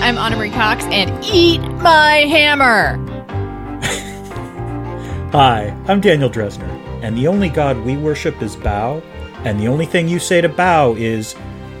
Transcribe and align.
I'm 0.00 0.18
Ana 0.18 0.36
Marie 0.36 0.50
Cox, 0.50 0.84
and 0.86 1.24
eat 1.24 1.60
my 1.80 2.26
hammer. 2.28 2.98
Hi, 5.32 5.76
I'm 5.88 6.00
Daniel 6.00 6.28
Drezner, 6.28 6.68
and 7.02 7.16
the 7.16 7.26
only 7.26 7.48
god 7.48 7.78
we 7.78 7.96
worship 7.96 8.42
is 8.42 8.54
Bao, 8.56 9.02
and 9.44 9.58
the 9.58 9.68
only 9.68 9.86
thing 9.86 10.06
you 10.08 10.18
say 10.18 10.40
to 10.40 10.48
Bao 10.48 10.98
is, 10.98 11.34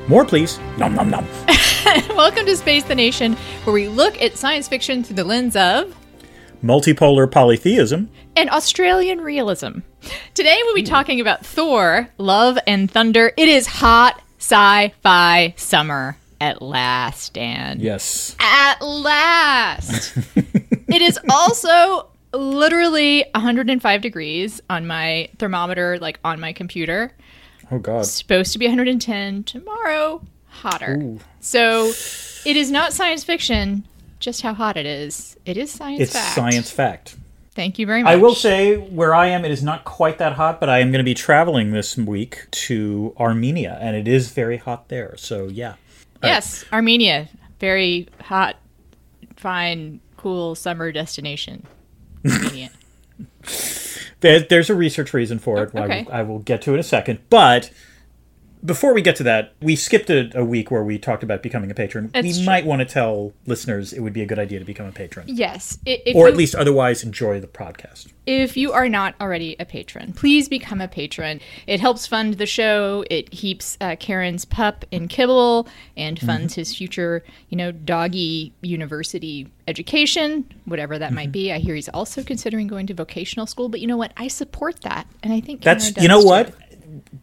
more 0.08 0.24
please, 0.24 0.58
nom 0.78 0.94
nom 0.94 1.10
nom. 1.10 1.26
Welcome 2.16 2.46
to 2.46 2.56
Space 2.56 2.84
the 2.84 2.94
Nation, 2.94 3.34
where 3.64 3.74
we 3.74 3.88
look 3.88 4.20
at 4.22 4.36
science 4.38 4.68
fiction 4.68 5.04
through 5.04 5.16
the 5.16 5.24
lens 5.24 5.54
of 5.56 5.94
Multipolar 6.62 7.30
polytheism. 7.30 8.08
and 8.36 8.48
Australian 8.50 9.20
realism. 9.20 9.80
Today 10.32 10.58
we'll 10.64 10.74
be 10.74 10.82
talking 10.82 11.20
about 11.20 11.44
Thor, 11.44 12.08
Love 12.16 12.58
and 12.66 12.90
Thunder. 12.90 13.32
It 13.36 13.48
is 13.48 13.66
hot 13.66 14.22
sci-fi 14.38 15.54
summer 15.56 16.16
at 16.40 16.62
last, 16.62 17.34
Dan. 17.34 17.80
Yes. 17.80 18.36
At 18.40 18.80
last. 18.82 20.16
it 20.36 21.02
is 21.02 21.18
also 21.30 22.08
literally 22.32 23.24
105 23.34 24.00
degrees 24.00 24.60
on 24.68 24.86
my 24.86 25.28
thermometer, 25.38 25.98
like 26.00 26.18
on 26.24 26.40
my 26.40 26.52
computer. 26.52 27.12
Oh 27.70 27.78
God. 27.78 28.00
It's 28.00 28.10
Supposed 28.10 28.52
to 28.52 28.58
be 28.58 28.66
110 28.66 29.44
tomorrow, 29.44 30.22
hotter. 30.48 31.16
So 31.40 31.92
it 32.44 32.56
is 32.56 32.70
not 32.70 32.92
science 32.92 33.24
fiction. 33.24 33.86
Just 34.20 34.42
how 34.42 34.54
hot 34.54 34.76
it 34.76 34.86
is. 34.86 35.36
It 35.44 35.56
is 35.56 35.70
science 35.70 36.00
It's 36.00 36.12
fact. 36.12 36.34
science 36.34 36.70
fact. 36.70 37.16
Thank 37.54 37.78
you 37.78 37.86
very 37.86 38.02
much. 38.02 38.10
I 38.10 38.16
will 38.16 38.34
say 38.34 38.76
where 38.76 39.14
I 39.14 39.28
am, 39.28 39.44
it 39.44 39.52
is 39.52 39.62
not 39.62 39.84
quite 39.84 40.18
that 40.18 40.32
hot, 40.32 40.58
but 40.58 40.68
I 40.68 40.80
am 40.80 40.90
going 40.90 40.98
to 40.98 41.04
be 41.04 41.14
traveling 41.14 41.70
this 41.70 41.96
week 41.96 42.46
to 42.50 43.14
Armenia, 43.18 43.78
and 43.80 43.94
it 43.94 44.08
is 44.08 44.30
very 44.32 44.56
hot 44.56 44.88
there. 44.88 45.14
So 45.16 45.46
yeah. 45.46 45.74
Yes, 46.26 46.64
Armenia. 46.72 47.28
Very 47.60 48.08
hot, 48.20 48.56
fine, 49.36 50.00
cool 50.16 50.54
summer 50.54 50.92
destination. 50.92 51.66
Armenia. 52.30 52.70
There, 54.20 54.40
there's 54.40 54.70
a 54.70 54.74
research 54.74 55.12
reason 55.12 55.38
for 55.38 55.62
it. 55.62 55.74
Okay. 55.74 56.00
I, 56.00 56.02
will, 56.02 56.12
I 56.12 56.22
will 56.22 56.38
get 56.38 56.62
to 56.62 56.74
in 56.74 56.80
a 56.80 56.84
second. 56.84 57.20
But 57.28 57.70
before 58.64 58.94
we 58.94 59.02
get 59.02 59.16
to 59.16 59.22
that, 59.24 59.52
we 59.60 59.76
skipped 59.76 60.08
a, 60.10 60.30
a 60.38 60.44
week 60.44 60.70
where 60.70 60.82
we 60.82 60.98
talked 60.98 61.22
about 61.22 61.42
becoming 61.42 61.70
a 61.70 61.74
patron. 61.74 62.10
That's 62.12 62.26
we 62.26 62.32
true. 62.32 62.44
might 62.44 62.64
want 62.64 62.80
to 62.80 62.86
tell 62.86 63.32
listeners 63.46 63.92
it 63.92 64.00
would 64.00 64.12
be 64.12 64.22
a 64.22 64.26
good 64.26 64.38
idea 64.38 64.58
to 64.58 64.64
become 64.64 64.86
a 64.86 64.92
patron, 64.92 65.26
yes. 65.28 65.78
If 65.84 66.16
or 66.16 66.26
you, 66.26 66.32
at 66.32 66.36
least 66.36 66.54
otherwise 66.54 67.02
enjoy 67.02 67.40
the 67.40 67.46
podcast. 67.46 68.12
if 68.26 68.56
you 68.56 68.72
are 68.72 68.88
not 68.88 69.14
already 69.20 69.56
a 69.60 69.64
patron, 69.64 70.12
please 70.12 70.48
become 70.48 70.80
a 70.80 70.88
patron. 70.88 71.40
It 71.66 71.80
helps 71.80 72.06
fund 72.06 72.34
the 72.34 72.46
show. 72.46 73.04
It 73.10 73.30
keeps 73.30 73.76
uh, 73.80 73.96
Karen's 73.96 74.44
pup 74.44 74.84
in 74.90 75.08
kibble 75.08 75.68
and 75.96 76.18
funds 76.18 76.54
his 76.54 76.74
future, 76.74 77.22
you 77.50 77.56
know, 77.56 77.70
doggy 77.70 78.52
university 78.62 79.48
education, 79.68 80.50
whatever 80.64 80.98
that 80.98 81.12
might 81.12 81.32
be. 81.32 81.52
I 81.52 81.58
hear 81.58 81.74
he's 81.74 81.88
also 81.90 82.22
considering 82.22 82.66
going 82.66 82.86
to 82.86 82.94
vocational 82.94 83.46
school, 83.46 83.68
but 83.68 83.80
you 83.80 83.86
know 83.86 83.96
what? 83.96 84.12
I 84.16 84.28
support 84.28 84.80
that, 84.82 85.06
and 85.22 85.32
I 85.32 85.40
think 85.40 85.62
Karen 85.62 85.78
That's 85.78 86.02
you 86.02 86.08
know 86.08 86.20
too. 86.22 86.28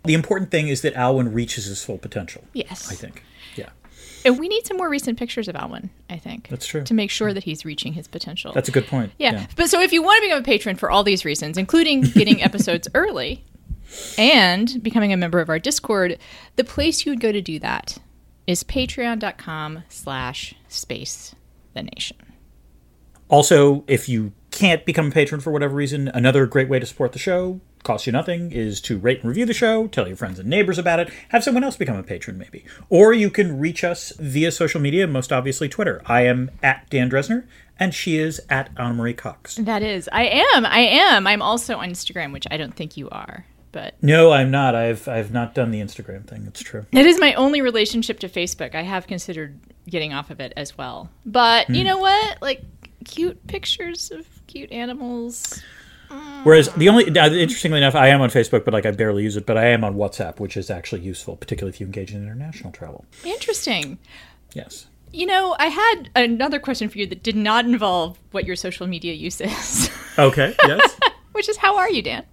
The 0.04 0.14
important 0.14 0.52
thing 0.52 0.68
is 0.68 0.82
that 0.82 0.94
Alwyn 0.96 1.32
reaches 1.34 1.66
his 1.66 1.84
full 1.84 1.98
potential. 1.98 2.44
Yes, 2.54 2.92
I 2.92 2.96
think. 2.96 3.24
Yeah, 3.56 3.70
And 4.26 4.40
we 4.40 4.48
need 4.48 4.66
some 4.66 4.78
more 4.78 4.90
recent 4.90 5.20
pictures 5.20 5.48
of 5.48 5.56
Alwyn, 5.56 5.90
I 6.10 6.18
think. 6.18 6.48
That's 6.50 6.66
true. 6.66 6.84
To 6.84 6.94
make 6.94 7.12
sure 7.12 7.34
that 7.34 7.44
he's 7.44 7.66
reaching 7.66 7.94
his 7.94 8.08
potential. 8.08 8.52
that's 8.54 8.70
a 8.70 8.72
good 8.72 8.88
point. 8.88 9.12
yeah. 9.20 9.46
But 9.56 9.70
so 9.70 9.80
if 9.82 9.92
you 9.94 10.02
want 10.02 10.24
to 10.24 10.28
become 10.28 10.40
a 10.40 10.46
patron 10.46 10.76
for 10.76 10.90
all 10.90 11.04
these 11.04 11.24
reasons, 11.26 11.58
including 11.58 12.02
getting 12.02 12.42
episodes 12.50 12.88
early 12.96 13.44
and 14.18 14.82
becoming 14.82 15.12
a 15.14 15.18
member 15.18 15.40
of 15.40 15.50
our 15.50 15.60
Discord, 15.60 16.18
the 16.56 16.64
place 16.64 17.06
you 17.06 17.12
would 17.12 17.20
go 17.20 17.32
to 17.32 17.42
do 17.42 17.60
that 17.60 17.98
is 18.48 18.64
patreon.com 18.64 19.84
slash 19.90 20.56
space 20.68 21.36
the 21.74 21.84
nation. 21.84 22.18
Also, 23.30 23.84
if 23.88 24.10
you 24.10 24.34
can't 24.52 24.86
become 24.86 25.08
a 25.08 25.12
patron 25.12 25.40
for 25.40 25.52
whatever 25.52 25.74
reason, 25.76 26.10
another 26.10 26.46
great 26.46 26.68
way 26.68 26.80
to 26.80 26.86
support 26.86 27.14
the 27.14 27.20
show, 27.20 27.62
costs 27.84 28.06
you 28.08 28.14
nothing, 28.14 28.52
is 28.52 28.80
to 28.82 28.98
rate 28.98 29.20
and 29.22 29.30
review 29.30 29.46
the 29.46 29.54
show, 29.54 29.88
tell 29.88 30.08
your 30.08 30.18
friends 30.18 30.40
and 30.40 30.50
neighbors 30.50 30.78
about 30.78 31.00
it, 31.00 31.10
have 31.30 31.44
someone 31.44 31.64
else 31.64 31.76
become 31.78 31.96
a 31.98 32.04
patron 32.04 32.38
maybe. 32.38 32.64
Or 32.90 33.14
you 33.14 33.30
can 33.30 33.60
reach 33.60 33.84
us 33.84 34.12
via 34.20 34.52
social 34.52 34.80
media, 34.82 35.08
most 35.08 35.32
obviously 35.32 35.68
Twitter. 35.70 36.02
I 36.06 36.22
am 36.26 36.52
at 36.62 36.90
Dan 36.90 37.10
Drezner, 37.10 37.46
and 37.80 37.94
she 37.94 38.18
is 38.18 38.42
at 38.50 38.70
Ana 38.78 38.94
Marie 38.94 39.14
Cox. 39.14 39.56
That 39.56 39.82
is. 39.82 40.08
I 40.12 40.24
am. 40.54 40.66
I 40.66 40.80
am. 40.82 41.26
I'm 41.28 41.42
also 41.42 41.78
on 41.78 41.90
Instagram, 41.90 42.32
which 42.34 42.46
I 42.52 42.58
don't 42.58 42.76
think 42.76 42.96
you 42.98 43.10
are. 43.10 43.46
But 43.72 43.96
No, 44.02 44.32
I'm 44.34 44.52
not. 44.52 44.76
I've 44.76 45.08
I've 45.08 45.32
not 45.32 45.56
done 45.56 45.72
the 45.72 45.80
Instagram 45.80 46.28
thing. 46.28 46.44
It's 46.46 46.62
true. 46.62 46.86
It 46.92 47.06
is 47.06 47.20
my 47.22 47.34
only 47.36 47.62
relationship 47.62 48.20
to 48.20 48.28
Facebook. 48.28 48.76
I 48.76 48.82
have 48.82 49.08
considered 49.08 49.58
getting 49.90 50.14
off 50.14 50.30
of 50.30 50.42
it 50.42 50.52
as 50.58 50.78
well. 50.78 51.10
But 51.26 51.68
Hmm. 51.68 51.76
you 51.76 51.84
know 51.86 51.98
what? 51.98 52.42
Like 52.42 52.62
cute 53.06 53.48
pictures 53.48 54.12
of 54.12 54.28
cute 54.48 54.72
animals. 54.74 55.64
Whereas 56.44 56.70
the 56.70 56.90
only, 56.90 57.06
interestingly 57.06 57.78
enough, 57.78 57.94
I 57.94 58.08
am 58.08 58.22
on 58.22 58.30
Facebook, 58.30 58.66
but 58.66 58.74
like 58.74 58.86
I 58.86 58.92
barely 58.92 59.24
use 59.24 59.38
it. 59.38 59.46
But 59.46 59.58
I 59.58 59.68
am 59.68 59.84
on 59.84 59.96
WhatsApp, 59.96 60.40
which 60.40 60.58
is 60.58 60.72
actually 60.72 61.02
useful, 61.02 61.36
particularly 61.36 61.74
if 61.76 61.80
you 61.80 61.86
engage 61.86 62.14
in 62.14 62.24
international 62.24 62.72
travel. 62.72 63.06
Interesting. 63.24 64.00
Yes. 64.54 64.88
You 65.14 65.26
know, 65.26 65.56
I 65.60 65.68
had 65.68 66.10
another 66.16 66.60
question 66.60 66.90
for 66.90 66.98
you 66.98 67.06
that 67.08 67.22
did 67.22 67.36
not 67.36 67.66
involve 67.66 68.18
what 68.32 68.46
your 68.46 68.56
social 68.56 68.88
media 68.88 69.14
use 69.14 69.42
is, 69.42 69.90
Okay. 70.20 70.56
Yes. 70.66 70.98
which 71.34 71.48
is 71.50 71.58
how 71.58 71.78
are 71.78 71.90
you, 71.90 72.02
Dan? 72.02 72.26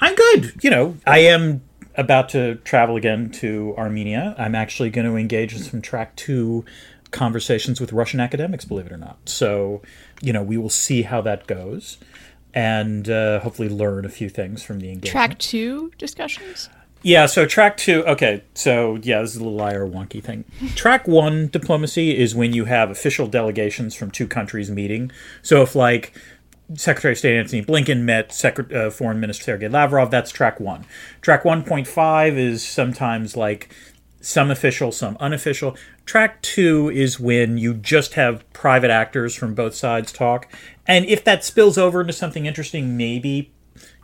I'm 0.00 0.14
good. 0.14 0.52
You 0.62 0.70
know, 0.70 0.96
I 1.06 1.18
am 1.20 1.62
about 1.94 2.30
to 2.30 2.56
travel 2.56 2.96
again 2.96 3.30
to 3.30 3.74
Armenia. 3.76 4.34
I'm 4.38 4.54
actually 4.54 4.90
going 4.90 5.06
to 5.06 5.16
engage 5.16 5.52
in 5.54 5.60
some 5.60 5.82
track 5.82 6.16
two 6.16 6.64
conversations 7.10 7.80
with 7.80 7.92
Russian 7.92 8.20
academics, 8.20 8.64
believe 8.64 8.86
it 8.86 8.92
or 8.92 8.96
not. 8.96 9.18
So, 9.26 9.82
you 10.22 10.32
know, 10.32 10.42
we 10.42 10.56
will 10.56 10.70
see 10.70 11.02
how 11.02 11.20
that 11.20 11.46
goes 11.46 11.98
and 12.54 13.08
uh, 13.08 13.40
hopefully 13.40 13.68
learn 13.68 14.04
a 14.04 14.08
few 14.08 14.28
things 14.28 14.62
from 14.62 14.80
the 14.80 14.88
engagement. 14.88 15.12
Track 15.12 15.38
two 15.38 15.92
discussions? 15.98 16.68
Yeah, 17.04 17.26
so 17.26 17.46
track 17.46 17.76
two, 17.76 18.04
okay, 18.06 18.44
so 18.54 18.96
yeah, 19.02 19.20
this 19.22 19.34
is 19.34 19.40
a 19.40 19.44
little 19.44 19.66
IR 19.66 19.86
wonky 19.88 20.22
thing. 20.22 20.44
Track 20.76 21.08
one 21.08 21.48
diplomacy 21.48 22.16
is 22.16 22.34
when 22.34 22.52
you 22.52 22.66
have 22.66 22.90
official 22.90 23.26
delegations 23.26 23.94
from 23.96 24.12
two 24.12 24.28
countries 24.28 24.70
meeting. 24.70 25.10
So 25.42 25.62
if, 25.62 25.74
like, 25.74 26.12
Secretary 26.74 27.12
of 27.12 27.18
State 27.18 27.36
Antony 27.38 27.64
Blinken 27.64 28.02
met 28.02 28.32
Secret- 28.32 28.72
uh, 28.72 28.90
Foreign 28.90 29.18
Minister 29.18 29.42
Sergei 29.44 29.68
Lavrov, 29.68 30.10
that's 30.10 30.30
track 30.30 30.60
one. 30.60 30.84
Track 31.20 31.42
1.5 31.42 32.36
is 32.36 32.66
sometimes 32.66 33.36
like 33.36 33.74
some 34.22 34.50
official, 34.50 34.90
some 34.92 35.16
unofficial. 35.20 35.76
Track 36.06 36.40
two 36.42 36.88
is 36.90 37.20
when 37.20 37.58
you 37.58 37.74
just 37.74 38.14
have 38.14 38.50
private 38.54 38.90
actors 38.90 39.34
from 39.34 39.54
both 39.54 39.74
sides 39.74 40.12
talk. 40.12 40.50
And 40.86 41.04
if 41.04 41.22
that 41.24 41.44
spills 41.44 41.76
over 41.76 42.00
into 42.00 42.12
something 42.14 42.46
interesting, 42.46 42.96
maybe, 42.96 43.52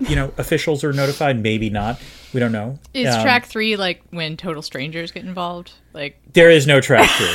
you 0.01 0.15
know, 0.17 0.33
officials 0.39 0.85
are 0.85 0.93
notified, 0.93 1.41
maybe 1.41 1.71
not. 1.71 2.01
We 2.35 2.41
don't 2.41 2.53
know. 2.53 2.79
Is 2.93 3.15
Um, 3.15 3.23
track 3.23 3.47
three 3.47 3.77
like 3.77 4.03
when 4.11 4.37
total 4.37 4.61
strangers 4.61 5.13
get 5.13 5.25
involved? 5.25 5.73
Like, 5.95 6.21
There 6.35 6.51
is 6.51 6.67
no 6.67 6.81
track 6.81 7.09
three. 7.11 7.35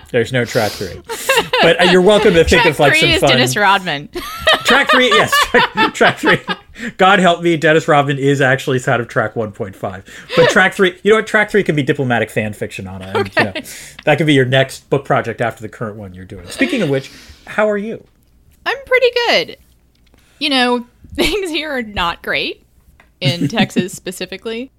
There's 0.10 0.32
no 0.32 0.44
track 0.44 0.70
three. 0.72 1.00
But 1.60 1.80
uh, 1.80 1.84
you're 1.90 2.00
welcome 2.00 2.34
to 2.34 2.44
think 2.44 2.62
track 2.62 2.66
of 2.66 2.78
like 2.78 2.92
three 2.92 3.00
some 3.00 3.10
is 3.10 3.20
fun. 3.20 3.30
Dennis 3.30 3.56
Rodman. 3.56 4.08
track 4.64 4.88
three, 4.90 5.08
yes, 5.08 5.32
track, 5.46 5.94
track 5.94 6.18
three. 6.18 6.38
God 6.96 7.20
help 7.20 7.42
me, 7.42 7.56
Dennis 7.56 7.86
Rodman 7.86 8.18
is 8.18 8.40
actually 8.40 8.78
side 8.78 9.00
of 9.00 9.08
track 9.08 9.34
1.5. 9.34 10.04
But 10.36 10.50
track 10.50 10.74
three, 10.74 10.98
you 11.02 11.10
know 11.10 11.16
what? 11.18 11.26
Track 11.26 11.50
three 11.50 11.62
can 11.62 11.76
be 11.76 11.82
diplomatic 11.82 12.30
fan 12.30 12.52
fiction 12.52 12.86
on 12.86 13.02
it. 13.02 13.14
And, 13.16 13.36
you 13.36 13.44
know, 13.44 13.52
that 14.04 14.18
could 14.18 14.26
be 14.26 14.34
your 14.34 14.44
next 14.44 14.88
book 14.90 15.04
project 15.04 15.40
after 15.40 15.62
the 15.62 15.68
current 15.68 15.96
one 15.96 16.14
you're 16.14 16.24
doing. 16.24 16.46
Speaking 16.48 16.82
of 16.82 16.88
which, 16.90 17.10
how 17.46 17.68
are 17.68 17.78
you? 17.78 18.04
I'm 18.66 18.76
pretty 18.86 19.08
good. 19.28 19.56
You 20.38 20.48
know, 20.50 20.86
things 21.14 21.50
here 21.50 21.70
are 21.70 21.82
not 21.82 22.22
great 22.22 22.64
in 23.20 23.48
Texas 23.48 23.92
specifically. 23.92 24.70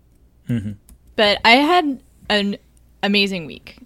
But 1.16 1.40
I 1.46 1.52
had 1.52 2.02
an 2.30 2.58
amazing 3.02 3.46
week. 3.46 3.78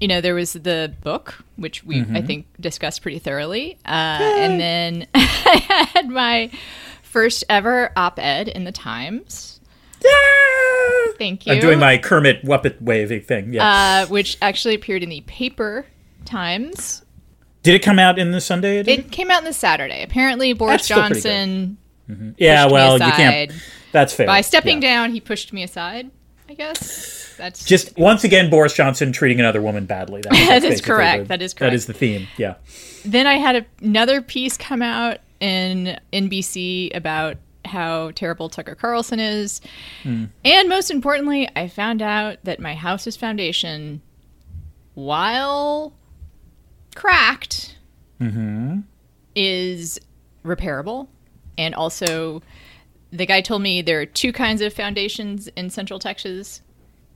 You 0.00 0.08
know, 0.08 0.20
there 0.20 0.34
was 0.34 0.54
the 0.54 0.92
book, 1.02 1.44
which 1.54 1.84
we, 1.84 2.00
I 2.12 2.22
think, 2.22 2.46
discussed 2.60 3.02
pretty 3.02 3.20
thoroughly. 3.20 3.78
Uh, 3.86 4.18
and 4.18 4.60
then 4.60 5.06
I 5.14 5.88
had 5.94 6.08
my 6.08 6.50
first 7.12 7.44
ever 7.50 7.92
op 7.94 8.18
ed 8.18 8.48
in 8.48 8.64
the 8.64 8.72
Times. 8.72 9.60
Thank 11.18 11.46
you. 11.46 11.52
I'm 11.52 11.60
doing 11.60 11.78
my 11.78 11.98
Kermit 11.98 12.42
Muppet 12.44 12.80
waving 12.80 13.20
thing. 13.22 13.52
Yeah. 13.52 14.02
uh, 14.04 14.06
which 14.06 14.38
actually 14.42 14.74
appeared 14.74 15.02
in 15.02 15.10
the 15.10 15.20
paper 15.22 15.86
Times. 16.24 17.02
Did 17.62 17.74
it 17.76 17.82
come 17.82 17.98
out 17.98 18.18
in 18.18 18.32
the 18.32 18.40
Sunday 18.40 18.78
edition? 18.78 19.04
It 19.04 19.12
came 19.12 19.30
out 19.30 19.38
in 19.40 19.44
the 19.44 19.52
Saturday. 19.52 20.02
Apparently, 20.02 20.52
Boris 20.52 20.72
That's 20.72 20.84
still 20.84 20.98
pretty 21.06 21.14
good. 21.20 21.22
Johnson 21.22 22.34
yeah, 22.38 22.64
pushed 22.64 22.70
me 22.70 22.72
well, 22.72 22.90
you 22.98 23.04
aside. 23.04 23.12
can't. 23.16 23.52
That's 23.92 24.12
fair. 24.12 24.26
By 24.26 24.40
stepping 24.40 24.82
Yeah. 24.82 24.88
down, 24.88 25.12
he 25.12 25.20
pushed 25.20 25.52
me 25.52 25.62
aside. 25.62 26.10
I 26.48 26.54
guess 26.54 27.34
that's 27.38 27.64
Just 27.64 27.96
once 27.96 28.24
again, 28.24 28.50
Boris 28.50 28.74
Johnson 28.74 29.12
treating 29.12 29.38
another 29.38 29.62
woman 29.62 29.86
badly. 29.86 30.22
That, 30.28 30.32
That 30.32 30.62
that's 30.62 30.80
correct. 30.80 31.24
the- 31.24 31.28
That 31.28 31.42
is 31.42 31.54
correct. 31.54 31.74
is 31.74 31.86
the 31.86 31.92
theme. 31.92 32.26
Yeah. 32.36 32.54
then 33.04 33.26
I 33.26 33.34
had 33.34 33.56
a, 33.56 33.66
another 33.80 34.20
piece 34.22 34.56
come 34.58 34.82
out 34.82 35.18
in 35.42 35.98
NBC 36.12 36.96
about 36.96 37.36
how 37.64 38.10
terrible 38.12 38.48
Tucker 38.48 38.74
Carlson 38.74 39.20
is. 39.20 39.60
Hmm. 40.02 40.24
And 40.44 40.68
most 40.68 40.90
importantly, 40.90 41.48
I 41.54 41.68
found 41.68 42.00
out 42.00 42.38
that 42.44 42.60
my 42.60 42.74
house's 42.74 43.16
foundation 43.16 44.00
while 44.94 45.92
cracked, 46.94 47.76
is 49.34 49.98
repairable. 50.44 51.08
And 51.58 51.74
also, 51.74 52.42
the 53.10 53.26
guy 53.26 53.40
told 53.40 53.62
me 53.62 53.82
there 53.82 54.00
are 54.00 54.06
two 54.06 54.32
kinds 54.32 54.62
of 54.62 54.72
foundations 54.72 55.48
in 55.56 55.70
Central 55.70 55.98
Texas 55.98 56.62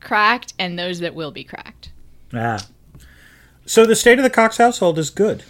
cracked 0.00 0.54
and 0.58 0.78
those 0.78 1.00
that 1.00 1.14
will 1.14 1.30
be 1.30 1.44
cracked. 1.44 1.92
Ah. 2.32 2.64
So 3.64 3.86
the 3.86 3.96
state 3.96 4.18
of 4.18 4.22
the 4.22 4.30
Cox 4.30 4.58
household 4.58 4.98
is 4.98 5.10
good. 5.10 5.42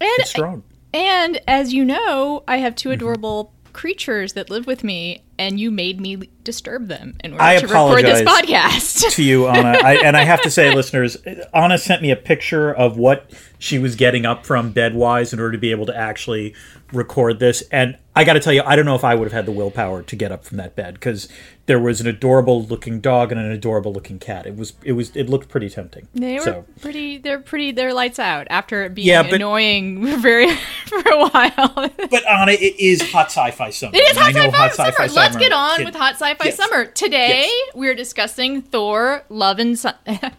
And, 0.00 0.10
It's 0.18 0.30
strong. 0.30 0.62
And 0.92 1.40
as 1.46 1.72
you 1.72 1.84
know, 1.84 2.42
I 2.48 2.58
have 2.58 2.74
two 2.74 2.90
adorable 2.90 3.52
creatures 3.72 4.32
that 4.32 4.50
live 4.50 4.66
with 4.66 4.82
me, 4.84 5.22
and 5.40 5.58
you 5.58 5.70
made 5.70 5.98
me 6.02 6.28
disturb 6.44 6.88
them 6.88 7.16
in 7.24 7.32
order 7.32 7.42
I 7.42 7.58
to 7.58 7.66
record 7.66 8.04
this 8.04 8.20
podcast. 8.20 9.10
to 9.14 9.22
you, 9.22 9.48
Ana. 9.48 9.78
I, 9.82 9.94
and 9.94 10.14
I 10.14 10.24
have 10.24 10.42
to 10.42 10.50
say, 10.50 10.74
listeners, 10.74 11.16
Ana 11.54 11.78
sent 11.78 12.02
me 12.02 12.10
a 12.10 12.16
picture 12.16 12.72
of 12.72 12.98
what 12.98 13.30
she 13.58 13.78
was 13.78 13.94
getting 13.96 14.26
up 14.26 14.44
from 14.44 14.72
bedwise 14.72 15.32
in 15.32 15.40
order 15.40 15.52
to 15.52 15.58
be 15.58 15.70
able 15.70 15.86
to 15.86 15.96
actually 15.96 16.54
record 16.92 17.38
this. 17.38 17.62
And 17.70 17.96
I 18.16 18.24
got 18.24 18.34
to 18.34 18.40
tell 18.40 18.52
you, 18.52 18.62
I 18.64 18.74
don't 18.74 18.84
know 18.84 18.94
if 18.94 19.04
I 19.04 19.14
would 19.14 19.26
have 19.26 19.32
had 19.32 19.46
the 19.46 19.52
willpower 19.52 20.02
to 20.02 20.16
get 20.16 20.32
up 20.32 20.44
from 20.44 20.56
that 20.56 20.74
bed 20.74 20.94
because 20.94 21.28
there 21.66 21.78
was 21.78 22.00
an 22.00 22.06
adorable 22.06 22.64
looking 22.64 23.00
dog 23.00 23.30
and 23.30 23.40
an 23.40 23.50
adorable 23.50 23.92
looking 23.92 24.18
cat. 24.18 24.46
It 24.46 24.56
was, 24.56 24.72
it 24.82 24.92
was, 24.92 25.14
it 25.14 25.28
looked 25.28 25.48
pretty 25.48 25.68
tempting. 25.70 26.08
They 26.14 26.34
were 26.34 26.40
so, 26.40 26.64
pretty. 26.80 27.18
They're 27.18 27.38
pretty. 27.38 27.72
They're 27.72 27.94
lights 27.94 28.18
out 28.18 28.46
after 28.50 28.82
it 28.84 28.94
being 28.94 29.08
Yeah, 29.08 29.22
but- 29.22 29.34
annoying 29.34 30.20
very 30.20 30.52
for 30.86 30.98
a 30.98 31.28
while. 31.28 31.90
but 32.10 32.26
Ana, 32.28 32.52
it 32.52 32.80
is 32.80 33.10
hot 33.10 33.26
sci-fi 33.26 33.70
summer. 33.70 33.92
It 33.94 34.10
is 34.10 34.16
and 34.16 34.36
I 34.36 34.50
hot 34.50 34.72
sci-fi 34.72 35.06
summer. 35.06 35.29
Let's 35.34 35.42
get 35.44 35.52
on 35.52 35.76
can- 35.76 35.84
with 35.86 35.94
hot 35.94 36.14
sci-fi 36.14 36.44
Yes. 36.46 36.56
summer. 36.56 36.84
Today 36.86 37.44
Yes. 37.46 37.74
we're 37.74 37.94
discussing 37.94 38.62
Thor: 38.62 39.24
Love 39.28 39.58
and 39.58 39.78
Sun. 39.78 39.94
it 40.06 40.32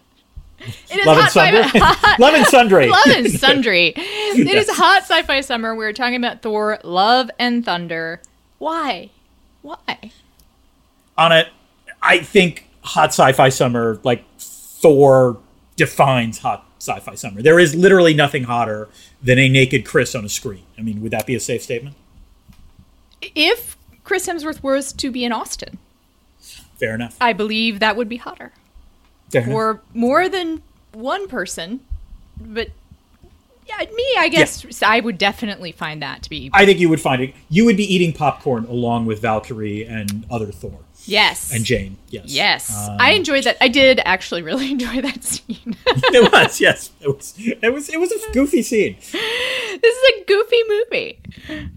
is 0.90 1.06
Love 1.06 1.16
and 1.18 1.20
hot 1.26 1.30
sci-fi. 1.30 1.62
Sundry. 1.62 1.80
Love 2.18 2.34
and 2.34 2.46
Sundry. 2.46 2.88
Love 2.88 3.06
and 3.06 3.30
Sundry. 3.30 3.94
It 4.34 4.48
is 4.48 4.70
hot 4.70 5.02
sci-fi 5.02 5.40
summer. 5.42 5.74
We're 5.74 5.92
talking 5.92 6.16
about 6.16 6.40
Thor: 6.42 6.78
Love 6.84 7.30
and 7.38 7.64
Thunder. 7.64 8.20
Why? 8.58 9.10
Why? 9.62 10.10
On 11.18 11.32
it, 11.32 11.48
I 12.00 12.18
think 12.18 12.68
hot 12.82 13.10
sci-fi 13.10 13.48
summer, 13.50 14.00
like 14.02 14.24
Thor, 14.38 15.38
defines 15.76 16.38
hot 16.38 16.66
sci-fi 16.78 17.14
summer. 17.14 17.42
There 17.42 17.58
is 17.60 17.74
literally 17.74 18.14
nothing 18.14 18.44
hotter 18.44 18.88
than 19.22 19.38
a 19.38 19.48
naked 19.48 19.84
Chris 19.84 20.14
on 20.14 20.24
a 20.24 20.28
screen. 20.28 20.64
I 20.78 20.82
mean, 20.82 21.00
would 21.02 21.10
that 21.12 21.26
be 21.26 21.34
a 21.34 21.40
safe 21.40 21.62
statement? 21.62 21.94
If 23.34 23.71
Chris 24.04 24.26
Hemsworth 24.26 24.62
was 24.62 24.92
to 24.94 25.10
be 25.10 25.24
in 25.24 25.32
Austin, 25.32 25.78
Fair 26.76 26.94
enough. 26.94 27.16
I 27.20 27.32
believe 27.32 27.78
that 27.80 27.96
would 27.96 28.08
be 28.08 28.16
hotter. 28.16 28.52
Fair 29.30 29.42
enough. 29.42 29.52
for 29.52 29.82
more 29.94 30.28
than 30.28 30.62
one 30.92 31.28
person. 31.28 31.80
But 32.40 32.70
yeah, 33.68 33.78
me, 33.78 34.14
I 34.18 34.28
guess 34.28 34.82
I 34.82 35.00
would 35.00 35.18
definitely 35.18 35.72
find 35.72 36.02
that 36.02 36.22
to 36.24 36.30
be 36.30 36.50
I 36.52 36.66
think 36.66 36.80
you 36.80 36.88
would 36.88 37.00
find 37.00 37.22
it. 37.22 37.34
You 37.48 37.64
would 37.64 37.76
be 37.76 37.84
eating 37.84 38.12
popcorn 38.12 38.64
along 38.64 39.06
with 39.06 39.20
Valkyrie 39.22 39.84
and 39.86 40.26
other 40.30 40.50
Thor 40.50 40.80
yes, 41.06 41.52
and 41.52 41.64
Jane. 41.64 41.96
Yes. 42.08 42.24
yes. 42.26 42.88
Um, 42.88 42.96
I 43.00 43.12
enjoyed 43.12 43.44
that. 43.44 43.56
I 43.60 43.68
did 43.68 44.00
actually 44.04 44.42
really 44.42 44.70
enjoy 44.72 45.00
that 45.00 45.22
scene. 45.24 45.76
it 45.86 46.32
was. 46.32 46.60
Yes. 46.60 46.90
It 47.00 47.08
was. 47.08 47.34
It 47.38 47.72
was. 47.72 47.88
It 47.88 47.98
was 48.00 48.12
a 48.12 48.32
goofy 48.32 48.62
scene. 48.62 48.96
this 49.00 49.14
is 49.96 50.10
a 50.20 50.24
goofy 50.24 50.62
movie. 50.68 51.18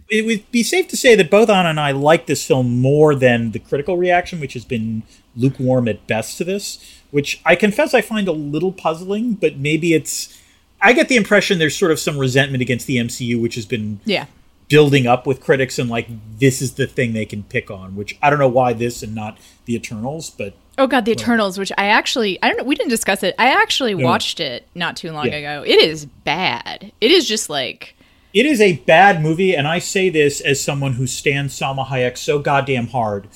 it 0.09 0.25
would 0.25 0.51
be 0.51 0.63
safe 0.63 0.87
to 0.89 0.97
say 0.97 1.15
that 1.15 1.29
both 1.31 1.49
Ana 1.49 1.69
and 1.69 1.79
I 1.79 1.91
like 1.91 2.25
this 2.25 2.45
film 2.45 2.81
more 2.81 3.15
than 3.15 3.51
the 3.51 3.59
critical 3.59 3.97
reaction, 3.97 4.39
which 4.39 4.53
has 4.53 4.65
been 4.65 5.03
lukewarm 5.35 5.87
at 5.87 6.05
best 6.07 6.37
to 6.37 6.43
this, 6.43 7.01
which 7.11 7.41
I 7.45 7.55
confess 7.55 7.93
I 7.93 8.01
find 8.01 8.27
a 8.27 8.31
little 8.33 8.71
puzzling, 8.71 9.33
but 9.33 9.57
maybe 9.57 9.93
it's. 9.93 10.41
I 10.81 10.93
get 10.93 11.07
the 11.07 11.15
impression 11.15 11.57
there's 11.57 11.75
sort 11.75 11.91
of 11.91 11.99
some 11.99 12.17
resentment 12.17 12.61
against 12.61 12.85
the 12.85 12.97
MCU, 12.97 13.41
which 13.41 13.55
has 13.55 13.65
been 13.65 13.99
Yeah. 14.05 14.25
Building 14.67 15.05
up 15.07 15.27
with 15.27 15.41
critics, 15.41 15.77
and 15.79 15.89
like 15.89 16.07
this 16.39 16.61
is 16.61 16.73
the 16.73 16.87
thing 16.87 17.13
they 17.13 17.25
can 17.25 17.43
pick 17.43 17.69
on, 17.71 17.95
which 17.95 18.17
I 18.21 18.29
don't 18.29 18.39
know 18.39 18.47
why 18.47 18.73
this 18.73 19.03
and 19.03 19.13
not 19.15 19.37
the 19.65 19.75
Eternals, 19.75 20.29
but 20.29 20.53
Oh 20.77 20.87
god, 20.87 21.05
the 21.05 21.11
Eternals, 21.13 21.57
which 21.57 21.71
I 21.77 21.85
actually 21.87 22.37
I 22.43 22.49
don't 22.49 22.57
know 22.57 22.63
we 22.63 22.75
didn't 22.75 22.89
discuss 22.89 23.23
it. 23.23 23.35
I 23.39 23.47
actually 23.47 23.95
watched 23.95 24.39
it 24.39 24.67
not 24.75 24.95
too 24.97 25.11
long 25.11 25.27
Yeah. 25.27 25.35
ago. 25.35 25.63
It 25.65 25.81
is 25.81 26.05
bad. 26.05 26.91
It 27.01 27.11
is 27.11 27.27
just 27.27 27.49
like 27.49 27.95
it 28.33 28.45
is 28.45 28.59
a 28.59 28.73
bad 28.85 29.21
movie, 29.21 29.55
and 29.55 29.65
I 29.67 29.79
say 29.79 30.09
this 30.09 30.41
as 30.41 30.61
someone 30.61 30.93
who 30.93 31.07
stands 31.07 31.57
Salma 31.57 31.85
Hayek 31.87 32.17
so 32.17 32.39
goddamn 32.39 32.87
hard 32.87 33.27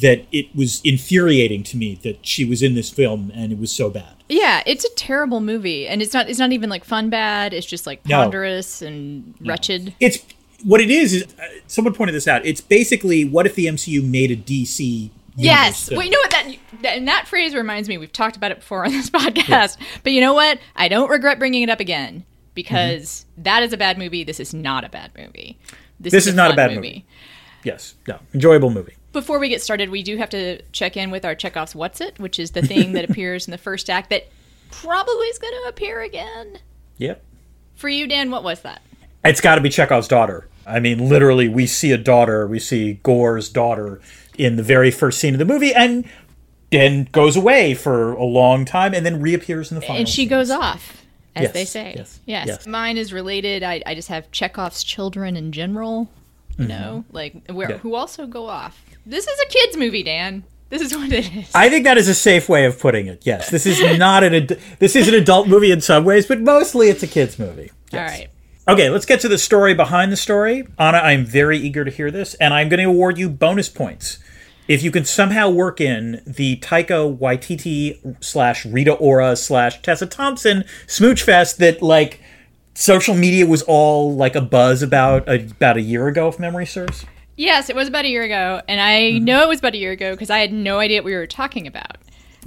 that 0.00 0.24
it 0.32 0.54
was 0.54 0.80
infuriating 0.84 1.62
to 1.64 1.76
me 1.76 1.98
that 2.02 2.24
she 2.26 2.44
was 2.44 2.62
in 2.62 2.74
this 2.74 2.90
film 2.90 3.30
and 3.34 3.50
it 3.52 3.58
was 3.58 3.70
so 3.72 3.88
bad. 3.90 4.12
yeah, 4.28 4.62
it's 4.66 4.84
a 4.84 4.94
terrible 4.94 5.40
movie, 5.40 5.86
and 5.86 6.00
it's 6.00 6.14
not 6.14 6.28
it's 6.30 6.38
not 6.38 6.52
even 6.52 6.70
like 6.70 6.84
fun 6.84 7.10
bad. 7.10 7.52
It's 7.52 7.66
just 7.66 7.86
like 7.86 8.06
No. 8.08 8.22
ponderous 8.22 8.80
and 8.82 9.34
wretched. 9.40 9.92
It's 10.00 10.18
what 10.64 10.80
it 10.80 10.90
is. 10.90 11.12
Is 11.12 11.24
uh, 11.38 11.44
someone 11.66 11.94
pointed 11.94 12.14
this 12.14 12.28
out? 12.28 12.44
It's 12.44 12.60
basically 12.60 13.24
what 13.24 13.46
if 13.46 13.54
the 13.54 13.66
MCU 13.66 14.02
made 14.08 14.30
a 14.30 14.36
DC? 14.36 15.10
Yes. 15.36 15.90
Well, 15.90 16.02
you 16.02 16.10
know 16.10 16.18
what 16.18 16.30
that, 16.30 16.56
that 16.82 16.96
and 16.96 17.08
that 17.08 17.28
phrase 17.28 17.54
reminds 17.54 17.88
me. 17.88 17.98
We've 17.98 18.12
talked 18.12 18.36
about 18.36 18.50
it 18.50 18.58
before 18.58 18.84
on 18.84 18.92
this 18.92 19.10
podcast, 19.10 19.76
but 20.02 20.12
you 20.12 20.20
know 20.20 20.34
what? 20.34 20.58
I 20.74 20.88
don't 20.88 21.10
regret 21.10 21.38
bringing 21.38 21.62
it 21.62 21.68
up 21.68 21.80
again 21.80 22.24
because 22.54 23.26
that 23.36 23.62
is 23.62 23.72
a 23.72 23.76
bad 23.76 23.98
movie. 23.98 24.24
This 24.24 24.40
is 24.40 24.54
not 24.54 24.84
a 24.84 24.88
bad 24.88 25.12
movie. 25.16 25.58
Mm-hmm. 25.66 25.76
This 26.00 26.26
is 26.26 26.34
not 26.34 26.48
a 26.48 26.50
fun 26.50 26.56
bad 26.56 26.74
movie. 26.74 27.06
Yes, 27.64 27.94
no, 28.06 28.18
enjoyable 28.32 28.70
movie. 28.70 28.94
Before 29.12 29.38
we 29.38 29.48
get 29.48 29.62
started, 29.62 29.90
we 29.90 30.02
do 30.02 30.16
have 30.18 30.30
to 30.30 30.60
check 30.72 30.96
in 30.96 31.10
with 31.10 31.24
our 31.24 31.34
Chekhov's 31.34 31.74
"What's 31.74 32.00
It," 32.00 32.18
which 32.18 32.38
is 32.38 32.52
the 32.52 32.62
thing 32.62 32.92
that 32.92 33.04
appears 33.10 33.46
in 33.46 33.50
the 33.50 33.58
first 33.58 33.90
act 33.90 34.10
that 34.10 34.28
probably 34.70 35.26
is 35.28 35.38
going 35.38 35.54
to 35.62 35.68
appear 35.68 36.00
again. 36.00 36.58
Yep, 36.98 37.22
For 37.74 37.88
you, 37.88 38.06
Dan, 38.06 38.30
what 38.30 38.42
was 38.42 38.60
that? 38.60 38.80
It's 39.28 39.40
got 39.40 39.56
to 39.56 39.60
be 39.60 39.68
Chekhov's 39.68 40.08
daughter. 40.08 40.48
I 40.66 40.80
mean, 40.80 41.08
literally, 41.08 41.48
we 41.48 41.66
see 41.66 41.92
a 41.92 41.98
daughter. 41.98 42.46
We 42.46 42.58
see 42.58 42.94
Gorr's 43.02 43.48
daughter 43.48 44.00
in 44.36 44.56
the 44.56 44.62
very 44.62 44.90
first 44.90 45.18
scene 45.20 45.34
of 45.34 45.38
the 45.38 45.44
movie, 45.44 45.72
and 45.74 46.04
then 46.72 47.08
goes 47.12 47.36
away 47.36 47.74
for 47.74 48.12
a 48.12 48.24
long 48.24 48.64
time, 48.64 48.92
and 48.94 49.06
then 49.06 49.20
reappears 49.20 49.70
in 49.70 49.76
the 49.76 49.80
final. 49.80 49.96
and 49.96 50.08
she 50.08 50.22
scene. 50.22 50.28
goes 50.28 50.50
off, 50.50 51.04
as 51.36 51.44
Yes, 51.44 51.52
they 51.52 51.64
say. 51.64 51.94
yes, 51.96 52.20
Yes. 52.26 52.46
yes. 52.48 52.66
Mine 52.66 52.96
is 52.98 53.12
related. 53.12 53.62
I, 53.62 53.82
I 53.86 53.94
just 53.94 54.08
have 54.08 54.30
Chekhov's 54.32 54.82
children 54.82 55.36
in 55.36 55.52
general. 55.52 56.08
You 56.58 56.66
know, 56.68 57.04
like 57.12 57.34
where 57.50 57.66
Mm-hmm. 57.68 57.70
Yeah. 57.72 57.78
who 57.78 57.94
also 57.94 58.26
go 58.26 58.46
off. 58.48 58.82
This 59.04 59.26
is 59.26 59.38
a 59.40 59.46
kids 59.50 59.76
movie, 59.76 60.02
Dan. 60.02 60.42
This 60.70 60.80
is 60.80 60.96
what 60.96 61.12
it 61.12 61.30
is. 61.36 61.50
I 61.54 61.68
think 61.68 61.84
that 61.84 61.98
is 61.98 62.08
a 62.08 62.14
safe 62.14 62.48
way 62.48 62.64
of 62.64 62.80
putting 62.80 63.06
it. 63.08 63.22
Yes, 63.26 63.50
this 63.50 63.66
is 63.66 63.78
not 63.98 64.24
an 64.24 64.34
ad- 64.34 64.58
this 64.78 64.96
is 64.96 65.06
an 65.06 65.14
adult 65.14 65.48
movie 65.48 65.70
in 65.70 65.80
some 65.82 66.04
ways, 66.06 66.26
but 66.26 66.40
mostly 66.40 66.88
it's 66.88 67.02
a 67.02 67.06
kids 67.06 67.38
movie. 67.38 67.70
All 67.92 68.00
Yes. 68.00 68.10
right. 68.10 68.28
Okay, 68.68 68.90
let's 68.90 69.06
get 69.06 69.20
to 69.20 69.28
the 69.28 69.38
story 69.38 69.74
behind 69.74 70.10
the 70.10 70.16
story. 70.16 70.66
Ana, 70.78 70.98
I'm 70.98 71.24
very 71.24 71.56
eager 71.58 71.84
to 71.84 71.90
hear 71.90 72.10
this, 72.10 72.34
and 72.34 72.52
I'm 72.52 72.68
going 72.68 72.80
to 72.80 72.86
award 72.86 73.16
you 73.16 73.28
bonus 73.28 73.68
points 73.68 74.18
if 74.66 74.82
you 74.82 74.90
can 74.90 75.04
somehow 75.04 75.48
work 75.48 75.80
in 75.80 76.20
the 76.26 76.56
Taika 76.56 77.16
Waititi 77.16 78.16
slash 78.24 78.66
Rita 78.66 78.92
Ora 78.94 79.36
slash 79.36 79.80
Tessa 79.82 80.06
Thompson 80.06 80.64
smooch 80.88 81.22
fest 81.22 81.58
that 81.58 81.80
like 81.80 82.20
social 82.74 83.14
media 83.14 83.46
was 83.46 83.62
all 83.62 84.16
like 84.16 84.34
a 84.34 84.40
buzz 84.40 84.82
about 84.82 85.28
about 85.28 85.76
a 85.76 85.82
year 85.82 86.08
ago, 86.08 86.26
if 86.26 86.40
memory 86.40 86.66
serves. 86.66 87.06
Yes, 87.36 87.70
it 87.70 87.76
was 87.76 87.86
about 87.86 88.04
a 88.04 88.08
year 88.08 88.24
ago, 88.24 88.62
and 88.66 88.80
I 88.80 89.12
Mm-hmm. 89.12 89.24
know 89.26 89.42
it 89.44 89.48
was 89.48 89.60
about 89.60 89.74
a 89.74 89.78
year 89.78 89.92
ago 89.92 90.10
because 90.12 90.30
I 90.30 90.38
had 90.38 90.52
no 90.52 90.80
idea 90.80 90.98
what 90.98 91.04
we 91.04 91.14
were 91.14 91.26
talking 91.28 91.68
about. 91.68 91.98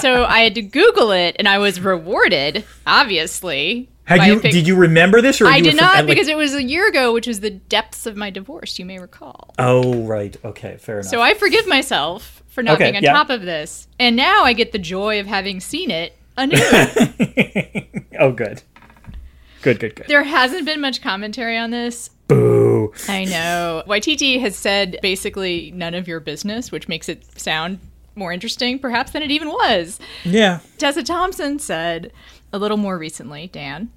so 0.00 0.24
I 0.24 0.40
had 0.40 0.54
to 0.56 0.62
Google 0.62 1.12
it, 1.12 1.36
and 1.38 1.48
I 1.48 1.56
was 1.58 1.80
rewarded, 1.80 2.64
obviously. 2.86 3.88
Had 4.18 4.26
you 4.28 4.40
pic- 4.40 4.52
did 4.52 4.66
you 4.66 4.76
remember 4.76 5.20
this 5.20 5.40
or 5.40 5.46
I 5.46 5.56
you 5.56 5.62
did 5.64 5.76
not 5.76 5.96
from- 5.98 6.06
like- 6.06 6.14
because 6.16 6.28
it 6.28 6.36
was 6.36 6.54
a 6.54 6.62
year 6.62 6.88
ago, 6.88 7.12
which 7.12 7.26
was 7.26 7.40
the 7.40 7.50
depths 7.50 8.06
of 8.06 8.16
my 8.16 8.30
divorce. 8.30 8.78
You 8.78 8.84
may 8.86 8.98
recall. 8.98 9.54
Oh 9.58 10.02
right, 10.04 10.36
okay, 10.44 10.76
fair 10.78 11.00
enough. 11.00 11.10
So 11.10 11.20
I 11.20 11.34
forgive 11.34 11.66
myself 11.66 12.42
for 12.48 12.62
not 12.62 12.74
Okay, 12.74 12.84
being 12.84 12.96
on 12.96 13.02
yeah. 13.02 13.12
top 13.12 13.30
of 13.30 13.42
this, 13.42 13.86
and 13.98 14.16
now 14.16 14.44
I 14.44 14.52
get 14.52 14.72
the 14.72 14.78
joy 14.78 15.20
of 15.20 15.26
having 15.26 15.60
seen 15.60 15.90
it 15.90 16.16
anew. 16.36 16.56
oh 18.18 18.32
good, 18.32 18.62
good, 19.62 19.78
good, 19.78 19.94
good. 19.94 20.06
there 20.08 20.22
hasn't 20.24 20.64
been 20.66 20.80
much 20.80 21.00
commentary 21.02 21.56
on 21.56 21.70
this. 21.70 22.10
Boo. 22.28 22.92
I 23.08 23.24
know. 23.24 23.82
Waititi 23.88 24.40
has 24.40 24.54
said 24.56 24.98
basically 25.02 25.72
none 25.74 25.94
of 25.94 26.06
your 26.06 26.20
business, 26.20 26.70
which 26.70 26.86
makes 26.88 27.08
it 27.08 27.24
sound 27.40 27.80
more 28.14 28.32
interesting, 28.32 28.78
perhaps, 28.78 29.10
than 29.12 29.22
it 29.22 29.30
even 29.32 29.48
was. 29.48 29.98
Yeah. 30.24 30.60
Tessa 30.78 31.02
Thompson 31.02 31.58
said 31.58 32.12
a 32.52 32.58
little 32.58 32.76
more 32.76 32.98
recently, 32.98 33.48
Dan, 33.48 33.90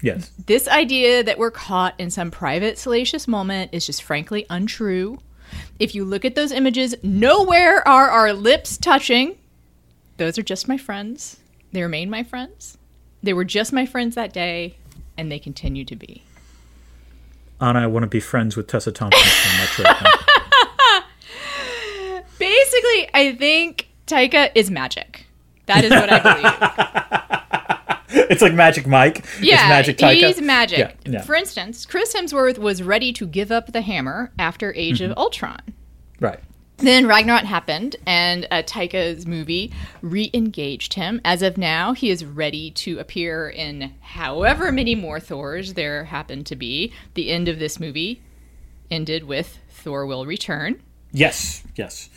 Yes. 0.00 0.30
this 0.46 0.68
idea 0.68 1.24
that 1.24 1.38
we're 1.38 1.50
caught 1.50 1.94
in 1.98 2.10
some 2.10 2.30
private, 2.30 2.78
salacious 2.78 3.26
moment 3.26 3.70
is 3.72 3.84
just 3.84 4.02
frankly 4.02 4.46
untrue. 4.48 5.18
If 5.78 5.94
you 5.94 6.04
look 6.04 6.24
at 6.24 6.34
those 6.34 6.52
images, 6.52 6.94
nowhere 7.02 7.86
are 7.86 8.08
our 8.08 8.32
lips 8.32 8.76
touching. 8.76 9.36
Those 10.16 10.38
are 10.38 10.42
just 10.42 10.68
my 10.68 10.78
friends. 10.78 11.38
They 11.72 11.82
remain 11.82 12.10
my 12.10 12.22
friends. 12.22 12.78
They 13.22 13.32
were 13.32 13.44
just 13.44 13.72
my 13.72 13.86
friends 13.86 14.14
that 14.14 14.32
day, 14.32 14.76
and 15.16 15.30
they 15.32 15.38
continue 15.38 15.84
to 15.84 15.96
be. 15.96 16.22
Ana, 17.60 17.80
I 17.80 17.86
want 17.86 18.04
to 18.04 18.08
be 18.08 18.20
friends 18.20 18.56
with 18.56 18.68
Tessa 18.68 18.92
Thompson 18.92 19.28
so 19.28 19.58
much 19.58 19.78
right 19.80 20.02
now. 20.02 20.12
Basically, 22.38 23.08
I 23.14 23.34
think 23.36 23.88
Taika 24.06 24.50
is 24.54 24.70
magic. 24.70 25.26
That 25.66 25.84
is 25.84 25.90
what 25.90 26.10
I 26.12 26.18
believe. 26.20 27.30
it's 28.30 28.42
like 28.42 28.54
Magic 28.54 28.86
Mike. 28.86 29.24
Yeah, 29.40 29.54
it's 29.54 29.68
Magic 29.68 29.98
Taika. 29.98 30.26
he's 30.26 30.40
magic. 30.40 30.78
Yeah, 30.78 30.92
yeah. 31.12 31.22
For 31.22 31.34
instance, 31.34 31.86
Chris 31.86 32.14
Hemsworth 32.14 32.58
was 32.58 32.82
ready 32.82 33.12
to 33.14 33.26
give 33.26 33.50
up 33.52 33.72
the 33.72 33.80
hammer 33.82 34.32
after 34.38 34.74
Age 34.74 35.00
Mm-hmm. 35.00 35.12
of 35.12 35.18
Ultron. 35.18 35.60
Right. 36.20 36.40
Then 36.78 37.06
Ragnarok 37.08 37.42
happened, 37.42 37.96
and 38.06 38.46
uh, 38.52 38.62
Taika's 38.62 39.26
movie 39.26 39.72
re 40.00 40.30
engaged 40.32 40.94
him. 40.94 41.20
As 41.24 41.42
of 41.42 41.58
now, 41.58 41.92
he 41.92 42.08
is 42.08 42.24
ready 42.24 42.70
to 42.72 43.00
appear 43.00 43.48
in 43.50 43.92
however 44.00 44.70
many 44.70 44.94
more 44.94 45.18
Thors 45.18 45.74
there 45.74 46.04
happen 46.04 46.44
to 46.44 46.54
be. 46.54 46.92
The 47.14 47.30
end 47.30 47.48
of 47.48 47.58
this 47.58 47.80
movie 47.80 48.22
ended 48.92 49.24
with 49.24 49.58
Thor 49.70 50.06
will 50.06 50.24
return. 50.24 50.80
Yes. 51.10 51.64
Yes. 51.74 52.10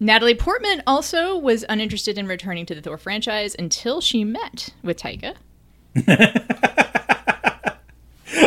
Natalie 0.00 0.34
Portman 0.34 0.82
also 0.86 1.38
was 1.38 1.64
uninterested 1.68 2.18
in 2.18 2.26
returning 2.26 2.66
to 2.66 2.74
the 2.74 2.82
Thor 2.82 2.98
franchise 2.98 3.54
until 3.58 4.00
she 4.00 4.24
met 4.24 4.70
with 4.82 4.98
Taika. 4.98 5.34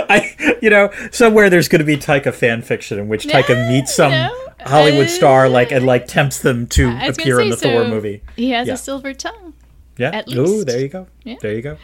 I, 0.10 0.58
you 0.62 0.70
know, 0.70 0.90
somewhere 1.12 1.50
there's 1.50 1.68
going 1.68 1.80
to 1.80 1.86
be 1.86 1.98
Taika 1.98 2.34
fan 2.34 2.62
fiction 2.62 3.00
in 3.00 3.08
which 3.08 3.26
Taika 3.26 3.50
Yeah, 3.50 3.70
meets 3.70 3.96
some 3.96 4.12
you 4.12 4.18
know, 4.18 4.48
Hollywood 4.62 5.06
uh, 5.06 5.10
star, 5.10 5.50
like 5.50 5.72
and 5.72 5.86
like 5.86 6.08
tempts 6.08 6.40
them 6.40 6.68
to 6.68 6.90
I 6.90 7.08
was 7.08 7.18
gonna 7.18 7.30
appear 7.36 7.40
in 7.42 7.46
say, 7.54 7.70
the 7.72 7.80
Thor 7.80 7.88
movie. 7.88 8.22
He 8.36 8.52
has 8.52 8.68
Yeah. 8.68 8.74
a 8.74 8.78
silver 8.78 9.14
tongue. 9.14 9.54
Yeah. 9.98 10.12
at 10.12 10.32
Ooh, 10.32 10.64
there 10.64 10.80
you 10.80 10.90
go. 10.90 11.08
Yeah. 11.24 11.36
There 11.42 11.54
you 11.54 11.62
go. 11.64 11.78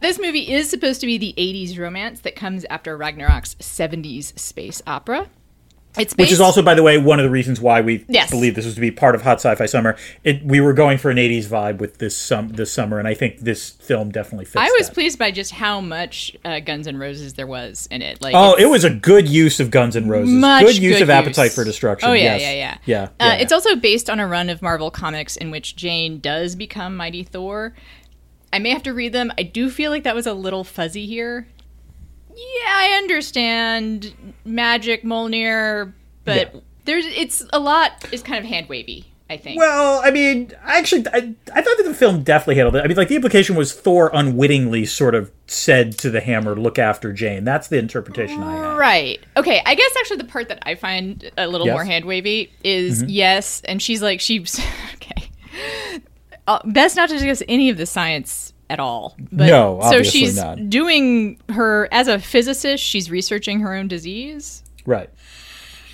This 0.00 0.20
movie 0.20 0.52
is 0.52 0.70
supposed 0.70 1.00
to 1.00 1.06
be 1.06 1.18
the 1.18 1.34
80s 1.36 1.76
romance 1.78 2.20
that 2.20 2.36
comes 2.36 2.64
after 2.70 2.96
Ragnarok's 2.96 3.56
70s 3.56 4.38
space 4.38 4.80
opera. 4.86 5.28
It's 5.98 6.14
Which 6.14 6.32
is 6.32 6.40
also, 6.40 6.62
by 6.62 6.74
the 6.74 6.82
way, 6.82 6.98
one 6.98 7.18
of 7.18 7.24
the 7.24 7.30
reasons 7.30 7.60
why 7.60 7.80
we 7.80 8.04
Yes. 8.08 8.30
believe 8.30 8.54
this 8.54 8.64
was 8.66 8.74
to 8.74 8.80
be 8.80 8.90
part 8.90 9.14
of 9.14 9.22
Hot 9.22 9.38
Sci-Fi 9.40 9.66
Summer. 9.66 9.96
It, 10.24 10.44
we 10.44 10.60
were 10.60 10.72
going 10.72 10.98
for 10.98 11.10
an 11.10 11.16
'80s 11.16 11.46
vibe 11.46 11.78
with 11.78 11.98
this 11.98 12.16
sum 12.16 12.48
this 12.48 12.70
summer, 12.72 12.98
and 12.98 13.08
I 13.08 13.14
think 13.14 13.40
this 13.40 13.70
film 13.70 14.10
definitely 14.10 14.44
fits. 14.44 14.56
I 14.56 14.70
was 14.78 14.88
that. 14.88 14.94
pleased 14.94 15.18
by 15.18 15.30
just 15.30 15.52
how 15.52 15.80
much 15.80 16.36
uh, 16.44 16.60
Guns 16.60 16.86
N' 16.86 16.96
Roses 16.98 17.34
there 17.34 17.46
was 17.46 17.88
in 17.90 18.02
it. 18.02 18.20
Like, 18.22 18.34
Oh, 18.36 18.54
it 18.54 18.66
was 18.66 18.84
a 18.84 18.90
good 18.90 19.28
use 19.28 19.60
of 19.60 19.70
Guns 19.70 19.96
N' 19.96 20.08
Roses. 20.08 20.34
much 20.34 20.64
good 20.64 20.78
use 20.78 21.00
of 21.00 21.08
good 21.08 21.14
Appetite 21.14 21.44
use. 21.46 21.54
for 21.54 21.64
Destruction. 21.64 22.08
Oh 22.08 22.12
yeah, 22.12 22.36
yes. 22.36 22.42
yeah, 22.42 22.52
yeah, 22.52 22.78
yeah. 22.84 23.02
Uh, 23.04 23.08
yeah. 23.32 23.34
It's 23.42 23.52
also 23.52 23.76
based 23.76 24.10
on 24.10 24.20
a 24.20 24.26
run 24.26 24.48
of 24.50 24.62
Marvel 24.62 24.90
comics 24.90 25.36
in 25.36 25.50
which 25.50 25.76
Jane 25.76 26.20
does 26.20 26.54
become 26.56 26.96
Mighty 26.96 27.22
Thor. 27.22 27.74
I 28.52 28.58
may 28.58 28.70
have 28.70 28.82
to 28.84 28.94
read 28.94 29.12
them. 29.12 29.32
I 29.36 29.42
do 29.42 29.68
feel 29.70 29.90
like 29.90 30.04
that 30.04 30.14
was 30.14 30.26
a 30.26 30.32
little 30.32 30.64
fuzzy 30.64 31.04
here. 31.06 31.48
Yeah, 32.36 32.68
I 32.68 32.94
understand 32.98 34.12
magic 34.44 35.02
Mjolnir, 35.02 35.92
but 36.24 36.54
Yeah. 36.54 36.60
there's 36.84 37.06
it's 37.06 37.42
a 37.52 37.58
lot 37.58 38.06
is 38.12 38.22
kind 38.22 38.38
of 38.38 38.44
hand 38.48 38.68
wavy. 38.68 39.06
I 39.28 39.36
think. 39.38 39.58
Well, 39.58 40.00
I 40.04 40.12
mean, 40.12 40.52
I 40.64 40.78
actually, 40.78 41.04
I, 41.12 41.34
I 41.52 41.60
thought 41.60 41.76
that 41.78 41.82
the 41.84 41.94
film 41.94 42.22
definitely 42.22 42.54
handled 42.54 42.76
it. 42.76 42.84
I 42.84 42.86
mean, 42.86 42.96
like 42.96 43.08
the 43.08 43.16
implication 43.16 43.56
was 43.56 43.72
Thor 43.72 44.08
unwittingly 44.14 44.86
sort 44.86 45.16
of 45.16 45.32
said 45.48 45.98
to 45.98 46.10
the 46.10 46.20
Hammer, 46.20 46.54
"Look 46.54 46.78
after 46.78 47.12
Jane." 47.12 47.42
That's 47.42 47.66
the 47.66 47.76
interpretation 47.76 48.40
I 48.44 48.52
had. 48.54 48.76
Right. 48.76 49.20
Okay. 49.36 49.62
I 49.66 49.74
guess 49.74 49.90
actually 49.98 50.18
the 50.18 50.24
part 50.26 50.48
that 50.50 50.60
I 50.62 50.76
find 50.76 51.28
a 51.36 51.48
little 51.48 51.66
Yes. 51.66 51.72
Mm-hmm. 51.72 51.76
more 51.76 51.84
hand 51.84 52.04
wavy 52.04 52.52
is 52.62 53.02
yes, 53.02 53.62
and 53.64 53.82
she's 53.82 54.00
like 54.00 54.20
she's 54.20 54.60
okay. 54.94 55.28
Uh, 56.46 56.60
best 56.66 56.94
not 56.94 57.08
to 57.08 57.16
discuss 57.16 57.42
any 57.48 57.68
of 57.68 57.78
the 57.78 57.86
science 57.86 58.52
at 58.68 58.80
all. 58.80 59.16
But, 59.32 59.46
No, 59.46 59.80
so 59.90 60.02
she's 60.02 60.36
not. 60.36 60.68
doing 60.70 61.38
her 61.50 61.88
as 61.92 62.08
a 62.08 62.18
physicist. 62.18 62.82
She's 62.82 63.10
researching 63.10 63.60
her 63.60 63.74
own 63.74 63.88
disease. 63.88 64.62
Right. 64.84 65.10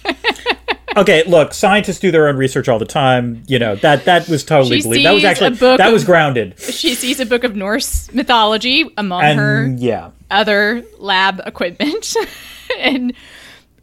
okay, 0.96 1.22
look, 1.24 1.54
scientists 1.54 1.98
do 2.00 2.10
their 2.10 2.28
own 2.28 2.36
research 2.36 2.68
all 2.68 2.78
the 2.78 2.84
time. 2.84 3.42
You 3.46 3.58
know 3.58 3.76
that 3.76 4.04
that 4.04 4.28
was 4.28 4.44
totally 4.44 4.82
believed. 4.82 5.06
That 5.06 5.12
was 5.12 5.24
actually 5.24 5.50
book 5.56 5.78
that 5.78 5.88
of- 5.88 5.92
was 5.92 6.04
grounded. 6.04 6.58
She 6.58 6.94
sees 6.94 7.20
a 7.20 7.26
book 7.26 7.44
of 7.44 7.56
Norse 7.56 8.12
mythology 8.12 8.90
among 8.96 9.22
And 9.22 9.38
her 9.38 9.66
yeah, 9.78 10.10
other 10.30 10.84
lab 10.98 11.40
equipment 11.46 12.14
and 12.78 13.12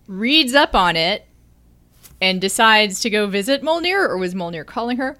reads 0.07 0.53
up 0.53 0.75
on 0.75 0.95
it 0.95 1.25
and 2.21 2.41
decides 2.41 2.99
to 3.01 3.09
go 3.09 3.27
visit 3.27 3.61
Mjolnir, 3.61 4.09
or 4.09 4.17
was 4.17 4.33
Mjolnir 4.33 4.65
calling 4.65 4.97
her? 4.97 5.17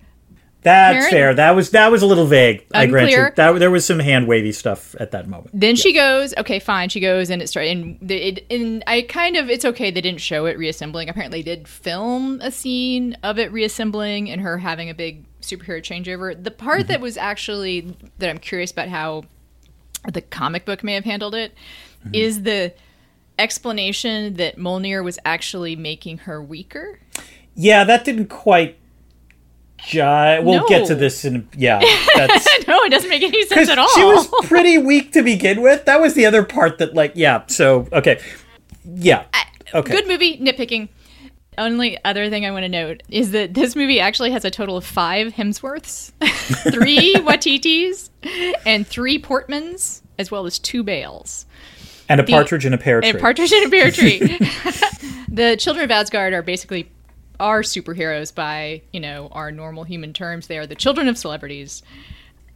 That's 0.62 1.08
Karen? 1.08 1.12
fair. 1.12 1.34
That 1.36 1.51
was 1.51 1.70
that 1.72 1.89
was 1.92 2.01
a 2.01 2.06
little 2.06 2.25
vague. 2.25 2.66
I 2.74 2.86
grant 2.86 3.12
you. 3.12 3.30
That 3.36 3.60
there 3.60 3.72
was 3.72 3.86
some 3.86 4.00
hand 4.00 4.28
wavy 4.28 4.51
stuff 4.51 4.94
at 5.00 5.12
that 5.12 5.28
moment. 5.28 5.51
Then 5.54 5.75
she 5.75 5.94
goes, 5.94 6.34
okay, 6.38 6.60
fine. 6.60 6.89
She 6.89 7.00
goes 7.00 7.30
and 7.30 7.42
it 7.42 7.48
started, 7.48 7.70
and 7.72 8.12
it, 8.12 8.46
and 8.51 8.84
I 8.86 9.04
kind 9.04 9.38
of, 9.38 9.50
it's 9.50 9.63
okay. 9.63 9.89
They 9.89 10.01
didn't 10.01 10.22
show 10.22 10.46
it 10.48 10.58
reassembling. 10.58 11.08
Apparently, 11.08 11.44
did 11.44 11.68
film 11.68 12.42
a 12.42 12.51
scene 12.51 13.16
of 13.24 13.39
it 13.39 13.51
reassembling 13.54 14.30
and 14.30 14.42
her 14.42 14.58
having 14.58 14.89
a 14.89 14.94
big 14.94 15.25
superhero 15.42 15.82
changeover. 15.82 16.42
The 16.42 16.51
part 16.51 16.82
mm-hmm. 16.82 16.88
that 16.89 17.01
was 17.01 17.16
actually 17.16 17.96
that 18.18 18.30
I'm 18.30 18.39
curious 18.39 18.72
about 18.72 18.89
how 18.89 19.24
the 20.12 20.22
comic 20.22 20.66
book 20.66 20.84
may 20.84 20.94
have 20.94 21.06
handled 21.06 21.36
it 21.36 21.54
mm-hmm. 22.01 22.16
is 22.16 22.44
the 22.44 22.74
explanation 23.38 24.34
that 24.34 24.58
Mjolnir 24.58 25.04
was 25.04 25.18
actually 25.24 25.78
making 25.78 26.20
her 26.20 26.44
weaker. 26.44 27.00
Yeah, 27.56 27.86
that 27.86 28.04
didn't 28.04 28.28
quite 28.28 28.78
We'll 29.93 30.67
get 30.67 30.88
to 30.88 30.95
this 30.95 31.25
in 31.25 31.48
yeah. 31.55 31.79
That's 32.15 32.48
no, 32.67 32.81
it 32.83 32.89
doesn't 32.89 33.09
make 33.09 33.24
any 33.24 33.45
sense 33.45 33.69
at 33.69 33.77
all. 33.77 33.89
she 33.89 34.03
was 34.03 34.27
pretty 34.43 34.77
weak 34.77 35.13
to 35.13 35.24
begin 35.24 35.62
with. 35.62 35.86
That 35.86 36.01
was 36.01 36.13
the 36.13 36.25
other 36.25 36.43
part 36.43 36.77
that 36.79 36.93
like 36.93 37.13
yeah. 37.15 37.43
So 37.48 37.88
okay, 37.91 38.19
yeah. 38.86 39.25
Okay. 39.74 39.91
Good 39.91 40.07
movie, 40.07 40.38
nitpicking. 40.38 40.89
Only 41.57 41.98
other 42.05 42.29
thing 42.29 42.45
I 42.45 42.51
want 42.51 42.63
to 42.63 42.69
note 42.69 43.03
is 43.09 43.31
that 43.31 43.53
this 43.53 43.75
movie 43.75 44.00
actually 44.00 44.31
has 44.31 44.45
a 44.45 44.50
total 44.50 44.77
of 44.77 44.86
five 44.86 45.33
Hemsworths, 45.33 46.12
three 46.71 47.15
Waititis, 47.15 48.09
and 48.65 48.88
three 48.88 49.21
Portmans, 49.21 50.01
as 50.17 50.31
well 50.31 50.45
as 50.45 50.57
two 50.57 50.83
Bales. 50.83 51.45
And 52.07 52.19
a 52.19 52.24
partridge 52.24 52.65
in 52.65 52.74
a 52.74 52.77
pear 52.77 53.01
tree. 53.01 53.09
And 53.09 53.19
Partridge 53.19 53.51
in 53.51 53.67
a 53.67 53.69
Pear 53.69 53.91
Tree. 53.91 54.19
the 55.27 55.55
children 55.59 55.83
of 55.83 55.91
Asgard 55.91 56.33
are 56.33 56.41
basically 56.41 56.89
our 57.39 57.62
superheroes 57.62 58.34
by, 58.34 58.81
you 58.91 59.00
know, 59.00 59.29
our 59.31 59.51
normal 59.51 59.84
human 59.84 60.13
terms. 60.13 60.48
They 60.48 60.58
are 60.58 60.67
the 60.67 60.75
children 60.75 61.08
of 61.08 61.17
celebrities. 61.17 61.81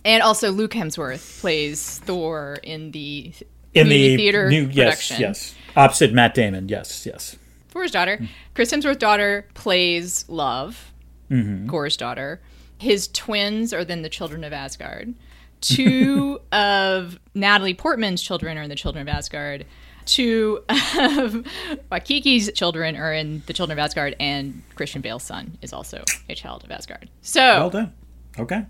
And 0.05 0.21
also 0.21 0.51
Luke 0.51 0.71
Hemsworth 0.71 1.39
plays 1.39 1.99
Thor 1.99 2.57
in 2.63 2.91
the 2.91 3.33
in 3.73 3.89
the 3.89 4.17
theater 4.17 4.49
new 4.49 4.65
yes 4.65 5.07
production. 5.07 5.21
yes 5.21 5.55
opposite 5.75 6.13
Matt 6.13 6.33
Damon. 6.33 6.67
Yes 6.67 7.05
yes. 7.05 7.37
Thor's 7.69 7.91
daughter. 7.91 8.19
Chris 8.53 8.71
Hemsworth's 8.71 8.97
daughter 8.97 9.47
plays 9.55 10.25
Love, 10.27 10.91
mm-hmm. 11.31 11.65
Gorr's 11.67 11.97
daughter. 11.97 12.39
His 12.77 13.07
twins 13.07 13.73
are 13.73 13.83
then 13.83 14.03
the 14.03 14.09
children 14.09 14.43
of 14.43 14.53
Asgard. 14.53 15.15
Two 15.61 16.39
of 16.51 17.17
Natalie 17.33 17.73
Portman's 17.73 18.21
children 18.21 18.57
are 18.57 18.61
in 18.61 18.69
the 18.69 18.75
children 18.75 19.07
of 19.07 19.13
Asgard. 19.13 19.65
Two 20.05 20.63
of 20.69 20.75
um, 20.97 21.45
Waititi's 21.91 22.51
children 22.53 22.95
are 22.95 23.13
in 23.13 23.41
the 23.45 23.53
children 23.53 23.77
of 23.77 23.83
Asgard, 23.83 24.15
and 24.19 24.61
Christian 24.75 25.01
Bale's 25.01 25.23
son 25.23 25.57
is 25.61 25.73
also 25.73 26.03
a 26.29 26.35
child 26.35 26.63
of 26.63 26.71
Asgard. 26.71 27.09
So, 27.21 27.39
Well 27.41 27.69
done. 27.69 27.93
Okay. 28.37 28.65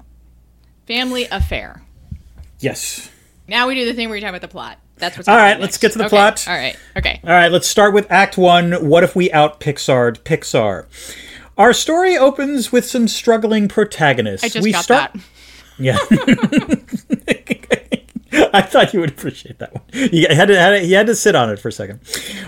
family 0.87 1.25
affair. 1.31 1.81
Yes. 2.59 3.09
Now 3.47 3.67
we 3.67 3.75
do 3.75 3.85
the 3.85 3.93
thing 3.93 4.09
where 4.09 4.15
we 4.17 4.21
talk 4.21 4.29
about 4.29 4.41
the 4.41 4.47
plot. 4.47 4.79
That's 4.97 5.17
what's 5.17 5.27
all 5.27 5.35
right. 5.35 5.53
right, 5.53 5.59
let's 5.59 5.77
get 5.77 5.91
to 5.93 5.97
the 5.97 6.05
Okay, 6.05 6.15
plot. 6.15 6.45
All 6.47 6.53
right. 6.55 6.77
Okay. 6.95 7.19
All 7.23 7.29
right, 7.29 7.51
let's 7.51 7.67
start 7.67 7.93
with 7.93 8.09
Act 8.11 8.37
One. 8.37 8.71
What 8.87 9.03
if 9.03 9.15
we 9.15 9.31
out 9.31 9.59
Pixar'd 9.59 10.23
Pixar? 10.23 10.85
Our 11.57 11.73
story 11.73 12.17
opens 12.17 12.71
with 12.71 12.85
some 12.85 13.07
struggling 13.07 13.67
protagonists. 13.67 14.45
I 14.45 14.49
just 14.49 14.63
we 14.63 14.71
got 14.71 14.83
start- 14.83 15.13
that. 15.13 15.21
Yeah. 15.79 15.97
I 18.53 18.61
thought 18.61 18.93
you 18.93 18.99
would 18.99 19.11
appreciate 19.11 19.59
that 19.59 19.73
one. 19.73 19.83
You 19.93 20.27
had 20.27 20.47
to, 20.47 20.59
had 20.59 20.71
to, 20.71 20.79
he 20.79 20.93
had 20.93 21.05
to 21.07 21.15
sit 21.15 21.35
on 21.35 21.51
it 21.51 21.59
for 21.59 21.67
a 21.67 21.71
second. 21.71 21.99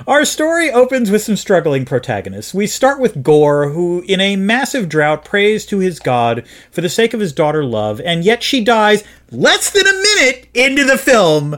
Our 0.08 0.26
story 0.26 0.72
opens 0.72 1.12
with 1.12 1.22
some 1.22 1.36
struggling 1.36 1.86
protagonists. 1.86 2.54
We 2.54 2.66
start 2.66 3.00
with 3.00 3.22
Gorr, 3.22 3.70
who, 3.70 4.04
in 4.08 4.20
a 4.20 4.36
massive 4.36 4.90
drought, 4.90 5.24
prays 5.24 5.66
to 5.68 5.78
his 5.80 6.00
god 6.00 6.48
for 6.72 6.82
the 6.82 6.90
sake 6.90 7.14
of 7.14 7.20
his 7.20 7.34
daughter 7.34 7.64
Love, 7.64 8.02
and 8.02 8.24
yet 8.24 8.42
she 8.42 8.64
dies 8.64 9.04
less 9.32 9.70
than 9.70 9.86
a 9.86 9.94
minute 9.94 10.48
into 10.56 10.84
the 10.86 10.98
film, 10.98 11.56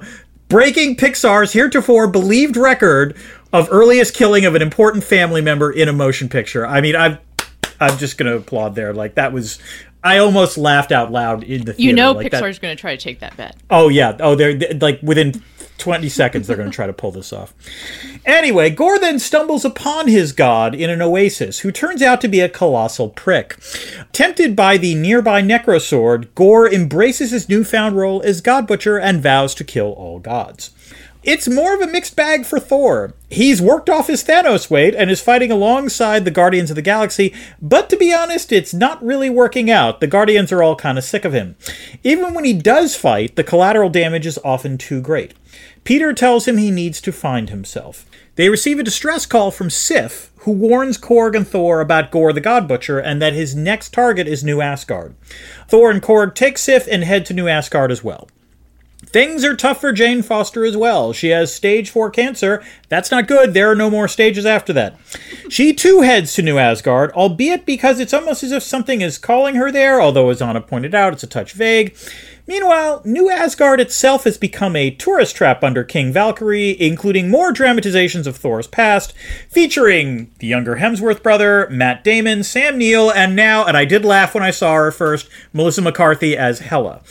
breaking 0.50 0.98
Pixar's 0.98 1.54
heretofore 1.54 2.08
believed 2.08 2.58
record 2.58 3.16
of 3.54 3.70
earliest 3.72 4.14
killing 4.14 4.46
of 4.46 4.56
an 4.56 4.62
important 4.62 5.06
family 5.06 5.42
member 5.42 5.72
in 5.72 5.88
a 5.88 5.94
motion 5.94 6.28
picture. 6.28 6.68
I 6.68 6.82
mean, 6.82 6.96
I'm 6.96 7.20
I'm 7.80 7.98
just 7.98 8.18
gonna 8.18 8.36
applaud 8.38 8.76
there. 8.76 8.94
Like 8.94 9.16
that 9.16 9.32
was. 9.32 9.60
I 10.08 10.20
almost 10.20 10.58
laughed 10.58 10.92
out 10.92 11.12
loud 11.12 11.44
in 11.44 11.66
the 11.66 11.74
theater. 11.74 11.82
You 11.82 11.94
know 11.94 12.14
like 12.14 12.32
Pixar's 12.32 12.60
going 12.60 12.76
to 12.76 12.80
try 12.80 12.96
to 12.96 13.02
take 13.02 13.20
that 13.20 13.36
bet. 13.36 13.58
Oh 13.70 13.90
yeah. 13.90 14.16
Oh, 14.20 14.36
they're 14.36 14.54
they- 14.54 14.74
like 14.74 15.02
within 15.04 15.44
20 15.80 16.08
seconds 16.10 16.48
they're 16.48 16.58
going 16.58 16.72
to 16.72 16.76
try 16.76 16.88
to 16.88 16.94
pull 16.94 17.12
this 17.12 17.34
off. 17.34 17.54
Anyway, 18.26 18.70
Gorr 18.70 19.00
then 19.00 19.20
stumbles 19.20 19.66
upon 19.66 20.08
his 20.08 20.32
god 20.32 20.74
in 20.74 20.90
an 20.90 21.02
oasis, 21.02 21.60
who 21.60 21.72
turns 21.72 22.02
out 22.02 22.22
to 22.22 22.28
be 22.28 22.40
a 22.40 22.50
colossal 22.50 23.10
prick. 23.10 23.58
Tempted 24.12 24.56
by 24.56 24.78
the 24.78 24.96
nearby 24.96 25.42
Necrosword, 25.42 26.34
Gorr 26.36 26.68
embraces 26.72 27.32
his 27.32 27.48
newfound 27.50 27.96
role 27.96 28.22
as 28.24 28.42
God 28.42 28.66
Butcher 28.66 28.98
and 28.98 29.22
vows 29.22 29.54
to 29.56 29.64
kill 29.64 29.92
all 29.92 30.20
gods. 30.20 30.72
It's 31.28 31.50
more 31.50 31.76
of 31.76 31.82
a 31.82 31.88
mixed 31.88 32.16
bag 32.16 32.46
for 32.46 32.58
Thor. 32.58 33.14
He's 33.30 33.62
worked 33.62 33.90
off 33.90 34.08
his 34.08 34.24
Thanos 34.24 34.70
weight 34.70 34.96
and 34.96 35.12
is 35.12 35.20
fighting 35.20 35.52
alongside 35.52 36.24
the 36.24 36.32
Guardians 36.32 36.70
of 36.70 36.78
the 36.78 36.82
Galaxy, 36.82 37.34
but 37.62 37.90
to 37.90 37.98
be 37.98 38.14
honest, 38.14 38.54
it's 38.54 38.74
not 38.74 39.04
really 39.04 39.30
working 39.30 39.70
out. 39.70 40.00
The 40.00 40.08
Guardians 40.08 40.54
are 40.54 40.64
all 40.64 40.78
kind 40.78 40.98
of 40.98 41.04
sick 41.04 41.26
of 41.26 41.34
him. 41.34 41.58
Even 42.02 42.34
when 42.34 42.46
he 42.46 42.54
does 42.54 42.96
fight, 42.96 43.36
the 43.36 43.44
collateral 43.44 43.90
damage 43.90 44.26
is 44.26 44.40
often 44.46 44.78
too 44.78 45.02
great. 45.02 45.34
Peter 45.84 46.14
tells 46.14 46.48
him 46.48 46.56
he 46.56 46.72
needs 46.72 47.02
to 47.02 47.12
find 47.12 47.50
himself. 47.50 48.06
They 48.36 48.48
receive 48.48 48.80
a 48.80 48.84
distress 48.84 49.26
call 49.26 49.52
from 49.52 49.70
Sif, 49.70 50.32
who 50.38 50.54
warns 50.54 50.98
Korg 50.98 51.36
and 51.36 51.46
Thor 51.46 51.82
about 51.82 52.10
Gorr 52.10 52.32
the 52.32 52.40
God 52.40 52.70
Butcher 52.70 53.00
and 53.00 53.22
that 53.22 53.34
his 53.34 53.54
next 53.54 53.92
target 53.92 54.30
is 54.30 54.46
New 54.46 54.62
Asgard. 54.62 55.14
Thor 55.68 55.92
and 55.92 56.02
Korg 56.02 56.36
take 56.36 56.58
Sif 56.58 56.88
and 56.90 57.04
head 57.04 57.26
to 57.26 57.34
New 57.34 57.50
Asgard 57.50 57.92
as 57.92 58.02
well. 58.02 58.30
Things 59.08 59.46
are 59.46 59.56
tough 59.56 59.82
for 59.82 59.94
Jane 59.94 60.22
Foster 60.22 60.66
as 60.66 60.76
well. 60.76 61.14
She 61.14 61.30
has 61.30 61.54
stage 61.54 61.90
4 61.90 62.10
cancer. 62.12 62.64
That's 62.90 63.10
not 63.10 63.28
good. 63.28 63.54
There 63.54 63.72
are 63.72 63.76
no 63.76 63.90
more 63.90 64.08
stages 64.08 64.46
after 64.46 64.74
that. 64.74 65.00
She 65.50 65.74
too 65.74 66.02
heads 66.02 66.34
to 66.34 66.42
New 66.42 66.58
Asgard, 66.58 67.12
albeit 67.14 67.66
because 67.66 68.00
it's 68.00 68.14
almost 68.14 68.44
as 68.44 68.52
if 68.52 68.64
something 68.64 69.02
is 69.02 69.18
calling 69.18 69.56
her 69.56 69.72
there, 69.72 70.02
although, 70.02 70.30
as 70.30 70.42
Ana 70.42 70.62
pointed 70.62 70.94
out, 70.94 71.14
it's 71.14 71.24
a 71.24 71.28
touch 71.28 71.54
vague. 71.54 71.96
Meanwhile, 72.46 73.02
New 73.04 73.30
Asgard 73.30 73.82
itself 73.82 74.24
has 74.24 74.38
become 74.38 74.76
a 74.76 74.92
tourist 74.92 75.36
trap 75.36 75.64
under 75.64 75.84
King 75.84 76.14
Valkyrie, 76.14 76.80
including 76.80 77.30
more 77.30 77.52
dramatizations 77.52 78.26
of 78.26 78.38
Thor's 78.38 78.68
past, 78.68 79.14
featuring 79.50 80.32
the 80.40 80.48
younger 80.48 80.78
Hemsworth 80.78 81.22
brother, 81.22 81.68
Matt 81.70 82.06
Damon, 82.06 82.44
Sam 82.44 82.78
Neill, 82.78 83.12
and 83.12 83.36
now, 83.36 83.66
and 83.66 83.76
I 83.76 83.84
did 83.84 84.06
laugh 84.06 84.34
when 84.34 84.44
I 84.44 84.52
saw 84.52 84.76
her 84.76 84.92
first, 84.92 85.28
Melissa 85.52 85.82
McCarthy 85.82 86.38
as 86.38 86.60
Hela. 86.60 87.02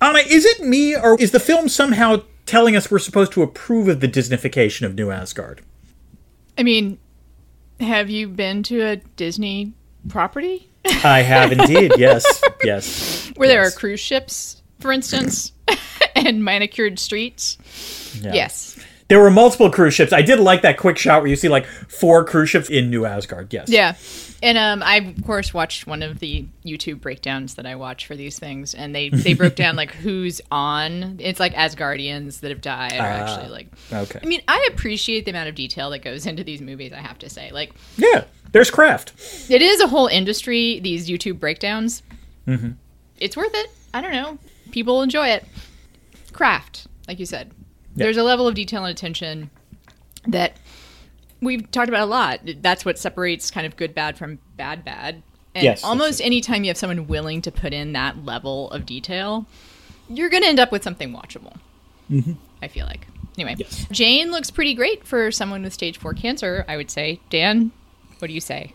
Ana, 0.00 0.20
is 0.20 0.44
it 0.44 0.60
me, 0.60 0.96
or 0.96 1.20
is 1.20 1.30
the 1.30 1.40
film 1.40 1.68
somehow 1.68 2.22
telling 2.46 2.74
us 2.74 2.90
we're 2.90 2.98
supposed 2.98 3.32
to 3.32 3.42
approve 3.42 3.88
of 3.88 4.00
the 4.00 4.08
Disneyfication 4.08 4.86
of 4.86 4.94
New 4.94 5.10
Asgard? 5.10 5.62
I 6.56 6.62
mean, 6.62 6.98
have 7.80 8.10
you 8.10 8.28
been 8.28 8.62
to 8.64 8.80
a 8.82 8.96
Disney 8.96 9.72
property? 10.08 10.70
I 11.04 11.20
have 11.22 11.52
indeed, 11.52 11.92
yes. 11.98 12.42
Yes. 12.64 13.30
Where 13.36 13.48
there 13.48 13.66
are 13.66 13.70
cruise 13.70 14.00
ships, 14.00 14.62
for 14.78 14.90
instance, 14.92 15.52
and 16.14 16.42
manicured 16.44 16.98
streets? 16.98 17.58
Yeah. 18.20 18.32
Yes. 18.34 18.78
There 19.08 19.20
were 19.20 19.30
multiple 19.30 19.70
cruise 19.70 19.94
ships. 19.94 20.12
I 20.12 20.22
did 20.22 20.38
like 20.38 20.62
that 20.62 20.78
quick 20.78 20.96
shot 20.96 21.20
where 21.20 21.28
you 21.28 21.36
see 21.36 21.48
like 21.48 21.66
four 21.66 22.24
cruise 22.24 22.48
ships 22.48 22.70
in 22.70 22.90
New 22.90 23.04
Asgard. 23.04 23.52
Yes. 23.52 23.68
Yeah. 23.68 23.94
And 24.42 24.56
um, 24.56 24.82
I 24.82 24.96
of 24.96 25.24
course 25.24 25.52
watched 25.52 25.86
one 25.86 26.02
of 26.02 26.18
the 26.18 26.46
YouTube 26.64 27.00
breakdowns 27.00 27.56
that 27.56 27.66
I 27.66 27.74
watch 27.74 28.06
for 28.06 28.16
these 28.16 28.38
things, 28.38 28.74
and 28.74 28.94
they 28.94 29.10
they 29.10 29.34
broke 29.34 29.54
down 29.54 29.76
like 29.76 29.90
who's 30.02 30.40
on. 30.50 31.16
It's 31.20 31.38
like 31.38 31.52
Asgardians 31.54 32.40
that 32.40 32.50
have 32.50 32.60
died, 32.62 32.94
or 32.94 33.02
actually 33.02 33.48
like. 33.50 33.68
Okay. 33.92 34.20
I 34.22 34.26
mean, 34.26 34.40
I 34.48 34.68
appreciate 34.72 35.24
the 35.26 35.30
amount 35.32 35.48
of 35.50 35.54
detail 35.54 35.90
that 35.90 35.98
goes 36.00 36.24
into 36.26 36.42
these 36.42 36.60
movies. 36.62 36.92
I 36.92 37.00
have 37.00 37.18
to 37.18 37.28
say, 37.28 37.50
like, 37.50 37.72
Yeah. 37.96 38.24
There's 38.52 38.70
craft. 38.70 39.12
it 39.48 39.62
is 39.62 39.80
a 39.80 39.86
whole 39.86 40.08
industry. 40.08 40.80
These 40.80 41.08
YouTube 41.08 41.38
breakdowns. 41.38 42.02
Mm-hmm. 42.48 42.70
It's 43.18 43.36
worth 43.36 43.54
it. 43.54 43.70
I 43.94 44.00
don't 44.00 44.10
know. 44.12 44.38
People 44.72 45.02
enjoy 45.02 45.28
it. 45.28 45.44
Craft, 46.32 46.86
like 47.06 47.20
you 47.20 47.26
said. 47.26 47.52
There's 47.94 48.16
a 48.16 48.22
level 48.24 48.48
of 48.48 48.54
detail 48.54 48.84
and 48.84 48.90
attention 48.90 49.50
that 50.26 50.56
we've 51.40 51.70
talked 51.70 51.88
about 51.88 52.02
a 52.02 52.06
lot. 52.06 52.40
That's 52.60 52.84
what 52.84 52.98
separates 52.98 53.50
kind 53.50 53.66
of 53.66 53.76
good 53.76 53.94
bad 53.94 54.16
from 54.18 54.38
bad 54.56 54.84
bad. 54.84 55.22
And 55.54 55.64
Yes, 55.64 55.82
almost 55.82 56.20
anytime 56.20 56.64
you 56.64 56.68
have 56.70 56.76
someone 56.76 57.08
willing 57.08 57.42
to 57.42 57.50
put 57.50 57.72
in 57.72 57.92
that 57.94 58.24
level 58.24 58.70
of 58.70 58.86
detail, 58.86 59.46
you're 60.08 60.28
going 60.28 60.42
to 60.42 60.48
end 60.48 60.60
up 60.60 60.70
with 60.70 60.82
something 60.84 61.12
watchable. 61.12 61.56
Mm-hmm. 62.10 62.32
I 62.62 62.68
feel 62.68 62.86
like. 62.86 63.06
Anyway, 63.36 63.56
Yes. 63.58 63.86
Jane 63.90 64.30
looks 64.30 64.50
pretty 64.50 64.74
great 64.74 65.04
for 65.06 65.30
someone 65.30 65.62
with 65.62 65.72
stage 65.72 65.98
four 65.98 66.14
cancer, 66.14 66.64
I 66.68 66.76
would 66.76 66.90
say. 66.90 67.20
Dan, 67.30 67.72
what 68.18 68.28
do 68.28 68.34
you 68.34 68.40
say? 68.40 68.74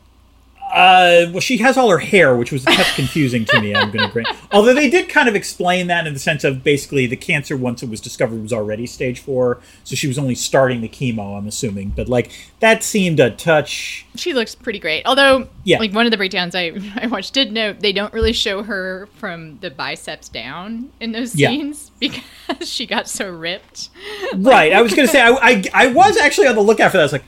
Uh, 0.74 1.28
well, 1.32 1.40
she 1.40 1.58
has 1.58 1.78
all 1.78 1.90
her 1.90 2.00
hair, 2.00 2.36
which 2.36 2.52
was 2.52 2.66
kept 2.66 2.96
confusing 2.96 3.46
to 3.46 3.62
me. 3.62 3.74
I'm 3.74 3.92
going 3.92 4.06
to 4.06 4.12
grant. 4.12 4.28
Although 4.52 4.74
they 4.74 4.90
did 4.90 5.08
kind 5.08 5.30
of 5.30 5.36
explain 5.36 5.88
that 5.88 6.06
in 6.06 6.14
the 6.14 6.20
sense 6.20 6.44
of 6.44 6.64
basically 6.64 7.06
the 7.08 7.16
cancer 7.16 7.56
once 7.56 7.82
it 7.82 7.90
was 7.90 8.02
discovered 8.02 8.42
was 8.42 8.52
already 8.52 8.86
stage 8.86 9.20
four, 9.22 9.62
so 9.84 9.96
she 9.96 10.08
was 10.08 10.18
only 10.20 10.36
starting 10.36 10.82
the 10.82 10.90
chemo. 10.90 11.38
I'm 11.38 11.48
assuming, 11.48 11.90
but 11.96 12.10
like 12.10 12.32
that 12.60 12.84
seemed 12.84 13.20
a 13.22 13.30
touch. 13.32 14.06
She 14.16 14.34
looks 14.34 14.54
pretty 14.56 14.80
great. 14.80 15.06
Although, 15.06 15.48
Yeah. 15.64 15.80
like 15.80 15.94
one 15.94 16.06
of 16.06 16.12
the 16.12 16.18
breakdowns 16.18 16.56
I, 16.56 16.72
I 17.02 17.08
watched 17.08 17.34
did 17.34 17.52
note 17.54 17.80
they 17.80 17.94
don't 17.94 18.12
really 18.14 18.34
show 18.34 18.64
her 18.64 19.08
from 19.18 19.60
the 19.60 19.70
biceps 19.72 20.28
down 20.30 20.90
in 21.00 21.12
those 21.14 21.36
Yeah. 21.36 21.50
scenes 21.50 21.92
because 22.00 22.24
she 22.70 22.86
got 22.86 23.08
so 23.08 23.30
ripped. 23.30 23.90
Right. 24.36 24.74
I 24.74 24.82
was 24.82 24.94
going 24.94 25.08
to 25.08 25.12
say 25.12 25.22
I, 25.22 25.30
I 25.42 25.64
I 25.74 25.88
was 25.88 26.18
actually 26.18 26.48
on 26.48 26.56
the 26.56 26.62
lookout 26.62 26.92
for 26.92 26.98
that. 26.98 27.02
I 27.04 27.06
was 27.06 27.14
like, 27.14 27.24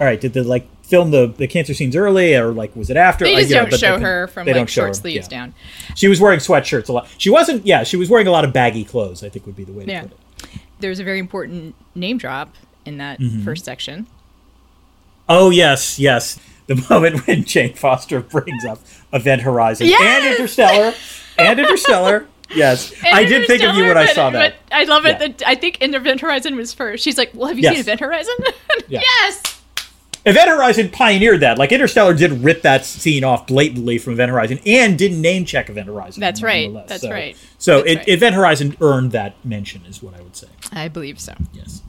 all 0.00 0.06
right, 0.06 0.20
did 0.20 0.32
the 0.34 0.42
like 0.44 0.66
film 0.90 1.10
the 1.12 1.28
the 1.28 1.46
cancer 1.46 1.72
scenes 1.72 1.94
early 1.96 2.34
or 2.34 2.52
like 2.52 2.74
was 2.76 2.90
it 2.90 2.96
after? 2.98 3.24
They 3.24 3.36
I- 3.36 3.40
just 3.40 3.50
know, 3.52 3.64
don't 3.66 3.78
show 3.78 3.96
they- 3.96 4.02
her 4.04 4.26
from 4.26 4.44
they 4.46 4.52
like 4.52 4.60
don't 4.60 4.68
show 4.70 4.82
short 4.82 4.96
sleeves 4.96 5.28
yeah. 5.30 5.38
down. 5.38 5.54
She 5.94 6.08
was 6.08 6.20
wearing 6.20 6.40
sweatshirts 6.40 6.88
a 6.88 6.92
lot. 6.92 7.08
She 7.16 7.30
wasn't. 7.30 7.64
Yeah, 7.64 7.84
she 7.84 7.96
was 7.96 8.10
wearing 8.10 8.26
a 8.26 8.30
lot 8.32 8.44
of 8.44 8.52
baggy 8.52 8.84
clothes. 8.84 9.22
I 9.24 9.28
think 9.28 9.46
would 9.46 9.56
be 9.56 9.64
the 9.64 9.72
way 9.72 9.84
to 9.86 9.90
Yeah. 9.90 10.02
put 10.02 10.10
it. 10.12 10.60
There's 10.80 10.98
a 10.98 11.04
very 11.04 11.18
important 11.18 11.74
name 11.94 12.18
drop 12.18 12.54
in 12.84 12.98
that 12.98 13.20
Mm-hmm. 13.20 13.44
first 13.44 13.64
section. 13.64 14.06
Oh 15.28 15.50
yes, 15.50 15.98
yes. 15.98 16.38
The 16.66 16.84
moment 16.90 17.26
when 17.26 17.44
Jane 17.44 17.74
Foster 17.74 18.20
brings 18.20 18.64
up 18.64 18.78
Event 19.12 19.42
Horizon 19.42 19.88
and 20.00 20.26
Interstellar 20.26 20.94
and 21.38 21.58
Interstellar. 21.60 22.26
Yes, 22.54 22.92
And 23.06 23.14
I 23.14 23.24
did 23.24 23.46
think 23.46 23.62
of 23.62 23.76
you 23.76 23.84
when 23.84 23.96
I 23.98 24.06
saw 24.06 24.30
that. 24.30 24.54
I 24.72 24.82
love 24.84 25.06
it 25.06 25.10
Yeah. 25.20 25.28
that 25.28 25.42
I 25.46 25.54
think 25.54 25.78
Event 25.82 26.20
Horizon 26.20 26.56
was 26.56 26.72
first. 26.74 27.04
She's 27.04 27.16
like, 27.18 27.30
"Well, 27.34 27.46
have 27.48 27.56
you 27.58 27.62
Yes. 27.62 27.72
seen 27.74 27.80
Event 27.80 28.00
Horizon?" 28.00 28.34
Yes. 28.88 29.59
Event 30.26 30.48
Horizon 30.48 30.90
pioneered 30.90 31.40
that. 31.40 31.58
Like 31.58 31.72
Interstellar 31.72 32.14
did 32.14 32.32
rip 32.44 32.62
that 32.62 32.84
scene 32.84 33.24
off 33.24 33.46
blatantly 33.46 33.98
from 33.98 34.14
Event 34.14 34.30
Horizon 34.30 34.60
and 34.66 34.98
didn't 34.98 35.20
name 35.20 35.44
check 35.44 35.70
Event 35.70 35.86
Horizon. 35.86 36.20
That's 36.20 36.42
right. 36.42 36.72
That's 36.86 37.02
so, 37.02 37.10
right. 37.10 37.36
So 37.58 37.78
That's 37.78 37.90
it, 37.90 37.96
right. 37.98 38.08
Event 38.08 38.34
Horizon 38.34 38.76
earned 38.80 39.12
that 39.12 39.42
mention, 39.44 39.84
is 39.86 40.02
what 40.02 40.14
I 40.14 40.22
would 40.22 40.36
say. 40.36 40.48
I 40.72 40.88
believe 40.88 41.18
so. 41.20 41.34
Yes. 41.52 41.82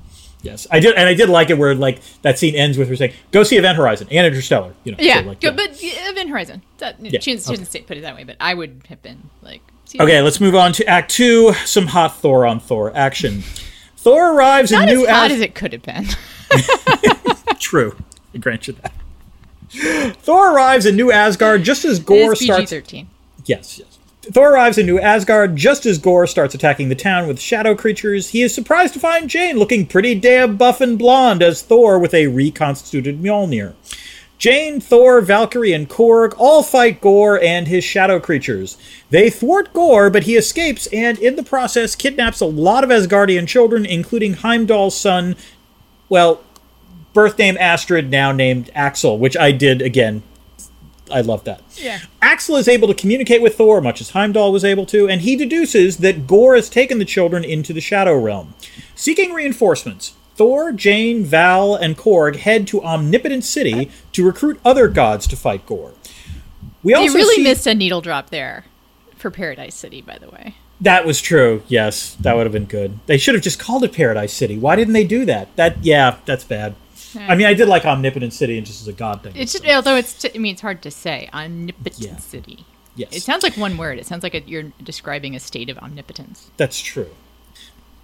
Yes, 0.43 0.65
I 0.71 0.79
did, 0.79 0.95
and 0.95 1.07
I 1.07 1.13
did 1.13 1.29
like 1.29 1.51
it 1.51 1.57
where 1.57 1.75
like 1.75 2.01
that 2.23 2.39
scene 2.39 2.55
ends 2.55 2.77
with 2.77 2.89
her 2.89 2.95
saying, 2.95 3.13
"Go 3.31 3.43
see 3.43 3.57
Event 3.57 3.77
Horizon 3.77 4.07
and 4.09 4.25
Interstellar." 4.25 4.73
You 4.83 4.93
know, 4.93 4.97
so, 4.97 5.03
Yeah, 5.03 5.19
like, 5.19 5.39
good, 5.39 5.55
but 5.55 5.81
yeah, 5.81 6.09
Event 6.09 6.29
Horizon. 6.29 6.63
That, 6.79 6.95
she 6.97 7.09
didn't, 7.09 7.23
she 7.23 7.33
okay. 7.33 7.55
didn't 7.55 7.65
say, 7.67 7.81
put 7.81 7.97
it 7.97 8.01
that 8.01 8.15
way, 8.15 8.23
but 8.23 8.37
I 8.39 8.55
would 8.55 8.81
have 8.89 9.03
been 9.03 9.29
like, 9.43 9.61
see 9.85 10.01
Okay, 10.01 10.19
let's 10.21 10.41
move 10.41 10.55
on 10.55 10.73
to 10.73 10.87
Act 10.87 11.11
Two. 11.11 11.53
Some 11.65 11.87
hot 11.87 12.17
Thor 12.17 12.47
on 12.47 12.59
Thor 12.59 12.91
action. 12.95 13.43
Thor 13.97 14.35
arrives 14.35 14.71
not 14.71 14.89
in 14.89 14.89
as 14.89 14.97
New 14.97 15.07
hot 15.07 15.29
as 15.29 15.41
it 15.41 15.53
could 15.53 15.73
have 15.73 15.83
been. 15.83 16.07
True, 17.59 17.95
I 18.33 18.37
grant 18.37 18.67
you 18.67 18.75
that. 18.81 18.93
Thor 20.17 20.53
arrives 20.53 20.85
in 20.85 20.95
New 20.95 21.11
Asgard 21.11 21.63
just 21.63 21.85
as 21.85 21.99
Gorr 21.99 22.17
It 22.17 22.33
is 22.33 22.39
PG 22.39 22.45
starts. 22.51 22.69
thirteen. 22.71 23.07
Yes, 23.45 23.79
yes. 23.79 23.97
Thor 24.23 24.53
arrives 24.53 24.77
in 24.77 24.85
New 24.85 24.99
Asgard 24.99 25.55
just 25.55 25.85
as 25.85 25.97
Gorr 25.97 26.27
starts 26.27 26.53
attacking 26.53 26.89
the 26.89 26.95
town 26.95 27.27
with 27.27 27.39
shadow 27.39 27.73
creatures. 27.73 28.29
He 28.29 28.41
is 28.43 28.53
surprised 28.53 28.93
to 28.93 28.99
find 28.99 29.29
Jane 29.29 29.57
looking 29.57 29.87
pretty 29.87 30.13
damn 30.13 30.57
buff 30.57 30.79
and 30.79 30.99
blonde 30.99 31.41
as 31.41 31.61
Thor 31.63 31.97
with 31.97 32.13
a 32.13 32.27
reconstituted 32.27 33.21
Mjolnir. 33.21 33.73
Jane, 34.37 34.79
Thor, 34.79 35.21
Valkyrie, 35.21 35.71
and 35.73 35.87
Korg 35.87 36.33
all 36.37 36.63
fight 36.63 36.99
Gorr 36.99 37.39
and 37.41 37.67
his 37.67 37.83
shadow 37.83 38.19
creatures. 38.19 38.75
They 39.11 39.29
thwart 39.29 39.71
Gorr, 39.71 40.09
but 40.09 40.23
he 40.23 40.35
escapes 40.35 40.87
and, 40.87 41.17
in 41.19 41.35
the 41.35 41.43
process, 41.43 41.95
kidnaps 41.95 42.41
a 42.41 42.45
lot 42.45 42.83
of 42.83 42.89
Asgardian 42.89 43.47
children, 43.47 43.85
including 43.85 44.33
Heimdall's 44.33 44.97
son, 44.97 45.35
well, 46.09 46.41
birth 47.13 47.37
name 47.37 47.57
Astrid, 47.59 48.09
now 48.09 48.31
named 48.31 48.69
Axel, 48.75 49.17
which 49.17 49.37
I 49.37 49.51
did 49.51 49.81
again. 49.81 50.23
I 51.11 51.21
love 51.21 51.43
that. 51.43 51.61
Yeah. 51.75 51.99
Axel 52.21 52.55
is 52.55 52.67
able 52.67 52.87
to 52.87 52.93
communicate 52.93 53.41
with 53.41 53.55
Thor, 53.55 53.81
much 53.81 53.99
as 53.99 54.11
Heimdall 54.11 54.51
was 54.51 54.63
able 54.63 54.85
to, 54.87 55.09
and 55.09 55.21
he 55.21 55.35
deduces 55.35 55.97
that 55.97 56.25
Gorr 56.25 56.55
has 56.55 56.69
taken 56.69 56.99
the 56.99 57.05
children 57.05 57.43
into 57.43 57.73
the 57.73 57.81
Shadow 57.81 58.17
Realm. 58.17 58.53
Seeking 58.95 59.33
reinforcements, 59.33 60.13
Thor, 60.35 60.71
Jane, 60.71 61.23
Val, 61.25 61.75
and 61.75 61.97
Korg 61.97 62.37
head 62.37 62.65
to 62.67 62.81
Omnipotent 62.81 63.43
City 63.43 63.91
to 64.13 64.25
recruit 64.25 64.59
other 64.63 64.87
gods 64.87 65.27
to 65.27 65.35
fight 65.35 65.65
Gorr. 65.65 65.91
We 66.81 66.93
also 66.93 67.13
really 67.13 67.35
see- 67.35 67.43
missed 67.43 67.67
a 67.67 67.75
needle 67.75 68.01
drop 68.01 68.29
there 68.29 68.65
for 69.17 69.29
Paradise 69.29 69.75
City, 69.75 70.01
by 70.01 70.17
the 70.17 70.29
way. 70.29 70.55
That 70.79 71.05
was 71.05 71.21
true. 71.21 71.61
Yes, 71.67 72.15
that 72.21 72.35
would 72.35 72.47
have 72.47 72.53
been 72.53 72.65
good. 72.65 72.97
They 73.05 73.19
should 73.19 73.35
have 73.35 73.43
just 73.43 73.59
called 73.59 73.83
it 73.83 73.93
Paradise 73.93 74.33
City. 74.33 74.57
Why 74.57 74.75
didn't 74.75 74.93
they 74.93 75.03
do 75.03 75.25
that? 75.25 75.55
That 75.55 75.83
yeah, 75.83 76.15
that's 76.25 76.43
bad. 76.43 76.73
Hmm. 77.13 77.19
I 77.31 77.35
mean, 77.35 77.47
I 77.47 77.53
did 77.53 77.67
like 77.67 77.85
Omnipotent 77.85 78.33
City 78.33 78.57
and 78.57 78.65
just 78.65 78.81
as 78.81 78.87
a 78.87 78.93
god 78.93 79.23
thing. 79.23 79.33
It's 79.35 79.51
so, 79.53 79.59
just, 79.59 79.71
although 79.73 79.95
it's 79.95 80.13
t- 80.13 80.31
I 80.33 80.37
mean 80.37 80.53
it's 80.53 80.61
hard 80.61 80.81
to 80.83 80.91
say 80.91 81.29
omnipotent 81.33 81.99
Yeah. 81.99 82.17
city. 82.17 82.65
yes, 82.95 83.09
It 83.15 83.23
sounds 83.23 83.43
like 83.43 83.57
one 83.57 83.77
word. 83.77 83.99
It 83.99 84.05
sounds 84.05 84.23
like 84.23 84.33
a, 84.33 84.41
you're 84.41 84.71
describing 84.83 85.35
a 85.35 85.39
state 85.39 85.69
of 85.69 85.77
omnipotence. 85.77 86.49
That's 86.57 86.79
true. 86.79 87.09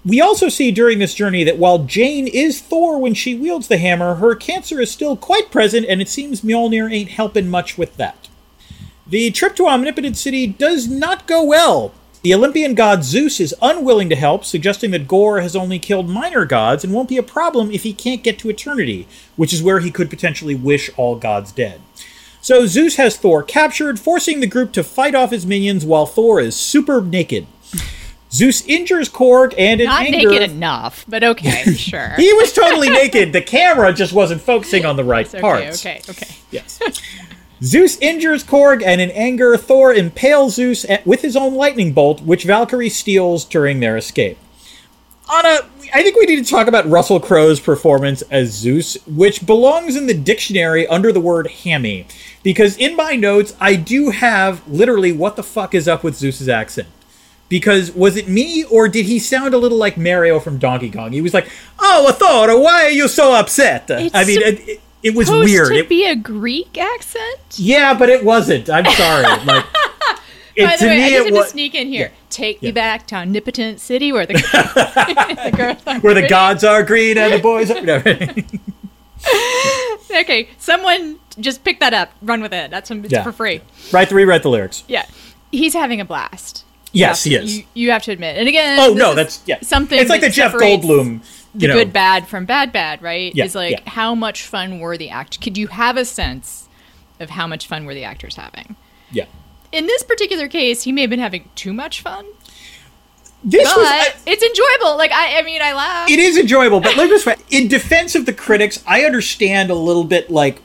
We 0.06 0.22
also 0.22 0.48
see 0.48 0.72
during 0.72 1.00
this 1.00 1.14
journey 1.14 1.44
that 1.44 1.58
while 1.58 1.80
Jane 1.80 2.28
is 2.28 2.62
Thor 2.62 2.98
when 2.98 3.14
she 3.14 3.36
wields 3.36 3.68
the 3.68 3.78
hammer, 3.78 4.16
her 4.16 4.36
cancer 4.36 4.80
is 4.80 4.90
still 4.92 5.18
quite 5.18 5.52
present, 5.52 5.86
and 5.90 6.02
it 6.02 6.08
seems 6.08 6.42
Mjolnir 6.42 6.90
ain't 6.92 7.10
helping 7.10 7.50
much 7.50 7.78
with 7.78 7.98
that. 7.98 8.30
The 9.06 9.32
trip 9.32 9.56
to 9.58 9.68
Omnipotent 9.68 10.16
City 10.18 10.48
does 10.48 10.88
not 10.88 11.28
go 11.28 11.44
well. 11.44 11.94
The 12.24 12.34
Olympian 12.34 12.74
god 12.74 13.04
Zeus 13.04 13.40
is 13.40 13.56
unwilling 13.62 14.10
to 14.10 14.16
help, 14.16 14.44
suggesting 14.44 14.92
that 14.92 15.08
Gorr 15.08 15.40
has 15.42 15.56
only 15.56 15.80
killed 15.80 16.10
minor 16.10 16.46
gods 16.46 16.84
and 16.84 16.94
won't 16.94 17.10
be 17.10 17.18
a 17.18 17.24
problem 17.24 17.72
if 17.72 17.84
he 17.84 17.94
can't 17.94 18.24
get 18.24 18.40
to 18.40 18.50
eternity, 18.50 19.08
which 19.36 19.54
is 19.54 19.62
where 19.64 19.80
he 19.80 19.92
could 19.92 20.10
potentially 20.10 20.56
wish 20.56 20.90
all 20.98 21.16
gods 21.16 21.52
dead. 21.52 21.80
So 22.42 22.66
Zeus 22.66 22.96
has 22.96 23.18
Thor 23.18 23.44
captured, 23.44 24.00
forcing 24.00 24.40
the 24.40 24.48
group 24.48 24.72
to 24.74 24.84
fight 24.84 25.16
off 25.16 25.32
his 25.32 25.46
minions 25.46 25.86
while 25.86 26.06
Thor 26.06 26.40
is 26.40 26.56
super 26.56 27.02
naked. 27.02 27.46
Zeus 28.32 28.66
injures 28.66 29.10
Korg 29.10 29.54
and 29.58 29.80
in 29.80 29.88
Not 29.88 30.02
anger, 30.02 30.30
naked 30.30 30.52
enough, 30.52 31.06
but 31.08 31.24
okay, 31.24 31.74
sure. 31.76 32.14
he 32.18 32.34
was 32.34 32.52
totally 32.52 32.90
naked. 32.90 33.32
The 33.32 33.42
camera 33.42 33.94
just 33.94 34.12
wasn't 34.12 34.42
focusing 34.42 34.86
on 34.86 34.96
the 34.96 35.04
right 35.04 35.28
okay, 35.28 35.40
parts. 35.40 35.86
okay, 35.86 36.02
okay. 36.10 36.36
Yes. 36.52 36.80
Zeus 37.62 37.98
injures 38.00 38.44
Korg, 38.44 38.84
and 38.86 39.02
in 39.02 39.12
anger, 39.12 39.58
Thor 39.58 39.94
impales 39.94 40.56
Zeus 40.56 40.86
with 41.06 41.22
his 41.22 41.36
own 41.36 41.56
lightning 41.56 41.94
bolt, 41.94 42.22
which 42.22 42.44
Valkyrie 42.44 42.90
steals 42.90 43.46
during 43.46 43.80
their 43.80 43.98
escape. 43.98 44.38
Ana, 45.30 45.60
I 45.94 46.04
think 46.04 46.16
we 46.16 46.26
need 46.26 46.46
to 46.46 46.50
talk 46.50 46.68
about 46.68 46.88
Russell 46.88 47.20
Crowe's 47.20 47.60
performance 47.60 48.22
as 48.24 48.52
Zeus, 48.52 48.96
which 49.06 49.46
belongs 49.46 49.96
in 49.96 50.08
the 50.08 50.14
dictionary 50.14 50.88
under 50.88 51.12
the 51.12 51.20
word 51.20 51.48
hammy. 51.48 52.08
Because 52.44 52.78
in 52.78 52.96
my 52.96 53.16
notes, 53.16 53.54
I 53.60 53.76
do 53.76 54.12
have 54.12 54.66
literally 54.68 55.12
what 55.12 55.36
the 55.36 55.44
fuck 55.44 55.76
is 55.76 55.88
up 55.88 56.04
with 56.04 56.16
Zeus's 56.16 56.48
accent. 56.48 56.88
Because 57.50 57.92
was 57.94 58.16
it 58.16 58.28
me, 58.28 58.64
or 58.66 58.88
did 58.88 59.06
he 59.06 59.20
sound 59.20 59.54
a 59.54 59.58
little 59.58 59.78
like 59.78 59.98
Mario 59.98 60.40
from 60.40 60.58
Donkey 60.58 60.92
Kong? 60.92 61.14
He 61.14 61.22
was 61.22 61.34
like, 61.34 61.50
"Oh, 61.80 62.12
Thor, 62.12 62.60
why 62.62 62.84
are 62.84 62.90
you 62.90 63.08
so 63.08 63.34
upset?" 63.34 63.90
It's 63.90 64.14
I 64.14 64.26
mean, 64.26 64.42
it, 64.42 64.68
it, 64.68 64.82
it 65.04 65.16
was 65.16 65.30
weird. 65.30 65.70
to 65.70 65.76
It- 65.80 65.90
be 65.90 66.06
a 66.06 66.16
Greek 66.16 66.78
accent. 66.78 67.40
yeah, 67.56 67.94
but 67.94 68.10
it 68.10 68.24
wasn't. 68.24 68.70
I'm 68.70 68.86
sorry. 68.86 69.26
Like, 69.46 69.66
it, 70.56 70.66
By 70.66 70.76
to 70.78 70.86
the 70.86 70.90
way, 70.90 71.04
I 71.04 71.10
just 71.20 71.32
was 71.34 71.46
to 71.46 71.52
sneak 71.52 71.76
in 71.76 71.88
here. 71.88 72.12
Take 72.32 72.64
Yeah. 72.64 72.70
me 72.70 72.72
back 72.72 73.06
to 73.08 73.16
omnipotent 73.16 73.80
city 73.80 74.12
where 74.12 74.26
the, 74.26 74.34
the 75.86 76.00
where 76.02 76.14
the 76.16 76.22
pretty. 76.22 76.28
gods 76.28 76.64
are 76.64 76.82
green 76.82 77.16
and 77.20 77.32
the 77.32 77.38
boys 77.38 77.70
are. 77.70 77.80
No. 77.80 78.02
Okay, 80.10 80.50
someone 80.58 81.20
just 81.40 81.64
pick 81.64 81.80
that 81.80 81.94
up, 81.94 82.12
run 82.24 82.42
with 82.42 82.54
it. 82.54 82.72
That's 82.72 82.90
Yeah. 82.90 83.24
for 83.24 83.32
free. 83.32 83.62
right 83.92 84.10
to 84.10 84.16
rewrite 84.16 84.42
the 84.42 84.50
lyrics. 84.50 84.84
Yeah, 84.88 85.06
he's 85.52 85.74
having 85.74 86.02
a 86.02 86.06
blast. 86.06 86.64
Yes, 86.92 87.26
You 87.26 87.30
he 87.30 87.36
have 87.36 87.44
to- 87.44 87.48
is. 87.50 87.58
You, 87.60 87.64
you 87.76 87.92
have 87.92 88.02
to 88.04 88.12
admit. 88.12 88.38
And 88.38 88.48
again, 88.48 88.80
Oh 88.82 88.94
no, 88.94 89.14
that's 89.14 89.42
yeah. 89.46 89.60
something. 89.62 90.00
It's 90.00 90.10
like 90.10 90.22
the 90.22 90.30
Jeff 90.30 90.54
Goldblum. 90.54 91.22
The 91.56 91.62
You 91.62 91.68
know, 91.70 91.74
good 91.76 91.94
bad 91.94 92.28
from 92.28 92.46
bad 92.46 92.72
bad, 92.72 93.02
right? 93.02 93.34
Yeah, 93.36 93.46
is 93.46 93.56
like 93.56 93.72
yeah. 93.84 93.90
how 93.90 94.14
much 94.16 94.44
fun 94.44 94.80
were 94.80 94.98
the 94.98 95.10
act? 95.10 95.42
Could 95.42 95.58
you 95.58 95.68
have 95.68 95.98
a 95.98 96.06
sense 96.06 96.68
of 97.20 97.30
how 97.32 97.48
much 97.48 97.68
fun 97.68 97.86
were 97.86 97.94
the 97.94 98.04
actors 98.04 98.36
having? 98.36 98.76
yeah. 99.12 99.26
In 99.72 99.86
this 99.86 100.02
particular 100.04 100.48
case, 100.48 100.84
he 100.84 100.92
may 100.94 101.02
have 101.02 101.10
been 101.10 101.20
having 101.20 101.50
too 101.56 101.74
much 101.74 102.02
fun, 102.02 102.26
This 103.44 103.68
but 103.68 103.78
was. 103.78 103.88
I- 103.88 104.14
it's 104.26 104.42
enjoyable. 104.44 104.98
Like 104.98 105.12
I, 105.12 105.40
I 105.40 105.44
mean, 105.44 105.62
I 105.62 105.74
laugh. 105.74 106.10
it 106.10 106.20
is 106.20 106.38
enjoyable, 106.38 106.80
but 106.80 106.96
me 106.96 107.08
just 107.10 107.26
say, 107.26 107.36
in 107.50 107.68
defense 107.68 108.16
of 108.16 108.26
the 108.26 108.34
critics, 108.34 108.82
I 108.88 109.04
understand 109.04 109.70
a 109.70 109.76
little 109.76 110.04
bit 110.06 110.30
like 110.32 110.62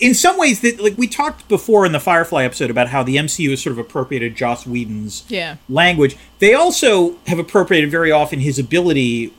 in 0.00 0.14
some 0.14 0.38
ways 0.38 0.60
that 0.60 0.80
like 0.80 0.96
we 0.96 1.06
talked 1.06 1.46
before 1.48 1.84
in 1.84 1.92
the 1.92 2.00
Firefly 2.00 2.44
episode 2.44 2.70
about 2.70 2.88
how 2.88 3.02
the 3.02 3.16
MCU 3.16 3.50
has 3.50 3.60
sort 3.62 3.72
of 3.72 3.78
appropriated 3.78 4.34
Joss 4.34 4.66
Whedon's 4.66 5.24
Yeah. 5.28 5.56
language. 5.68 6.16
They 6.38 6.54
also 6.54 7.16
have 7.26 7.38
appropriated 7.38 7.90
very 7.90 8.10
often 8.10 8.40
his 8.40 8.58
ability 8.58 9.32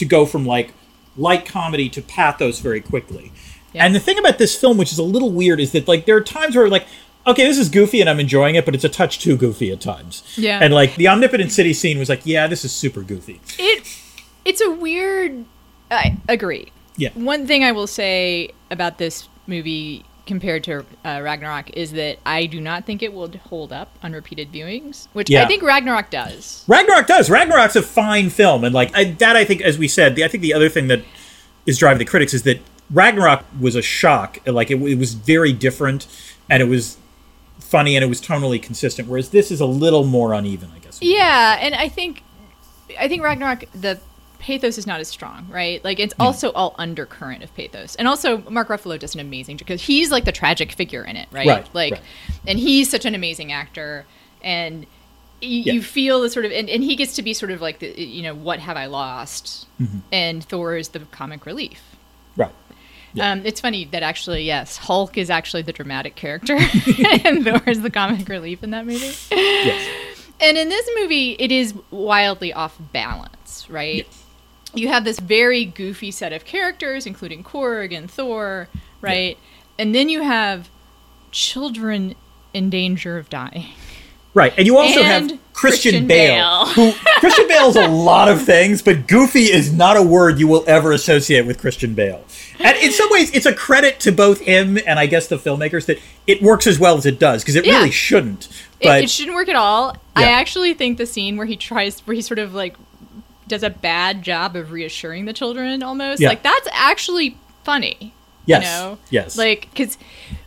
to 0.00 0.04
go 0.04 0.26
from 0.26 0.44
like 0.44 0.72
light 1.16 1.46
comedy 1.46 1.88
to 1.90 2.02
pathos 2.02 2.58
very 2.58 2.80
quickly. 2.80 3.30
Yeah. 3.72 3.84
And 3.86 3.94
the 3.94 4.00
thing 4.00 4.18
about 4.18 4.38
this 4.38 4.56
film, 4.56 4.76
which 4.76 4.90
is 4.92 4.98
a 4.98 5.02
little 5.04 5.30
weird, 5.30 5.60
is 5.60 5.70
that 5.72 5.86
like 5.86 6.04
there 6.06 6.16
are 6.16 6.20
times 6.20 6.56
where 6.56 6.68
like, 6.68 6.86
okay, 7.26 7.44
this 7.44 7.56
is 7.58 7.68
goofy 7.68 8.00
and 8.00 8.10
I'm 8.10 8.18
enjoying 8.18 8.56
it, 8.56 8.64
but 8.64 8.74
it's 8.74 8.84
a 8.84 8.88
touch 8.88 9.18
too 9.20 9.36
goofy 9.36 9.70
at 9.70 9.80
times. 9.80 10.22
Yeah. 10.36 10.58
And 10.60 10.74
like 10.74 10.96
the 10.96 11.06
omnipotent 11.08 11.52
city 11.52 11.72
scene 11.72 11.98
was 11.98 12.08
like, 12.08 12.22
yeah, 12.26 12.46
this 12.48 12.64
is 12.64 12.72
super 12.72 13.02
goofy. 13.02 13.40
it 13.58 13.96
it's 14.44 14.60
a 14.62 14.70
weird 14.70 15.44
i 15.90 16.16
agree 16.28 16.72
Yeah. 16.96 17.10
one 17.14 17.46
thing 17.46 17.62
i 17.62 17.72
will 17.72 17.86
say 17.86 18.50
about 18.70 18.96
this 18.96 19.28
movie 19.46 20.02
compared 20.26 20.62
to 20.64 20.84
uh, 21.04 21.20
ragnarok 21.22 21.70
is 21.70 21.92
that 21.92 22.18
i 22.26 22.46
do 22.46 22.60
not 22.60 22.84
think 22.86 23.02
it 23.02 23.12
will 23.12 23.30
hold 23.48 23.72
up 23.72 23.88
on 24.02 24.12
repeated 24.12 24.52
viewings 24.52 25.08
which 25.12 25.28
Yeah. 25.30 25.42
i 25.44 25.46
think 25.46 25.62
ragnarok 25.62 26.10
does 26.10 26.64
Ragnarok 26.68 27.06
does. 27.06 27.28
Ragnarok's 27.30 27.76
a 27.76 27.82
fine 27.82 28.30
film, 28.30 28.64
and 28.64 28.74
like 28.74 28.90
I, 28.96 29.04
that, 29.18 29.36
I 29.36 29.44
think, 29.44 29.60
as 29.62 29.76
we 29.78 29.88
said, 29.88 30.14
the, 30.16 30.24
I 30.24 30.28
think 30.28 30.42
the 30.42 30.54
other 30.54 30.68
thing 30.68 30.86
that 30.88 31.02
is 31.66 31.78
driving 31.78 31.98
the 31.98 32.04
critics 32.04 32.32
is 32.34 32.42
that 32.44 32.60
Ragnarok 32.92 33.44
was 33.60 33.74
a 33.76 33.82
shock. 33.82 34.38
Like 34.46 34.70
it, 34.70 34.80
it 34.82 34.96
was 34.98 35.14
very 35.14 35.52
different, 35.52 36.06
and 36.48 36.62
it 36.62 36.66
was 36.66 36.96
funny, 37.58 37.96
and 37.96 38.04
it 38.04 38.08
was 38.08 38.20
tonally 38.20 38.62
consistent. 38.62 39.08
Whereas 39.08 39.30
this 39.30 39.50
is 39.50 39.60
a 39.60 39.66
little 39.66 40.04
more 40.04 40.32
uneven, 40.32 40.70
I 40.74 40.78
guess. 40.78 40.98
yeah 41.02 41.58
and 41.60 41.74
i 41.74 41.88
think 41.88 42.22
i 42.98 43.08
think 43.08 43.22
ragnarok 43.22 43.64
the 43.72 43.98
pathos 44.40 44.78
is 44.78 44.86
not 44.86 45.00
as 45.00 45.08
strong 45.08 45.46
right 45.50 45.84
like 45.84 46.00
it's 46.00 46.14
also 46.18 46.50
all 46.52 46.74
undercurrent 46.78 47.42
of 47.44 47.54
pathos 47.54 47.94
and 47.96 48.08
also 48.08 48.38
mark 48.50 48.68
ruffalo 48.68 48.98
does 48.98 49.14
an 49.14 49.20
amazing 49.20 49.56
because 49.56 49.82
he's 49.82 50.10
like 50.10 50.24
the 50.24 50.32
tragic 50.32 50.72
figure 50.72 51.04
in 51.04 51.16
it 51.16 51.28
right, 51.30 51.46
Right, 51.46 51.68
like 51.74 51.92
right. 51.92 52.02
and 52.46 52.58
he's 52.58 52.90
such 52.90 53.04
an 53.04 53.14
amazing 53.14 53.52
actor 53.52 54.06
and 54.42 54.86
you, 55.42 55.60
Yeah. 55.62 55.72
you 55.74 55.82
feel 55.82 56.20
the 56.20 56.28
sort 56.30 56.44
of 56.46 56.52
and, 56.52 56.68
and 56.68 56.82
he 56.82 56.96
gets 56.96 57.14
to 57.16 57.22
be 57.22 57.32
sort 57.34 57.50
of 57.52 57.60
like 57.60 57.78
the 57.78 57.88
you 58.00 58.22
know 58.22 58.34
what 58.34 58.58
have 58.60 58.76
i 58.76 58.86
lost 58.86 59.66
Mm-hmm. 59.80 59.98
and 60.12 60.44
thor 60.44 60.76
is 60.76 60.88
the 60.88 61.00
comic 61.00 61.46
relief 61.46 61.82
Right. 62.36 62.52
Yeah. 63.14 63.32
um, 63.32 63.42
it's 63.44 63.60
funny 63.60 63.84
that 63.86 64.02
actually 64.02 64.44
yes 64.44 64.76
hulk 64.78 65.16
is 65.18 65.30
actually 65.30 65.62
the 65.62 65.72
dramatic 65.72 66.14
character 66.16 66.56
and 67.24 67.44
thor 67.44 67.62
is 67.66 67.82
the 67.82 67.90
comic 67.90 68.28
relief 68.28 68.62
in 68.64 68.70
that 68.70 68.86
movie 68.86 69.12
Yes. 69.30 69.88
and 70.40 70.56
in 70.56 70.68
this 70.70 70.88
movie, 70.98 71.32
it 71.38 71.52
is 71.52 71.74
wildly 71.90 72.50
off 72.54 72.78
balance, 72.94 73.66
right? 73.68 74.06
You 74.74 74.88
have 74.88 75.04
this 75.04 75.18
very 75.18 75.64
goofy 75.64 76.10
set 76.10 76.32
of 76.32 76.44
characters, 76.44 77.06
including 77.06 77.42
Korg 77.44 77.96
and 77.96 78.10
Thor, 78.10 78.68
right? 79.00 79.36
And 79.78 79.94
then 79.94 80.08
you 80.08 80.22
have 80.22 80.68
children 81.32 82.14
in 82.52 82.70
danger 82.70 83.18
of 83.18 83.28
dying. 83.28 83.66
Right, 84.32 84.52
and 84.56 84.64
you 84.64 84.78
also 84.78 85.00
And 85.02 85.30
have 85.32 85.40
Christian, 85.52 86.06
Christian 86.06 86.06
Bale, 86.06 86.64
Bale. 86.66 86.66
who 86.66 86.92
Christian 87.18 87.48
Bale's 87.48 87.74
a 87.74 87.88
lot 87.88 88.28
of 88.28 88.40
things, 88.40 88.80
but 88.80 89.08
goofy 89.08 89.50
is 89.50 89.72
not 89.72 89.96
a 89.96 90.02
word 90.02 90.38
you 90.38 90.46
will 90.46 90.62
ever 90.68 90.92
associate 90.92 91.46
with 91.46 91.58
Christian 91.58 91.94
Bale. 91.94 92.24
And 92.60 92.76
in 92.78 92.92
some 92.92 93.08
ways, 93.10 93.32
it's 93.34 93.46
a 93.46 93.52
credit 93.52 93.98
to 94.00 94.12
both 94.12 94.40
him 94.40 94.78
and 94.86 95.00
I 95.00 95.06
guess 95.06 95.26
the 95.26 95.36
filmmakers 95.36 95.86
that 95.86 95.98
it 96.28 96.40
works 96.42 96.68
as 96.68 96.78
well 96.78 96.96
as 96.96 97.06
it 97.06 97.18
does 97.18 97.42
because 97.42 97.56
it 97.56 97.66
Yeah. 97.66 97.78
really 97.78 97.90
shouldn't. 97.90 98.46
It, 98.78 98.86
But 98.86 99.02
it 99.02 99.10
shouldn't 99.10 99.34
work 99.34 99.48
at 99.48 99.56
all. 99.56 99.96
I 100.14 100.26
actually 100.26 100.74
think 100.74 100.98
the 100.98 101.06
scene 101.06 101.36
where 101.36 101.46
he 101.46 101.56
tries, 101.56 101.98
where 102.00 102.14
he 102.14 102.22
sort 102.22 102.38
of 102.38 102.54
like 102.54 102.76
does 103.50 103.62
a 103.62 103.68
bad 103.70 104.22
job 104.22 104.56
of 104.56 104.72
reassuring 104.72 105.26
the 105.26 105.32
children 105.34 105.82
almost, 105.82 106.20
Yeah. 106.22 106.28
like 106.30 106.42
that's 106.42 106.68
actually 106.72 107.36
funny. 107.64 108.14
Yes. 108.46 108.62
You 108.64 108.68
know? 108.70 108.98
Yes. 109.10 109.36
Like, 109.36 109.68
because 109.70 109.98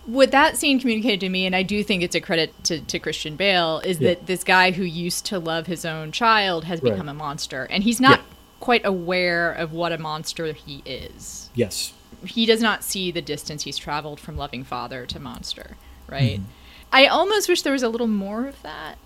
what 0.05 0.31
that 0.31 0.57
scene 0.57 0.79
communicated 0.79 1.19
to 1.21 1.29
me, 1.29 1.45
and 1.45 1.55
I 1.55 1.61
do 1.63 1.83
think 1.83 2.01
it's 2.01 2.15
a 2.15 2.19
credit 2.21 2.51
to, 2.65 2.79
to 2.81 2.99
Christian 2.99 3.35
Bale, 3.35 3.79
is 3.85 3.99
Yeah. 3.99 4.09
that 4.09 4.25
this 4.25 4.43
guy 4.43 4.71
who 4.71 4.83
used 4.83 5.25
to 5.27 5.37
love 5.39 5.67
his 5.67 5.85
own 5.85 6.11
child 6.11 6.65
has 6.65 6.81
Right. 6.81 6.91
become 6.91 7.07
a 7.07 7.13
monster. 7.13 7.65
And 7.69 7.83
he's 7.83 8.01
not 8.01 8.19
Yeah. 8.19 8.25
quite 8.59 8.85
aware 8.85 9.51
of 9.51 9.71
what 9.71 9.91
a 9.91 9.97
monster 9.97 10.51
he 10.53 10.81
is. 10.85 11.49
yes, 11.55 11.93
He 12.25 12.45
does 12.45 12.61
not 12.61 12.83
see 12.83 13.11
the 13.11 13.21
distance 13.21 13.63
he's 13.63 13.77
traveled 13.77 14.19
from 14.19 14.37
loving 14.37 14.63
father 14.63 15.05
to 15.05 15.19
monster, 15.19 15.75
right? 16.07 16.39
Mm-hmm. 16.39 16.49
I 16.93 17.07
almost 17.07 17.49
wish 17.49 17.61
there 17.63 17.73
was 17.73 17.83
a 17.83 17.89
little 17.89 18.07
more 18.07 18.47
of 18.47 18.61
that. 18.63 18.97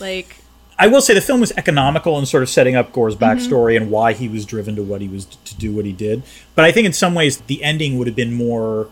Like, 0.00 0.38
I 0.78 0.88
will 0.88 1.00
say 1.00 1.14
the 1.14 1.20
film 1.22 1.40
was 1.40 1.52
economical 1.52 2.18
in 2.18 2.26
sort 2.26 2.42
of 2.42 2.48
setting 2.50 2.76
up 2.76 2.92
Gorr's 2.92 3.16
Mm-hmm. 3.16 3.24
backstory 3.24 3.76
and 3.76 3.90
why 3.90 4.12
he 4.12 4.28
was 4.28 4.44
driven 4.44 4.76
to 4.76 4.82
what 4.82 5.00
he 5.00 5.08
was 5.08 5.24
to 5.24 5.54
do 5.56 5.72
what 5.74 5.84
he 5.86 5.92
did. 5.92 6.22
But 6.54 6.64
I 6.66 6.72
think 6.72 6.86
in 6.86 6.92
some 6.92 7.14
ways 7.14 7.38
the 7.38 7.62
ending 7.64 7.96
would 7.98 8.06
have 8.06 8.16
been 8.16 8.34
more 8.34 8.88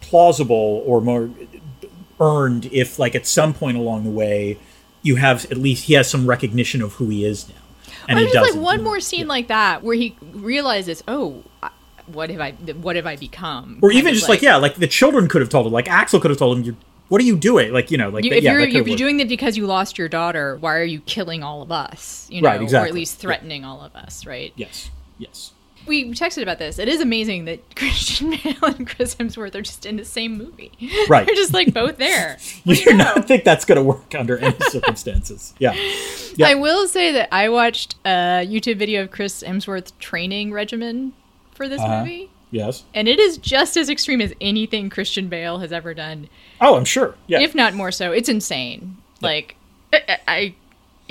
plausible 0.00 0.82
or 0.86 1.00
more 1.00 1.30
earned 2.20 2.66
if, 2.72 2.98
like, 2.98 3.14
at 3.14 3.26
some 3.26 3.52
point 3.52 3.76
along 3.76 4.04
the 4.04 4.10
way, 4.10 4.58
you 5.02 5.16
have 5.16 5.44
at 5.50 5.58
least 5.58 5.84
he 5.84 5.94
has 5.94 6.08
some 6.08 6.26
recognition 6.26 6.80
of 6.80 6.94
who 6.94 7.08
he 7.08 7.24
is 7.24 7.48
now. 7.48 7.54
And 8.08 8.18
he 8.18 8.24
just 8.26 8.36
like 8.36 8.44
doesn't. 8.46 8.62
one 8.62 8.82
more 8.82 9.00
scene 9.00 9.26
like 9.26 9.48
that 9.48 9.82
where 9.82 9.96
he 9.96 10.16
realizes, 10.32 11.02
oh, 11.08 11.42
I- 11.62 11.70
what 12.06 12.28
have 12.30 12.40
I, 12.40 12.50
what 12.52 12.96
have 12.96 13.06
I 13.06 13.16
become? 13.16 13.78
or 13.82 13.90
even 13.90 14.12
just 14.14 14.28
like, 14.28 14.42
yeah, 14.42 14.56
like 14.56 14.74
the 14.76 14.86
children 14.86 15.26
could 15.28 15.40
have 15.40 15.48
told 15.48 15.66
him, 15.66 15.72
like 15.72 15.88
Axel 15.90 16.20
could 16.20 16.30
have 16.30 16.38
told 16.38 16.58
him, 16.58 16.64
"You're 16.64 16.76
what 17.14 17.20
are 17.20 17.24
you 17.24 17.36
doing?" 17.36 17.72
Like 17.72 17.90
you 17.90 17.96
know, 17.98 18.08
like 18.10 18.24
You, 18.24 18.30
that- 18.30 18.38
if 18.38 18.44
yeah, 18.44 18.52
you're, 18.52 18.60
if 18.82 18.86
you're 18.88 18.96
doing 18.96 19.16
that 19.18 19.28
because 19.28 19.56
you 19.56 19.66
lost 19.66 19.96
your 19.98 20.08
daughter, 20.08 20.56
why 20.58 20.74
are 20.76 20.84
you 20.84 21.00
killing 21.00 21.42
all 21.42 21.62
of 21.62 21.70
us? 21.72 22.26
You 22.30 22.42
know, 22.42 22.48
Right, 22.50 22.72
or 22.74 22.86
at 22.86 22.92
least 22.94 23.18
threatening 23.18 23.64
all 23.64 23.80
of 23.80 23.94
us, 23.96 24.26
right? 24.26 24.52
yes, 24.56 24.90
yes. 25.18 25.52
We 25.86 26.10
texted 26.12 26.42
about 26.42 26.58
this. 26.58 26.78
It 26.78 26.88
is 26.88 27.02
amazing 27.02 27.44
that 27.44 27.76
Christian 27.76 28.30
Bale 28.30 28.54
and 28.62 28.86
Chris 28.88 29.14
Hemsworth 29.16 29.54
are 29.54 29.60
just 29.60 29.84
in 29.84 29.96
the 29.98 30.04
same 30.06 30.38
movie. 30.38 30.72
Right. 31.10 31.26
They're 31.26 31.34
just 31.34 31.52
like 31.52 31.74
both 31.82 31.98
there. 31.98 32.38
You 32.64 32.70
Way 32.70 32.76
do 32.76 32.84
to 32.92 32.94
not 32.96 33.28
think 33.28 33.44
that's 33.44 33.66
going 33.66 33.76
to 33.76 33.84
work 33.84 34.14
under 34.14 34.38
any 34.38 34.56
circumstances. 34.70 35.52
Yeah. 35.58 35.74
Yeah. 36.36 36.48
I 36.48 36.54
will 36.54 36.88
say 36.88 37.12
that 37.12 37.28
I 37.34 37.50
watched 37.50 37.96
a 38.06 38.46
YouTube 38.48 38.78
video 38.78 39.02
of 39.02 39.10
Chris 39.10 39.42
Hemsworth 39.42 39.92
training 39.98 40.52
regimen 40.52 41.12
for 41.54 41.68
this 41.68 41.82
Uh-huh. 41.82 41.98
movie. 42.00 42.30
Yes. 42.54 42.84
And 42.94 43.08
it 43.08 43.18
is 43.18 43.36
just 43.36 43.76
as 43.76 43.90
extreme 43.90 44.20
as 44.20 44.32
anything 44.40 44.88
Christian 44.88 45.28
Bale 45.28 45.58
has 45.58 45.72
ever 45.72 45.92
done. 45.92 46.28
Oh, 46.60 46.76
I'm 46.76 46.84
sure. 46.84 47.16
Yeah. 47.26 47.40
if 47.40 47.52
not 47.52 47.74
more 47.74 47.90
so. 47.90 48.12
It's 48.12 48.28
insane. 48.28 48.96
Like 49.20 49.56
I, 49.92 50.18
I 50.28 50.54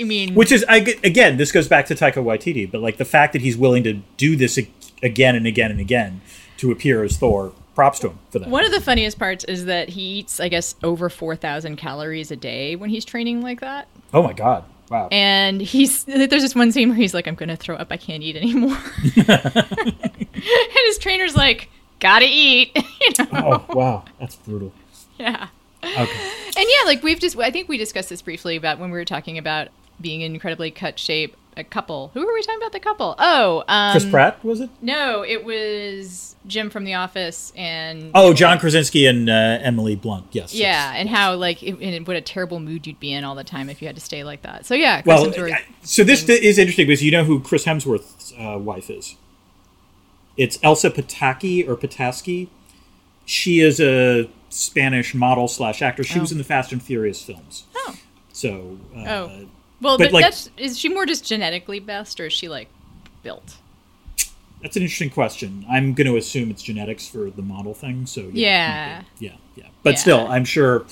I 0.00 0.04
mean, 0.04 0.34
Which 0.34 0.50
is 0.50 0.64
I, 0.68 0.78
again, 1.04 1.36
this 1.36 1.52
goes 1.52 1.68
back 1.68 1.86
to 1.86 1.94
Taika 1.94 2.14
Waititi, 2.14 2.68
but 2.70 2.80
like 2.80 2.96
the 2.96 3.04
fact 3.04 3.34
that 3.34 3.42
he's 3.42 3.56
willing 3.58 3.84
to 3.84 4.00
do 4.16 4.36
this 4.36 4.58
again 5.02 5.36
and 5.36 5.46
again 5.46 5.70
and 5.70 5.80
again 5.80 6.22
to 6.56 6.72
appear 6.72 7.04
as 7.04 7.16
Thor, 7.18 7.52
props 7.74 7.98
to 8.00 8.08
him 8.10 8.18
for 8.30 8.38
that. 8.38 8.48
one 8.48 8.64
of 8.64 8.72
the 8.72 8.80
funniest 8.80 9.18
parts 9.18 9.44
is 9.44 9.66
that 9.66 9.90
he 9.90 10.00
eats, 10.00 10.40
I 10.40 10.48
guess, 10.48 10.76
over 10.82 11.10
4,000 11.10 11.76
calories 11.76 12.30
a 12.30 12.36
day 12.36 12.74
when 12.74 12.88
he's 12.88 13.04
training 13.04 13.42
like 13.42 13.60
that. 13.60 13.86
oh 14.14 14.22
my 14.22 14.32
god! 14.32 14.64
Wow. 14.94 15.08
And 15.10 15.60
he's 15.60 16.04
there's 16.04 16.30
this 16.30 16.54
one 16.54 16.70
scene 16.70 16.88
where 16.88 16.96
he's 16.96 17.14
like, 17.14 17.26
"I'm 17.26 17.34
gonna 17.34 17.56
throw 17.56 17.74
up. 17.74 17.88
I 17.90 17.96
can't 17.96 18.22
eat 18.22 18.36
anymore." 18.36 18.78
and 19.26 19.96
his 20.86 20.98
trainer's 20.98 21.34
like, 21.34 21.68
"Gotta 21.98 22.26
eat." 22.28 22.70
you 22.76 23.10
know? 23.18 23.64
oh 23.68 23.74
wow, 23.74 24.04
that's 24.20 24.36
brutal. 24.36 24.72
Yeah. 25.18 25.48
Okay. 25.82 26.30
And 26.56 26.66
yeah, 26.68 26.86
like 26.86 27.02
we've 27.02 27.18
just 27.18 27.36
I 27.36 27.50
think 27.50 27.68
we 27.68 27.76
discussed 27.76 28.08
this 28.08 28.22
briefly 28.22 28.54
about 28.54 28.78
when 28.78 28.92
we 28.92 28.96
were 28.96 29.04
talking 29.04 29.36
about 29.36 29.66
being 30.00 30.20
in 30.20 30.32
incredibly 30.32 30.70
cut 30.70 30.96
shape. 30.96 31.36
A 31.56 31.62
couple. 31.64 32.10
Who 32.14 32.26
were 32.26 32.32
we 32.34 32.42
talking 32.42 32.60
about? 32.60 32.72
The 32.72 32.80
couple. 32.80 33.14
Oh, 33.18 33.62
um, 33.68 33.92
Chris 33.92 34.04
Pratt 34.10 34.44
was 34.44 34.60
it? 34.60 34.70
No, 34.82 35.22
it 35.24 35.44
was 35.44 36.34
Jim 36.48 36.68
from 36.68 36.84
The 36.84 36.94
Office 36.94 37.52
and 37.56 38.10
Oh, 38.14 38.34
John 38.34 38.58
Krasinski 38.58 39.06
and 39.06 39.30
uh, 39.30 39.32
Emily 39.62 39.94
Blunt. 39.94 40.26
Yes. 40.32 40.52
yeah, 40.52 40.90
yes. 40.92 41.00
and 41.00 41.08
how 41.08 41.34
like 41.36 41.62
it, 41.62 41.78
and 41.80 42.06
what 42.06 42.16
a 42.16 42.20
terrible 42.20 42.58
mood 42.58 42.86
you'd 42.86 42.98
be 42.98 43.12
in 43.12 43.22
all 43.22 43.34
the 43.36 43.44
time 43.44 43.70
if 43.70 43.80
you 43.80 43.86
had 43.86 43.94
to 43.94 44.00
stay 44.00 44.24
like 44.24 44.42
that. 44.42 44.66
So 44.66 44.74
yeah, 44.74 45.00
Chris 45.02 45.06
Well, 45.20 45.26
Hemsworth- 45.30 45.58
so 45.82 46.02
this 46.02 46.28
is 46.28 46.58
interesting 46.58 46.86
because 46.88 47.02
you 47.04 47.12
know 47.12 47.22
who 47.24 47.38
Chris 47.40 47.64
Hemsworth's 47.64 48.32
uh, 48.38 48.58
wife 48.58 48.90
is. 48.90 49.14
It's 50.36 50.58
Elsa 50.62 50.90
Pataky 50.90 51.68
or 51.68 51.76
Pataski. 51.76 52.48
She 53.24 53.60
is 53.60 53.80
a 53.80 54.28
Spanish 54.50 55.14
model 55.14 55.46
slash 55.48 55.80
actress. 55.82 56.08
She 56.08 56.18
Oh. 56.18 56.22
was 56.22 56.32
in 56.32 56.38
the 56.38 56.44
Fast 56.44 56.72
and 56.72 56.82
Furious 56.82 57.22
films. 57.22 57.64
oh 57.76 57.94
So, 58.32 58.78
uh, 58.96 59.04
oh 59.08 59.46
well, 59.80 59.98
but, 59.98 60.04
but, 60.06 60.12
like- 60.12 60.24
that's 60.24 60.50
is 60.56 60.78
she 60.78 60.88
more 60.88 61.06
just 61.06 61.24
genetically 61.24 61.80
best 61.80 62.20
or 62.20 62.26
is 62.26 62.32
she 62.32 62.48
like 62.48 62.68
built? 63.22 63.56
that's 64.62 64.76
an 64.76 64.82
interesting 64.82 65.10
question. 65.10 65.66
I'm 65.68 65.92
going 65.92 66.06
to 66.06 66.16
assume 66.16 66.50
it's 66.50 66.62
genetics 66.62 67.06
for 67.06 67.28
the 67.30 67.42
model 67.42 67.74
thing. 67.74 68.06
So 68.06 68.30
Yeah. 68.32 69.02
yeah, 69.18 69.32
yeah. 69.56 69.64
But 69.82 69.94
Yeah. 69.94 69.98
still, 69.98 70.26
I'm 70.26 70.46
sure. 70.46 70.86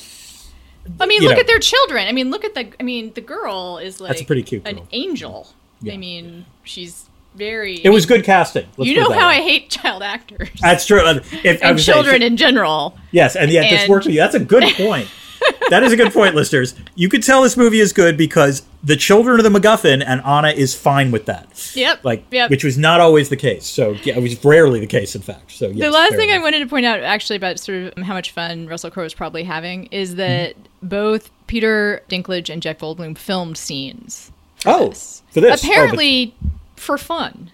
I 1.01 1.07
mean, 1.07 1.23
look 1.23 1.35
know. 1.37 1.41
at 1.41 1.47
their 1.47 1.59
children. 1.59 2.07
I 2.07 2.13
mean, 2.13 2.31
look 2.31 2.45
at 2.45 2.55
the. 2.55 2.69
I 2.79 2.83
mean, 2.83 3.13
the 3.15 3.23
girl 3.23 3.79
is 3.79 3.99
like 4.01 4.09
that's 4.11 4.21
a 4.21 4.25
pretty 4.27 4.43
cute 4.43 4.67
an 4.67 4.75
girl. 4.77 4.89
angel. 4.93 5.49
Yeah, 5.81 5.95
I 5.95 5.97
mean, 5.97 6.45
she's 6.65 7.07
very. 7.35 7.77
It 7.77 7.89
was 7.89 8.05
good 8.05 8.25
casting. 8.25 8.67
Let's 8.77 8.91
You 8.91 8.97
know 9.01 9.11
how 9.11 9.29
way. 9.29 9.39
I 9.39 9.43
hate 9.43 9.71
child 9.71 10.03
actors 10.03 10.51
That's 10.61 10.85
true. 10.85 10.99
If, 11.01 11.63
and 11.63 11.75
was 11.77 11.85
saying- 11.87 11.95
children 11.95 12.21
in 12.23 12.37
general. 12.37 12.99
Yes, 13.11 13.37
and 13.37 13.51
yet 13.51 13.71
this 13.71 13.83
And- 13.83 13.91
worked 13.91 14.05
for 14.05 14.11
you. 14.11 14.19
That's 14.19 14.35
a 14.35 14.41
good 14.41 14.65
point. 14.75 15.09
that 15.71 15.83
is 15.83 15.93
a 15.93 15.97
good 15.97 16.13
point, 16.13 16.35
listeners. 16.35 16.75
You 16.95 17.09
could 17.09 17.23
tell 17.23 17.43
this 17.43 17.57
movie 17.57 17.81
is 17.81 17.93
good 17.95 18.17
because 18.19 18.63
the 18.85 18.97
children 18.97 19.39
of 19.39 19.45
the 19.45 19.61
MacGuffin, 19.61 20.03
and 20.05 20.21
Ana 20.23 20.49
is 20.49 20.75
fine 20.75 21.11
with 21.13 21.27
that. 21.27 21.73
Yep. 21.77 22.05
Like, 22.05 22.25
yep. 22.33 22.51
which 22.51 22.65
was 22.65 22.77
not 22.77 23.01
always 23.01 23.29
the 23.29 23.37
case. 23.37 23.65
So 23.65 23.93
yeah, 24.03 24.17
it 24.17 24.23
was 24.23 24.45
rarely 24.45 24.81
the 24.81 24.87
case, 24.89 25.15
in 25.15 25.23
fact. 25.23 25.53
So 25.53 25.69
yes, 25.69 25.87
the 25.87 25.91
last 25.91 26.15
thing 26.17 26.31
I 26.31 26.39
wanted 26.39 26.59
to 26.61 26.67
point 26.67 26.85
out, 26.87 27.01
actually, 27.01 27.37
about 27.37 27.59
sort 27.61 27.93
of 27.97 28.05
how 28.05 28.15
much 28.15 28.33
fun 28.33 28.67
Russell 28.67 28.91
Crowe 28.91 29.05
is 29.05 29.15
probably 29.15 29.45
having, 29.45 29.87
is 29.87 30.17
that 30.17 30.57
Mm-hmm. 30.57 30.89
both 30.89 31.31
Peter 31.47 32.03
Dinklage 32.09 32.49
and 32.53 32.61
Jeff 32.61 32.79
Goldblum 32.79 33.17
filmed 33.17 33.57
scenes. 33.57 34.33
oh 34.67 34.89
this. 34.89 35.23
for 35.31 35.41
this 35.41 35.63
Oh, 35.65 35.69
but- 35.69 35.71
Apparently, 35.73 36.35
for 36.77 36.99
fun. 36.99 37.51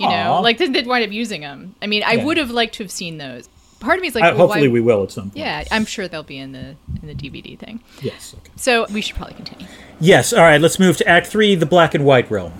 You 0.00 0.06
Aw. 0.08 0.24
know, 0.36 0.40
like 0.40 0.58
they 0.58 0.68
did 0.68 0.86
wind 0.86 1.04
up 1.04 1.12
using 1.12 1.42
them. 1.42 1.74
I 1.82 1.86
mean, 1.86 2.02
I 2.02 2.14
Yeah. 2.14 2.24
would 2.24 2.38
have 2.38 2.50
liked 2.50 2.74
to 2.76 2.82
have 2.82 2.90
seen 2.90 3.18
those. 3.18 3.48
Part 3.82 3.98
of 3.98 4.02
me 4.02 4.08
is 4.08 4.14
like, 4.14 4.24
I- 4.24 4.28
well, 4.28 4.46
hopefully 4.46 4.68
why- 4.68 4.72
we 4.72 4.80
will 4.80 5.02
at 5.02 5.10
some 5.10 5.24
point. 5.24 5.36
Yeah, 5.36 5.64
I'm 5.70 5.84
sure 5.84 6.08
they'll 6.08 6.22
be 6.22 6.38
in 6.38 6.52
the 6.52 6.76
in 7.02 7.08
the 7.08 7.14
DVD 7.14 7.58
thing. 7.58 7.80
Yes. 8.00 8.34
Okay. 8.38 8.50
So 8.56 8.86
we 8.92 9.00
should 9.02 9.16
probably 9.16 9.34
continue. 9.34 9.66
Yes, 10.00 10.32
all 10.32 10.40
right, 10.42 10.60
let's 10.60 10.78
move 10.78 10.96
to 10.98 11.08
Act 11.08 11.26
3, 11.26 11.54
the 11.56 11.66
Black 11.66 11.94
and 11.94 12.04
White 12.04 12.30
Realm. 12.30 12.52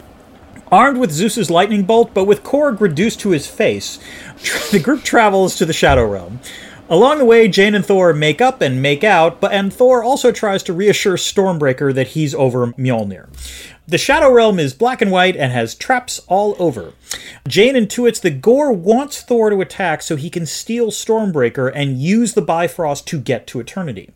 Armed 0.70 0.98
with 0.98 1.10
Zeus's 1.12 1.50
lightning 1.50 1.82
bolt, 1.84 2.12
but 2.14 2.24
with 2.24 2.42
Korg 2.42 2.80
reduced 2.80 3.20
to 3.20 3.30
his 3.30 3.46
face, 3.46 3.98
the 4.72 4.78
group 4.80 5.02
travels 5.02 5.54
to 5.56 5.66
the 5.66 5.72
Shadow 5.72 6.04
Realm. 6.06 6.40
Along 6.92 7.16
the 7.16 7.24
way, 7.24 7.48
Jane 7.48 7.74
and 7.74 7.86
Thor 7.86 8.12
make 8.12 8.42
up 8.42 8.60
and 8.60 8.82
make 8.82 9.02
out, 9.02 9.40
but 9.40 9.50
and 9.50 9.72
Thor 9.72 10.04
also 10.04 10.30
tries 10.30 10.62
to 10.64 10.74
reassure 10.74 11.16
Stormbreaker 11.16 11.94
that 11.94 12.08
he's 12.08 12.34
over 12.34 12.66
Mjolnir. 12.66 13.30
The 13.88 13.96
Shadow 13.96 14.30
Realm 14.30 14.60
is 14.60 14.74
black 14.74 15.00
and 15.00 15.10
white 15.10 15.34
and 15.34 15.52
has 15.52 15.74
traps 15.74 16.20
all 16.28 16.54
over. 16.58 16.92
Jane 17.48 17.76
intuits 17.76 18.20
that 18.20 18.42
Gorr 18.42 18.70
wants 18.70 19.22
Thor 19.22 19.48
to 19.48 19.62
attack 19.62 20.02
so 20.02 20.16
he 20.16 20.28
can 20.28 20.44
steal 20.44 20.88
Stormbreaker 20.88 21.72
and 21.74 21.96
use 21.96 22.34
the 22.34 22.42
Bifrost 22.42 23.06
to 23.06 23.18
get 23.18 23.46
to 23.46 23.60
Eternity. 23.60 24.10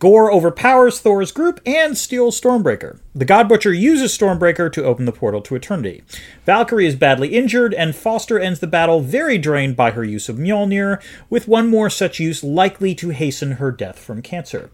Gorr 0.00 0.32
overpowers 0.32 0.98
Thor's 0.98 1.30
group 1.30 1.60
and 1.66 1.96
steals 1.96 2.40
Stormbreaker. 2.40 3.00
The 3.14 3.26
God 3.26 3.50
Butcher 3.50 3.74
uses 3.74 4.16
Stormbreaker 4.16 4.72
to 4.72 4.82
open 4.82 5.04
the 5.04 5.12
portal 5.12 5.42
to 5.42 5.54
Eternity. 5.54 6.02
Valkyrie 6.46 6.86
is 6.86 6.96
badly 6.96 7.34
injured, 7.36 7.74
and 7.74 7.94
Foster 7.94 8.38
ends 8.38 8.60
the 8.60 8.66
battle 8.66 9.02
very 9.02 9.36
drained 9.36 9.76
by 9.76 9.90
her 9.90 10.02
use 10.02 10.30
of 10.30 10.36
Mjolnir, 10.36 11.02
with 11.28 11.46
one 11.46 11.68
more 11.68 11.90
such 11.90 12.18
use 12.18 12.42
likely 12.42 12.94
to 12.94 13.10
hasten 13.10 13.52
her 13.52 13.70
death 13.70 13.98
from 13.98 14.22
cancer. 14.22 14.70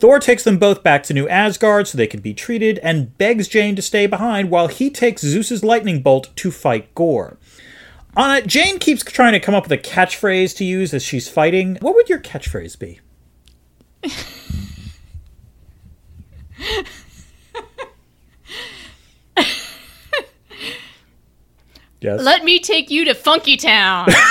Thor 0.00 0.18
takes 0.18 0.42
them 0.42 0.58
both 0.58 0.82
back 0.82 1.04
to 1.04 1.14
New 1.14 1.28
Asgard 1.28 1.86
so 1.86 1.96
they 1.96 2.08
can 2.08 2.20
be 2.20 2.34
treated, 2.34 2.80
and 2.80 3.16
begs 3.16 3.46
Jane 3.46 3.76
to 3.76 3.82
stay 3.82 4.08
behind 4.08 4.50
while 4.50 4.66
he 4.66 4.90
takes 4.90 5.22
Zeus's 5.22 5.62
lightning 5.62 6.02
bolt 6.02 6.34
to 6.34 6.50
fight 6.50 6.92
Gorr. 6.96 7.38
Ana, 8.16 8.44
Jane 8.44 8.80
keeps 8.80 9.04
trying 9.04 9.34
to 9.34 9.40
come 9.40 9.54
up 9.54 9.68
with 9.68 9.72
a 9.72 9.78
catchphrase 9.78 10.56
to 10.56 10.64
use 10.64 10.92
as 10.92 11.04
she's 11.04 11.28
fighting. 11.28 11.78
What 11.80 11.94
would 11.94 12.08
your 12.08 12.18
catchphrase 12.18 12.76
be? 12.76 12.98
Yes. 22.00 22.20
Let 22.20 22.44
me 22.44 22.60
take 22.60 22.90
you 22.90 23.04
to 23.06 23.14
Funky 23.14 23.56
Town. 23.56 24.08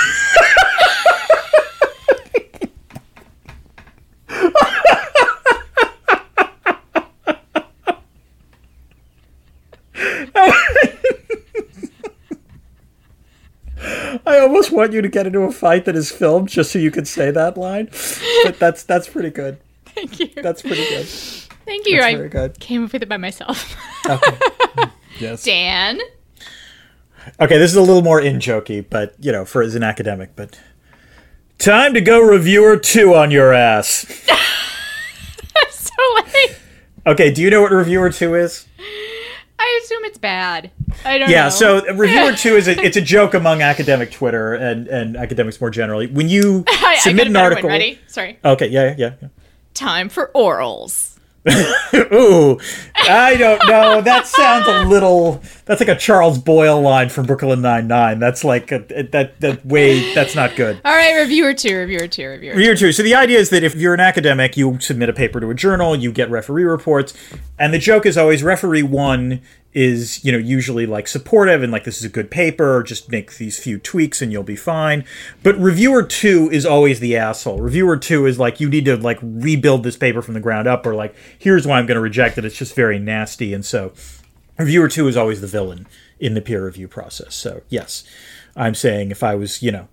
I 14.26 14.38
almost 14.38 14.72
want 14.72 14.92
you 14.92 15.02
to 15.02 15.08
get 15.08 15.26
into 15.26 15.40
a 15.40 15.52
fight 15.52 15.84
that 15.84 15.96
is 15.96 16.10
filmed 16.10 16.48
just 16.48 16.72
so 16.72 16.78
you 16.78 16.90
can 16.90 17.04
say 17.04 17.30
that 17.30 17.56
line. 17.58 17.90
But 18.44 18.58
that's 18.58 18.82
that's 18.82 19.08
pretty 19.08 19.30
good. 19.30 19.58
Thank 20.16 20.36
you. 20.36 20.42
That's 20.42 20.62
pretty 20.62 20.84
good. 20.88 21.06
Thank 21.06 21.86
you. 21.86 21.96
That's 21.96 22.06
I 22.06 22.14
very 22.16 22.28
good. 22.28 22.58
came 22.60 22.84
up 22.84 22.92
with 22.92 23.02
it 23.02 23.08
by 23.08 23.16
myself. 23.16 23.76
Yes. 25.20 25.44
Dan. 25.44 26.00
Okay, 27.40 27.56
this 27.56 27.70
is 27.70 27.76
a 27.76 27.80
little 27.80 28.02
more 28.02 28.20
in 28.20 28.38
jokey, 28.38 28.84
but 28.88 29.14
you 29.20 29.30
know, 29.30 29.44
for 29.44 29.62
as 29.62 29.76
an 29.76 29.84
academic, 29.84 30.34
but 30.34 30.58
time 31.58 31.94
to 31.94 32.00
go 32.00 32.20
reviewer 32.20 32.76
two 32.76 33.14
on 33.14 33.30
your 33.30 33.52
ass. 33.52 34.06
So 35.70 35.92
like, 36.16 36.58
Okay, 37.06 37.30
do 37.32 37.40
you 37.42 37.48
know 37.50 37.62
what 37.62 37.70
reviewer 37.70 38.10
two 38.10 38.34
is? 38.34 38.66
I 39.58 39.80
assume 39.84 40.04
it's 40.04 40.18
bad. 40.18 40.70
I 41.04 41.18
don't 41.18 41.30
Yeah, 41.30 41.44
know. 41.44 41.50
so 41.50 41.94
reviewer 41.94 42.32
two 42.36 42.56
is 42.56 42.66
a, 42.66 42.72
it's 42.82 42.96
a 42.96 43.00
joke 43.00 43.34
among 43.34 43.62
academic 43.62 44.10
Twitter 44.10 44.54
and, 44.54 44.88
and 44.88 45.16
academics 45.16 45.60
more 45.60 45.70
generally. 45.70 46.08
When 46.08 46.28
you 46.28 46.64
I, 46.66 46.94
I 46.96 46.98
submit 46.98 47.28
an 47.28 47.36
article, 47.36 47.68
one. 47.68 47.78
Ready? 47.78 48.00
Sorry. 48.08 48.38
okay, 48.44 48.66
yeah, 48.66 48.94
yeah, 48.98 49.14
yeah. 49.22 49.28
Time 49.74 50.08
for 50.08 50.30
orals. 50.34 51.14
Ooh, 51.94 52.58
I 52.94 53.36
don't 53.36 53.66
know. 53.68 54.00
That 54.00 54.26
sounds 54.26 54.66
a 54.66 54.88
little. 54.88 55.42
That's 55.66 55.78
like 55.78 55.90
a 55.90 55.96
Charles 55.96 56.38
Boyle 56.38 56.80
line 56.80 57.10
from 57.10 57.26
Brooklyn 57.26 57.60
Nine 57.60 57.86
Nine. 57.86 58.18
That's 58.18 58.44
like 58.44 58.72
a, 58.72 58.78
that 59.12 59.40
that 59.40 59.66
way. 59.66 60.14
That's 60.14 60.34
not 60.34 60.56
good. 60.56 60.80
All 60.86 60.94
right, 60.94 61.12
reviewer 61.20 61.52
two, 61.52 61.76
reviewer 61.76 62.08
two, 62.08 62.28
reviewer 62.28 62.54
two. 62.54 62.58
Reviewer 62.58 62.76
two. 62.76 62.92
So 62.92 63.02
the 63.02 63.14
idea 63.14 63.38
is 63.38 63.50
that 63.50 63.62
if 63.62 63.74
you're 63.74 63.92
an 63.92 64.00
academic, 64.00 64.56
you 64.56 64.80
submit 64.80 65.10
a 65.10 65.12
paper 65.12 65.38
to 65.38 65.50
a 65.50 65.54
journal, 65.54 65.94
you 65.94 66.12
get 66.12 66.30
referee 66.30 66.64
reports, 66.64 67.12
and 67.58 67.74
the 67.74 67.78
joke 67.78 68.06
is 68.06 68.16
always 68.16 68.42
referee 68.42 68.82
one 68.82 69.42
is 69.74 70.24
you 70.24 70.30
know 70.30 70.38
usually 70.38 70.86
like 70.86 71.08
supportive 71.08 71.62
and 71.62 71.72
like 71.72 71.84
this 71.84 71.98
is 71.98 72.04
a 72.04 72.08
good 72.08 72.30
paper, 72.30 72.82
just 72.82 73.10
make 73.10 73.36
these 73.36 73.58
few 73.58 73.78
tweaks 73.78 74.22
and 74.22 74.32
you'll 74.32 74.42
be 74.44 74.56
fine. 74.56 75.04
But 75.42 75.58
reviewer 75.58 76.04
two 76.04 76.48
is 76.52 76.64
always 76.64 77.00
the 77.00 77.16
asshole. 77.16 77.60
Reviewer 77.60 77.96
two 77.96 78.26
is 78.26 78.38
like 78.38 78.60
you 78.60 78.68
need 78.68 78.84
to 78.84 78.96
like 78.96 79.18
rebuild 79.22 79.82
this 79.82 79.96
paper 79.96 80.22
from 80.22 80.34
the 80.34 80.40
ground 80.40 80.68
up, 80.68 80.86
or 80.86 80.94
like 80.94 81.14
here's 81.38 81.66
why 81.66 81.78
I'm 81.78 81.86
going 81.86 81.96
to 81.96 82.00
reject 82.00 82.38
it. 82.38 82.44
It's 82.44 82.56
just 82.56 82.74
very 82.74 82.98
nasty, 82.98 83.52
and 83.52 83.64
so 83.64 83.92
reviewer 84.58 84.88
two 84.88 85.08
is 85.08 85.16
always 85.16 85.40
the 85.40 85.48
villain 85.48 85.86
in 86.20 86.34
the 86.34 86.40
peer 86.40 86.64
review 86.64 86.86
process. 86.86 87.34
So 87.34 87.62
yes, 87.68 88.04
I'm 88.56 88.74
saying 88.74 89.10
if 89.10 89.22
I 89.22 89.34
was 89.34 89.62
you 89.62 89.72
know 89.72 89.88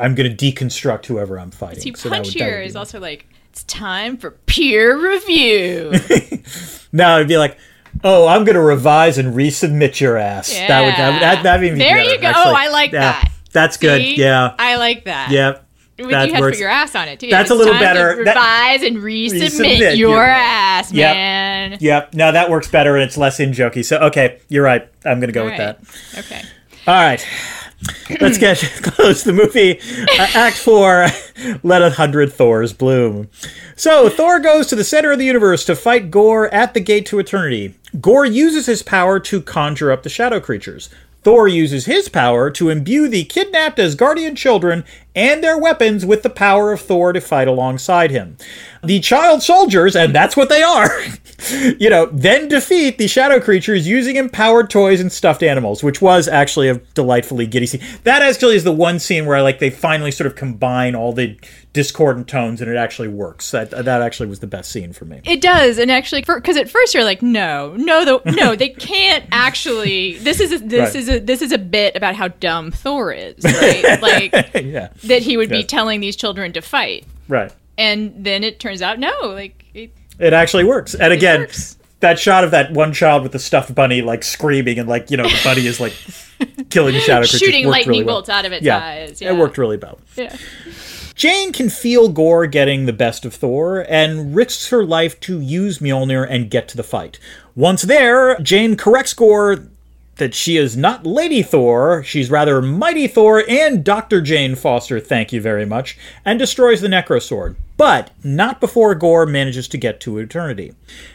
I'm 0.00 0.14
going 0.14 0.34
to 0.34 0.52
deconstruct 0.52 1.06
whoever 1.06 1.38
I'm 1.38 1.50
fighting. 1.50 1.82
See, 1.82 1.94
So 1.94 2.08
that 2.08 2.24
would 2.24 2.36
is 2.36 2.74
also 2.74 2.98
like 3.00 3.26
it's 3.50 3.64
time 3.64 4.16
for 4.16 4.32
peer 4.32 4.96
review. 4.96 5.92
No, 6.94 7.16
it'd 7.16 7.26
be 7.26 7.36
like, 7.36 7.58
oh, 8.02 8.26
I'm 8.26 8.44
going 8.44 8.54
to 8.56 8.60
revise 8.62 9.18
and 9.18 9.34
resubmit 9.34 10.00
your 10.00 10.16
ass. 10.16 10.50
That 10.52 10.82
would 10.84 10.94
that, 10.94 11.20
that 11.20 11.42
that'd 11.42 11.60
be 11.60 11.78
There 11.78 11.96
better, 11.96 12.10
you 12.10 12.18
go. 12.20 12.26
actually. 12.28 12.42
Oh, 12.52 12.54
I 12.56 12.68
like 12.68 12.92
Yeah, 12.92 13.00
that. 13.00 13.30
That's 13.52 13.76
good. 13.76 14.00
See? 14.00 14.16
Yeah, 14.16 14.54
I 14.58 14.76
like 14.76 15.04
that. 15.04 15.30
yeah. 15.30 15.58
With 15.96 16.10
That 16.10 16.26
you 16.26 16.34
had 16.34 16.40
to 16.40 16.50
put 16.50 16.58
your 16.58 16.70
ass 16.70 16.96
on 16.96 17.06
it 17.06 17.20
too. 17.20 17.30
That's 17.30 17.50
a 17.50 17.54
little 17.54 17.74
better. 17.74 18.24
That- 18.24 18.34
revise 18.34 18.82
and 18.82 18.96
resubmit, 18.96 19.42
Resubmit 19.42 19.96
your 19.96 20.10
your- 20.10 20.24
ass, 20.24 20.92
Yep. 20.92 21.14
man. 21.14 21.76
Yep. 21.80 22.14
No, 22.14 22.32
that 22.32 22.50
works 22.50 22.66
better 22.68 22.96
and 22.96 23.04
it's 23.04 23.16
less 23.16 23.38
in 23.38 23.52
jokey. 23.52 23.84
So 23.84 23.98
okay, 23.98 24.40
you're 24.48 24.64
right. 24.64 24.88
I'm 25.04 25.20
gonna 25.20 25.30
go 25.30 25.42
All 25.44 25.50
with 25.50 25.58
right. 25.60 25.76
that. 26.12 26.18
Okay. 26.24 26.42
All 26.88 26.94
right. 26.94 27.24
Let's 28.20 28.38
get 28.38 28.58
close 28.82 29.22
to 29.22 29.32
the 29.32 29.34
movie. 29.34 29.80
Uh, 30.18 30.26
Act 30.34 30.56
4 30.56 31.06
Let 31.62 31.82
a 31.82 31.90
Hundred 31.90 32.32
Thors 32.32 32.72
Bloom. 32.72 33.28
So, 33.76 34.08
Thor 34.08 34.40
goes 34.40 34.66
to 34.68 34.76
the 34.76 34.84
center 34.84 35.12
of 35.12 35.18
the 35.18 35.24
universe 35.24 35.64
to 35.66 35.76
fight 35.76 36.10
Gorr 36.10 36.52
at 36.52 36.74
the 36.74 36.80
Gate 36.80 37.06
to 37.06 37.18
Eternity. 37.18 37.74
Gorr 38.00 38.24
uses 38.24 38.66
his 38.66 38.82
power 38.82 39.18
to 39.20 39.40
conjure 39.42 39.90
up 39.90 40.02
the 40.02 40.08
shadow 40.08 40.40
creatures. 40.40 40.90
Thor 41.22 41.48
uses 41.48 41.86
his 41.86 42.08
power 42.10 42.50
to 42.50 42.68
imbue 42.68 43.08
the 43.08 43.24
kidnapped 43.24 43.78
Asgardian 43.78 44.36
children 44.36 44.84
and 45.14 45.42
their 45.42 45.58
weapons 45.58 46.04
with 46.04 46.22
the 46.22 46.30
power 46.30 46.72
of 46.72 46.80
Thor 46.80 47.12
to 47.12 47.20
fight 47.20 47.48
alongside 47.48 48.10
him. 48.10 48.36
The 48.82 49.00
child 49.00 49.42
soldiers, 49.42 49.96
and 49.96 50.14
that's 50.14 50.36
what 50.36 50.48
they 50.50 50.62
are, 50.62 50.90
you 51.78 51.88
know, 51.88 52.06
then 52.12 52.48
defeat 52.48 52.98
the 52.98 53.08
shadow 53.08 53.40
creatures 53.40 53.88
using 53.88 54.16
empowered 54.16 54.68
toys 54.68 55.00
and 55.00 55.10
stuffed 55.10 55.42
animals, 55.42 55.82
which 55.82 56.02
was 56.02 56.28
actually 56.28 56.68
a 56.68 56.74
delightfully 56.94 57.46
giddy 57.46 57.64
scene. 57.66 57.80
That 58.02 58.20
actually 58.22 58.56
is 58.56 58.64
the 58.64 58.72
one 58.72 58.98
scene 58.98 59.24
where 59.24 59.40
like 59.42 59.58
they 59.58 59.70
finally 59.70 60.10
sort 60.10 60.26
of 60.26 60.36
combine 60.36 60.94
all 60.94 61.12
the 61.14 61.38
discordant 61.72 62.28
tones 62.28 62.60
and 62.60 62.70
it 62.70 62.76
actually 62.76 63.08
works. 63.08 63.50
That 63.52 63.70
that 63.70 64.02
actually 64.02 64.28
was 64.28 64.40
the 64.40 64.46
best 64.46 64.70
scene 64.70 64.92
for 64.92 65.06
me. 65.06 65.22
It 65.24 65.40
does, 65.40 65.78
and 65.78 65.90
actually, 65.90 66.20
because 66.22 66.56
at 66.58 66.68
first 66.68 66.92
you're 66.92 67.04
like, 67.04 67.22
no, 67.22 67.74
no, 67.76 68.04
the, 68.04 68.32
no, 68.32 68.54
they 68.54 68.68
can't 68.68 69.24
actually. 69.32 70.18
This 70.18 70.40
is 70.40 70.52
a, 70.52 70.58
this 70.58 70.94
Right. 70.94 70.96
is 70.96 71.08
a 71.08 71.18
this 71.20 71.40
is 71.40 71.52
a 71.52 71.58
bit 71.58 71.96
about 71.96 72.14
how 72.16 72.28
dumb 72.28 72.70
Thor 72.70 73.12
is, 73.12 73.42
right? 73.44 74.02
like 74.02 74.32
yeah. 74.62 74.88
That 75.06 75.22
he 75.22 75.36
would 75.36 75.48
be 75.50 75.62
telling 75.64 76.00
these 76.00 76.16
children 76.16 76.52
to 76.52 76.60
fight, 76.62 77.04
Right. 77.28 77.52
and 77.78 78.12
then 78.24 78.44
it 78.44 78.58
turns 78.60 78.82
out 78.82 78.98
no, 78.98 79.12
like 79.22 79.64
it, 79.74 79.92
It 80.18 80.32
actually 80.32 80.64
works. 80.64 80.94
And 80.94 81.12
again, 81.12 81.40
works. 81.40 81.76
that 82.00 82.18
shot 82.18 82.44
of 82.44 82.50
that 82.52 82.72
one 82.72 82.92
child 82.92 83.22
with 83.22 83.32
the 83.32 83.38
stuffed 83.38 83.74
bunny 83.74 84.02
like 84.02 84.22
screaming 84.24 84.78
and 84.78 84.88
like, 84.88 85.10
you 85.10 85.16
know, 85.16 85.24
the 85.24 85.40
bunny 85.44 85.66
is 85.66 85.80
like 85.80 85.92
killing 86.70 86.94
the 86.94 87.00
shadow 87.00 87.22
creatures 87.22 87.40
shooting 87.40 87.66
lightning 87.66 87.90
really 87.98 88.04
well. 88.04 88.16
bolts 88.16 88.28
out 88.28 88.44
of 88.44 88.52
its 88.52 88.64
yeah, 88.64 88.78
eyes. 88.78 89.20
Yeah, 89.20 89.32
It 89.32 89.38
worked 89.38 89.58
really 89.58 89.76
well. 89.76 89.98
Yeah. 90.16 90.36
Jane 91.14 91.52
can 91.52 91.70
feel 91.70 92.08
Gorr 92.08 92.46
getting 92.48 92.86
the 92.86 92.92
best 92.92 93.24
of 93.24 93.32
Thor 93.34 93.86
and 93.88 94.34
risks 94.34 94.68
her 94.70 94.84
life 94.84 95.20
to 95.20 95.40
use 95.40 95.78
Mjolnir 95.78 96.26
and 96.28 96.50
get 96.50 96.66
to 96.68 96.76
the 96.76 96.82
fight. 96.82 97.20
Once 97.54 97.82
there, 97.82 98.36
Jane 98.40 98.76
corrects 98.76 99.14
Gorr 99.14 99.68
that 100.16 100.34
she 100.34 100.56
is 100.56 100.76
not 100.76 101.06
Lady 101.06 101.42
Thor, 101.42 102.02
she's 102.04 102.30
rather 102.30 102.62
Mighty 102.62 103.06
Thor 103.06 103.42
and 103.48 103.84
Dr. 103.84 104.20
Jane 104.20 104.54
Foster, 104.54 105.00
thank 105.00 105.32
you 105.32 105.40
very 105.40 105.66
much, 105.66 105.98
and 106.24 106.38
destroys 106.38 106.80
the 106.80 106.88
Necrosword. 106.88 107.56
But 107.76 108.12
not 108.22 108.60
before 108.60 108.94
Gorr 108.94 109.26
manages 109.26 109.66
to 109.68 109.78
get 109.78 110.00
to 110.02 110.18
Eternity. 110.18 110.74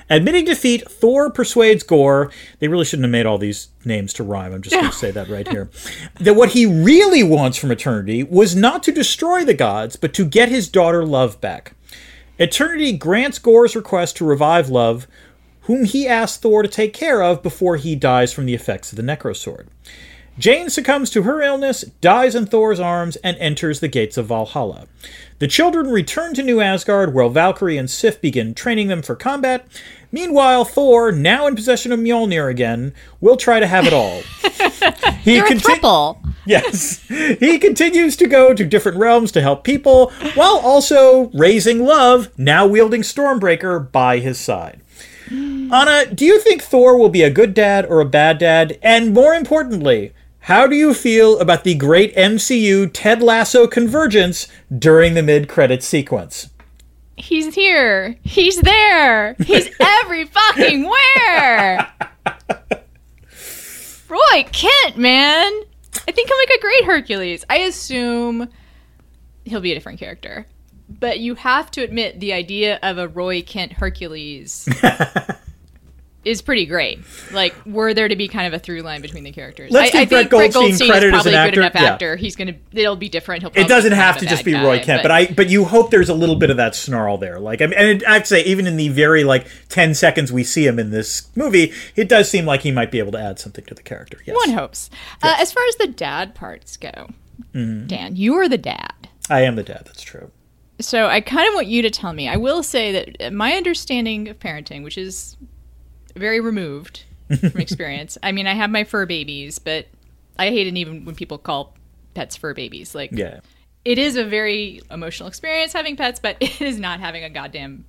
Admitting 0.09 0.43
defeat, 0.43 0.89
Thor 0.89 1.31
persuades 1.31 1.83
Gorr, 1.83 2.31
they 2.59 2.67
really 2.67 2.83
shouldn't 2.83 3.05
have 3.05 3.11
made 3.11 3.25
all 3.25 3.37
these 3.37 3.69
names 3.85 4.11
to 4.13 4.23
rhyme, 4.23 4.53
I'm 4.53 4.61
just 4.61 4.75
going 4.75 4.85
to 4.91 4.95
say 4.95 5.11
that 5.11 5.29
right 5.29 5.47
here, 5.47 5.69
that 6.19 6.35
what 6.35 6.49
he 6.49 6.65
really 6.65 7.23
wants 7.23 7.57
from 7.57 7.71
Eternity 7.71 8.23
was 8.23 8.55
not 8.55 8.83
to 8.83 8.91
destroy 8.91 9.45
the 9.45 9.53
gods, 9.53 9.95
but 9.95 10.13
to 10.15 10.25
get 10.25 10.49
his 10.49 10.67
daughter 10.67 11.05
Love 11.05 11.39
back. 11.39 11.73
Eternity 12.37 12.93
grants 12.93 13.39
Gorr's 13.39 13.75
request 13.75 14.17
to 14.17 14.25
revive 14.25 14.69
Love, 14.69 15.07
whom 15.69 15.85
he 15.85 16.07
asks 16.07 16.39
Thor 16.39 16.63
to 16.63 16.67
take 16.67 16.93
care 16.93 17.21
of 17.21 17.43
before 17.43 17.75
he 17.77 17.95
dies 17.95 18.33
from 18.33 18.47
the 18.47 18.55
effects 18.55 18.91
of 18.91 18.95
the 18.95 19.03
Necrosword. 19.03 19.67
Jane 20.39 20.67
succumbs 20.67 21.11
to 21.11 21.21
her 21.21 21.43
illness, 21.43 21.83
dies 22.01 22.33
in 22.33 22.47
Thor's 22.47 22.79
arms, 22.79 23.17
and 23.17 23.37
enters 23.37 23.79
the 23.79 23.87
gates 23.87 24.17
of 24.17 24.25
Valhalla. 24.25 24.87
The 25.37 25.47
children 25.47 25.91
return 25.91 26.33
to 26.33 26.41
New 26.41 26.59
Asgard, 26.59 27.13
where 27.13 27.29
Valkyrie 27.29 27.77
and 27.77 27.87
Sif 27.87 28.19
begin 28.19 28.55
training 28.55 28.87
them 28.87 29.03
for 29.03 29.15
combat. 29.15 29.67
Meanwhile, 30.11 30.65
Thor, 30.65 31.11
now 31.11 31.45
in 31.45 31.55
possession 31.55 31.91
of 31.91 31.99
Mjolnir 31.99 32.49
again, 32.49 32.91
will 33.21 33.37
try 33.37 33.59
to 33.59 33.67
have 33.67 33.85
it 33.85 33.93
all. 33.93 34.21
he 35.21 35.39
conti- 35.39 35.61
Yes. 36.47 37.07
He 37.07 37.59
continues 37.59 38.15
to 38.15 38.25
go 38.25 38.55
to 38.55 38.65
different 38.65 38.97
realms 38.97 39.31
to 39.33 39.41
help 39.41 39.63
people, 39.63 40.11
while 40.33 40.57
also 40.57 41.29
raising 41.35 41.85
love, 41.85 42.31
now 42.39 42.65
wielding 42.65 43.03
Stormbreaker 43.03 43.91
by 43.91 44.17
his 44.17 44.39
side. 44.39 44.81
Ana, 45.31 46.05
do 46.13 46.25
you 46.25 46.39
think 46.39 46.63
Thor 46.63 46.97
will 46.97 47.09
be 47.09 47.21
a 47.21 47.29
good 47.29 47.53
dad 47.53 47.85
or 47.85 47.99
a 47.99 48.05
bad 48.05 48.39
dad? 48.39 48.79
And 48.81 49.13
more 49.13 49.33
importantly, 49.33 50.13
how 50.41 50.65
do 50.65 50.75
you 50.75 50.93
feel 50.93 51.39
about 51.39 51.63
the 51.63 51.75
great 51.75 52.15
MCU 52.15 52.89
Ted 52.91 53.21
Lasso 53.21 53.67
convergence 53.67 54.47
during 54.75 55.13
the 55.13 55.21
mid 55.21 55.47
credit 55.47 55.83
sequence? 55.83 56.49
He's 57.17 57.53
here. 57.53 58.15
He's 58.23 58.59
there. 58.61 59.35
He's 59.35 59.69
every 59.79 60.25
fucking 60.25 60.89
where. 60.89 61.91
Roy 64.07 64.45
Kent, 64.51 64.97
man. 64.97 65.51
I 66.07 66.11
think 66.11 66.29
he'll 66.29 66.37
make 66.37 66.57
a 66.57 66.61
great 66.61 66.85
Hercules. 66.85 67.45
I 67.49 67.57
assume 67.57 68.49
he'll 69.45 69.61
be 69.61 69.71
a 69.71 69.75
different 69.75 69.99
character. 69.99 70.47
But 70.89 71.19
you 71.19 71.35
have 71.35 71.69
to 71.71 71.81
admit 71.83 72.19
the 72.19 72.33
idea 72.33 72.79
of 72.81 72.97
a 72.97 73.07
Roy 73.07 73.41
Kent 73.43 73.73
Hercules 73.73 74.67
is 76.25 76.41
pretty 76.41 76.65
great. 76.65 76.99
Like, 77.31 77.55
were 77.65 77.93
there 77.93 78.07
to 78.07 78.15
be 78.15 78.27
kind 78.27 78.47
of 78.47 78.53
a 78.53 78.59
through 78.59 78.81
line 78.81 79.01
between 79.01 79.23
the 79.23 79.31
characters? 79.31 79.71
Let's 79.71 79.93
I, 79.95 80.05
Brett 80.05 80.09
think 80.09 80.29
Brett 80.31 80.53
Goldstein 80.53 80.89
credit 80.89 81.13
is 81.13 81.19
as 81.19 81.25
an 81.27 81.31
probably 81.31 81.33
a 81.33 81.37
actor. 81.37 81.51
good 81.51 81.59
enough 81.59 81.73
Yeah. 81.75 81.93
actor. 81.93 82.15
He's 82.15 82.35
gonna. 82.35 82.55
It'll 82.73 82.95
be 82.95 83.07
different. 83.07 83.43
He'll. 83.43 83.51
It 83.55 83.67
doesn't 83.67 83.91
have 83.93 84.17
to 84.17 84.25
just 84.25 84.43
be 84.43 84.51
guy, 84.51 84.63
Roy 84.63 84.79
Kent, 84.79 85.03
but, 85.03 85.11
I 85.11 85.27
but 85.27 85.49
you 85.49 85.63
hope 85.65 85.91
there's 85.91 86.09
a 86.09 86.13
little 86.13 86.35
bit 86.35 86.49
of 86.49 86.57
that 86.57 86.75
snarl 86.75 87.17
there. 87.19 87.39
Like 87.39 87.61
I 87.61 87.67
mean, 87.67 87.77
and 87.79 88.03
I'd 88.05 88.27
say 88.27 88.43
even 88.43 88.65
in 88.67 88.75
the 88.75 88.89
very 88.89 89.23
like 89.23 89.47
ten 89.69 89.93
seconds 89.93 90.31
we 90.31 90.43
see 90.43 90.65
him 90.65 90.79
in 90.79 90.89
this 90.89 91.29
movie, 91.35 91.71
it 91.95 92.09
does 92.09 92.29
seem 92.29 92.45
like 92.45 92.61
he 92.61 92.71
might 92.71 92.91
be 92.91 92.99
able 92.99 93.11
to 93.13 93.19
add 93.19 93.39
something 93.39 93.63
to 93.65 93.75
the 93.75 93.83
character. 93.83 94.17
Yes, 94.25 94.35
One 94.35 94.49
hopes. 94.55 94.89
Uh, 95.23 95.35
as 95.39 95.53
far 95.53 95.63
as 95.69 95.75
the 95.75 95.87
dad 95.87 96.33
parts 96.35 96.77
go, 96.77 97.09
Mm-hmm. 97.53 97.87
Dan, 97.87 98.15
you 98.17 98.35
are 98.35 98.49
the 98.49 98.57
dad. 98.57 98.91
I 99.29 99.41
am 99.43 99.55
the 99.55 99.63
dad. 99.63 99.83
That's 99.85 100.01
true. 100.01 100.31
So 100.79 101.07
I 101.07 101.21
kind 101.21 101.47
of 101.47 101.53
want 101.55 101.67
you 101.67 101.81
to 101.81 101.89
tell 101.89 102.13
me. 102.13 102.27
I 102.27 102.37
will 102.37 102.63
say 102.63 103.15
that 103.17 103.33
my 103.33 103.53
understanding 103.53 104.27
of 104.29 104.39
parenting, 104.39 104.83
which 104.83 104.97
is 104.97 105.35
very 106.15 106.39
removed 106.39 107.03
from 107.39 107.59
experience. 107.61 108.17
I 108.23 108.31
mean, 108.31 108.47
I 108.47 108.53
have 108.53 108.69
my 108.69 108.83
fur 108.83 109.05
babies, 109.05 109.59
but 109.59 109.87
I 110.37 110.47
hate 110.49 110.67
it 110.67 110.77
even 110.77 111.05
when 111.05 111.15
people 111.15 111.37
call 111.37 111.75
pets 112.13 112.35
fur 112.37 112.53
babies. 112.53 112.95
Like, 112.95 113.11
Yeah, 113.11 113.41
it 113.85 113.97
is 113.97 114.15
a 114.15 114.23
very 114.23 114.81
emotional 114.89 115.27
experience 115.27 115.73
having 115.73 115.95
pets, 115.97 116.19
but 116.19 116.37
it 116.41 116.61
is 116.61 116.79
not 116.79 116.99
having 116.99 117.23
a 117.23 117.29
goddamn 117.29 117.85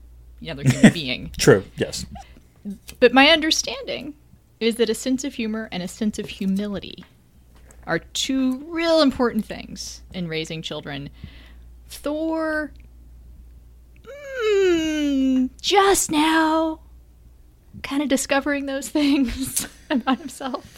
other 0.48 0.62
human 0.64 0.92
being. 0.92 1.30
true. 1.38 1.64
Yes. 1.76 2.06
But 2.98 3.12
my 3.12 3.28
understanding 3.30 4.14
is 4.58 4.76
that 4.76 4.90
a 4.90 4.94
sense 4.94 5.24
of 5.24 5.34
humor 5.34 5.68
and 5.72 5.82
a 5.82 5.88
sense 5.88 6.18
of 6.18 6.28
humility 6.28 7.04
are 7.86 8.00
two 8.00 8.58
real 8.68 9.00
important 9.00 9.44
things 9.46 10.02
in 10.12 10.28
raising 10.28 10.60
children. 10.60 11.08
Thor, 11.88 12.72
mm, 14.44 15.50
just 15.60 16.10
now, 16.10 16.80
kind 17.82 18.02
of 18.02 18.08
discovering 18.08 18.66
those 18.66 18.88
things 18.88 19.68
about 19.90 20.18
himself. 20.18 20.76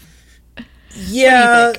Yeah, 0.95 1.73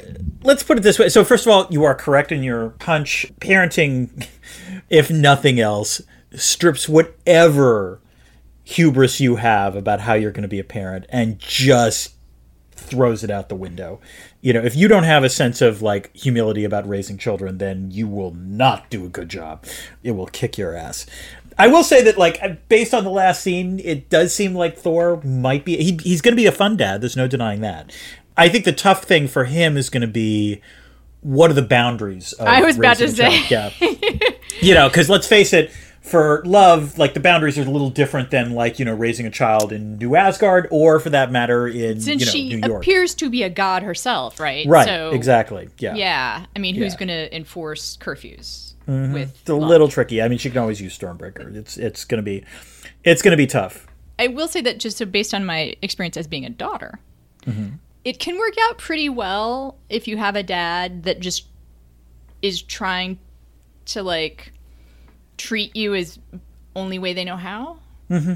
let's 0.43 0.63
put 0.63 0.77
it 0.77 0.81
this 0.81 0.97
way. 0.97 1.09
So, 1.09 1.23
first 1.23 1.45
of 1.45 1.51
all, 1.51 1.67
you 1.69 1.83
are 1.83 1.95
correct 1.95 2.31
in 2.31 2.43
your 2.43 2.69
punch. 2.71 3.31
Parenting, 3.39 4.27
if 4.89 5.11
nothing 5.11 5.59
else, 5.59 6.01
strips 6.35 6.89
whatever 6.89 7.99
hubris 8.63 9.19
you 9.19 9.35
have 9.35 9.75
about 9.75 10.01
how 10.01 10.13
you're 10.13 10.31
going 10.31 10.43
to 10.43 10.47
be 10.47 10.59
a 10.59 10.63
parent 10.63 11.05
and 11.09 11.37
just 11.37 12.15
throws 12.71 13.23
it 13.23 13.29
out 13.29 13.49
the 13.49 13.55
window. 13.55 13.99
You 14.41 14.53
know, 14.53 14.63
if 14.63 14.75
you 14.75 14.87
don't 14.87 15.03
have 15.03 15.23
a 15.23 15.29
sense 15.29 15.61
of 15.61 15.81
like 15.81 16.15
humility 16.15 16.63
about 16.63 16.87
raising 16.87 17.17
children, 17.17 17.57
then 17.57 17.91
you 17.91 18.07
will 18.07 18.33
not 18.33 18.89
do 18.89 19.05
a 19.05 19.09
good 19.09 19.29
job. 19.29 19.65
It 20.03 20.11
will 20.11 20.27
kick 20.27 20.57
your 20.57 20.75
ass. 20.75 21.05
I 21.57 21.67
will 21.67 21.83
say 21.83 22.03
that, 22.03 22.17
like, 22.17 22.67
based 22.69 22.93
on 22.93 23.03
the 23.03 23.09
last 23.09 23.41
scene, 23.41 23.79
it 23.83 24.09
does 24.09 24.33
seem 24.33 24.53
like 24.55 24.77
Thor 24.77 25.21
might 25.23 25.65
be. 25.65 25.77
He, 25.77 25.97
he's 26.01 26.21
going 26.21 26.33
to 26.33 26.41
be 26.41 26.45
a 26.45 26.51
fun 26.51 26.77
dad. 26.77 27.01
There's 27.01 27.17
no 27.17 27.27
denying 27.27 27.61
that. 27.61 27.91
I 28.35 28.49
think 28.49 28.65
the 28.65 28.73
tough 28.73 29.03
thing 29.03 29.27
for 29.27 29.45
him 29.45 29.77
is 29.77 29.89
going 29.89 30.01
to 30.01 30.07
be 30.07 30.61
what 31.21 31.49
are 31.51 31.53
the 31.53 31.61
boundaries 31.61 32.33
of 32.33 32.47
I 32.47 32.61
was 32.61 32.77
about 32.77 32.97
to 32.97 33.09
say. 33.09 33.43
Yeah. 33.49 33.69
you 34.61 34.73
know, 34.73 34.87
because 34.89 35.09
let's 35.09 35.27
face 35.27 35.53
it, 35.53 35.71
for 36.01 36.41
love, 36.45 36.97
like 36.97 37.13
the 37.13 37.19
boundaries 37.21 37.57
are 37.57 37.61
a 37.61 37.69
little 37.69 37.89
different 37.89 38.29
than 38.29 38.51
like 38.53 38.77
you 38.77 38.83
know 38.85 38.93
raising 38.93 39.25
a 39.25 39.29
child 39.31 39.71
in 39.71 39.97
New 39.99 40.15
Asgard, 40.15 40.67
or 40.69 40.99
for 40.99 41.09
that 41.11 41.31
matter 41.31 41.65
in 41.67 42.01
Since 42.01 42.19
you 42.21 42.25
know 42.25 42.31
she 42.31 42.49
New 42.49 42.67
York. 42.67 42.81
appears 42.83 43.15
to 43.15 43.29
be 43.29 43.43
a 43.43 43.49
god 43.49 43.83
herself, 43.83 44.37
right? 44.39 44.67
right. 44.67 44.85
So, 44.85 45.11
exactly. 45.11 45.69
Yeah. 45.77 45.95
Yeah. 45.95 46.45
I 46.55 46.59
mean, 46.59 46.75
who's 46.75 46.93
Yeah. 46.93 46.99
going 46.99 47.07
to 47.07 47.33
enforce 47.35 47.95
curfews 47.97 48.72
with 48.87 48.95
Mm-hmm. 48.95 49.17
It's 49.17 49.49
a 49.49 49.55
little 49.55 49.87
tricky. 49.87 50.21
I 50.21 50.27
mean, 50.27 50.37
she 50.37 50.49
can 50.49 50.59
always 50.59 50.81
use 50.81 50.97
Stormbreaker. 50.97 51.55
It's 51.55 51.77
it's 51.77 52.05
gonna 52.05 52.21
be, 52.21 52.43
it's 53.03 53.21
gonna 53.21 53.37
be 53.37 53.47
tough. 53.47 53.87
I 54.19 54.27
will 54.27 54.47
say 54.47 54.61
that 54.61 54.79
just 54.79 54.97
so 54.97 55.05
based 55.05 55.33
on 55.33 55.45
my 55.45 55.75
experience 55.81 56.17
as 56.17 56.27
being 56.27 56.45
a 56.45 56.49
daughter, 56.49 56.99
Mm-hmm. 57.45 57.75
it 58.05 58.19
can 58.19 58.37
work 58.37 58.53
out 58.69 58.77
pretty 58.77 59.09
well 59.09 59.77
if 59.89 60.07
you 60.07 60.15
have 60.17 60.35
a 60.37 60.43
dad 60.43 61.03
that 61.03 61.19
just 61.19 61.45
is 62.41 62.61
trying 62.61 63.19
to 63.85 64.01
like 64.03 64.53
treat 65.37 65.75
you 65.75 65.93
as 65.93 66.19
only 66.75 66.99
way 66.99 67.13
they 67.13 67.25
know 67.25 67.35
how. 67.37 67.79
Mm-hmm. 68.09 68.35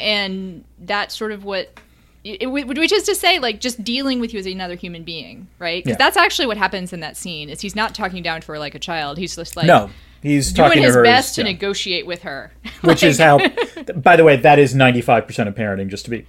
And 0.00 0.64
that's 0.78 1.16
sort 1.16 1.32
of 1.32 1.44
what, 1.44 1.78
which 2.26 2.92
is 2.92 3.04
to 3.04 3.14
say, 3.14 3.38
like 3.38 3.60
just 3.60 3.82
dealing 3.84 4.20
with 4.20 4.32
you 4.32 4.38
as 4.40 4.46
another 4.46 4.74
human 4.74 5.04
being, 5.04 5.48
right? 5.58 5.82
Because 5.82 5.94
Yeah. 5.94 6.04
that's 6.04 6.16
actually 6.16 6.46
what 6.46 6.56
happens 6.56 6.92
in 6.92 7.00
that 7.00 7.16
scene. 7.16 7.48
Is 7.48 7.60
he's 7.60 7.76
not 7.76 7.94
talking 7.94 8.22
down 8.22 8.40
to 8.40 8.46
her 8.48 8.58
like 8.58 8.74
a 8.74 8.78
child. 8.78 9.18
He's 9.18 9.36
just 9.36 9.56
like 9.56 9.66
No, 9.66 9.90
he's 10.22 10.52
doing 10.52 10.68
talking 10.68 10.82
his 10.82 10.94
to 10.94 10.98
her, 10.98 11.04
best 11.04 11.30
as- 11.30 11.34
to 11.36 11.40
yeah. 11.42 11.52
negotiate 11.52 12.06
with 12.06 12.22
her. 12.22 12.52
which 12.82 13.02
is 13.02 13.18
how. 13.18 13.38
By 13.96 14.16
the 14.16 14.24
way, 14.24 14.36
that 14.36 14.58
is 14.58 14.74
ninety 14.74 15.00
five 15.00 15.26
percent 15.26 15.48
of 15.48 15.54
parenting. 15.54 15.88
Just 15.88 16.04
to 16.06 16.10
be 16.10 16.26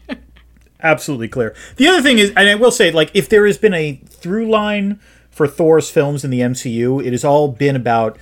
absolutely 0.82 1.28
clear. 1.28 1.56
The 1.78 1.88
other 1.88 2.02
thing 2.02 2.20
is, 2.20 2.30
and 2.36 2.48
I 2.50 2.56
will 2.56 2.72
say, 2.72 2.92
like, 2.92 3.12
if 3.14 3.30
there 3.30 3.46
has 3.46 3.58
been 3.58 3.74
a 3.74 3.96
through 4.08 4.50
line 4.50 5.00
for 5.32 5.48
Thor's 5.48 5.90
films 5.90 6.24
in 6.24 6.30
the 6.32 6.42
MCU, 6.42 7.04
it 7.04 7.12
has 7.12 7.24
all 7.24 7.48
been 7.48 7.76
about 7.76 8.18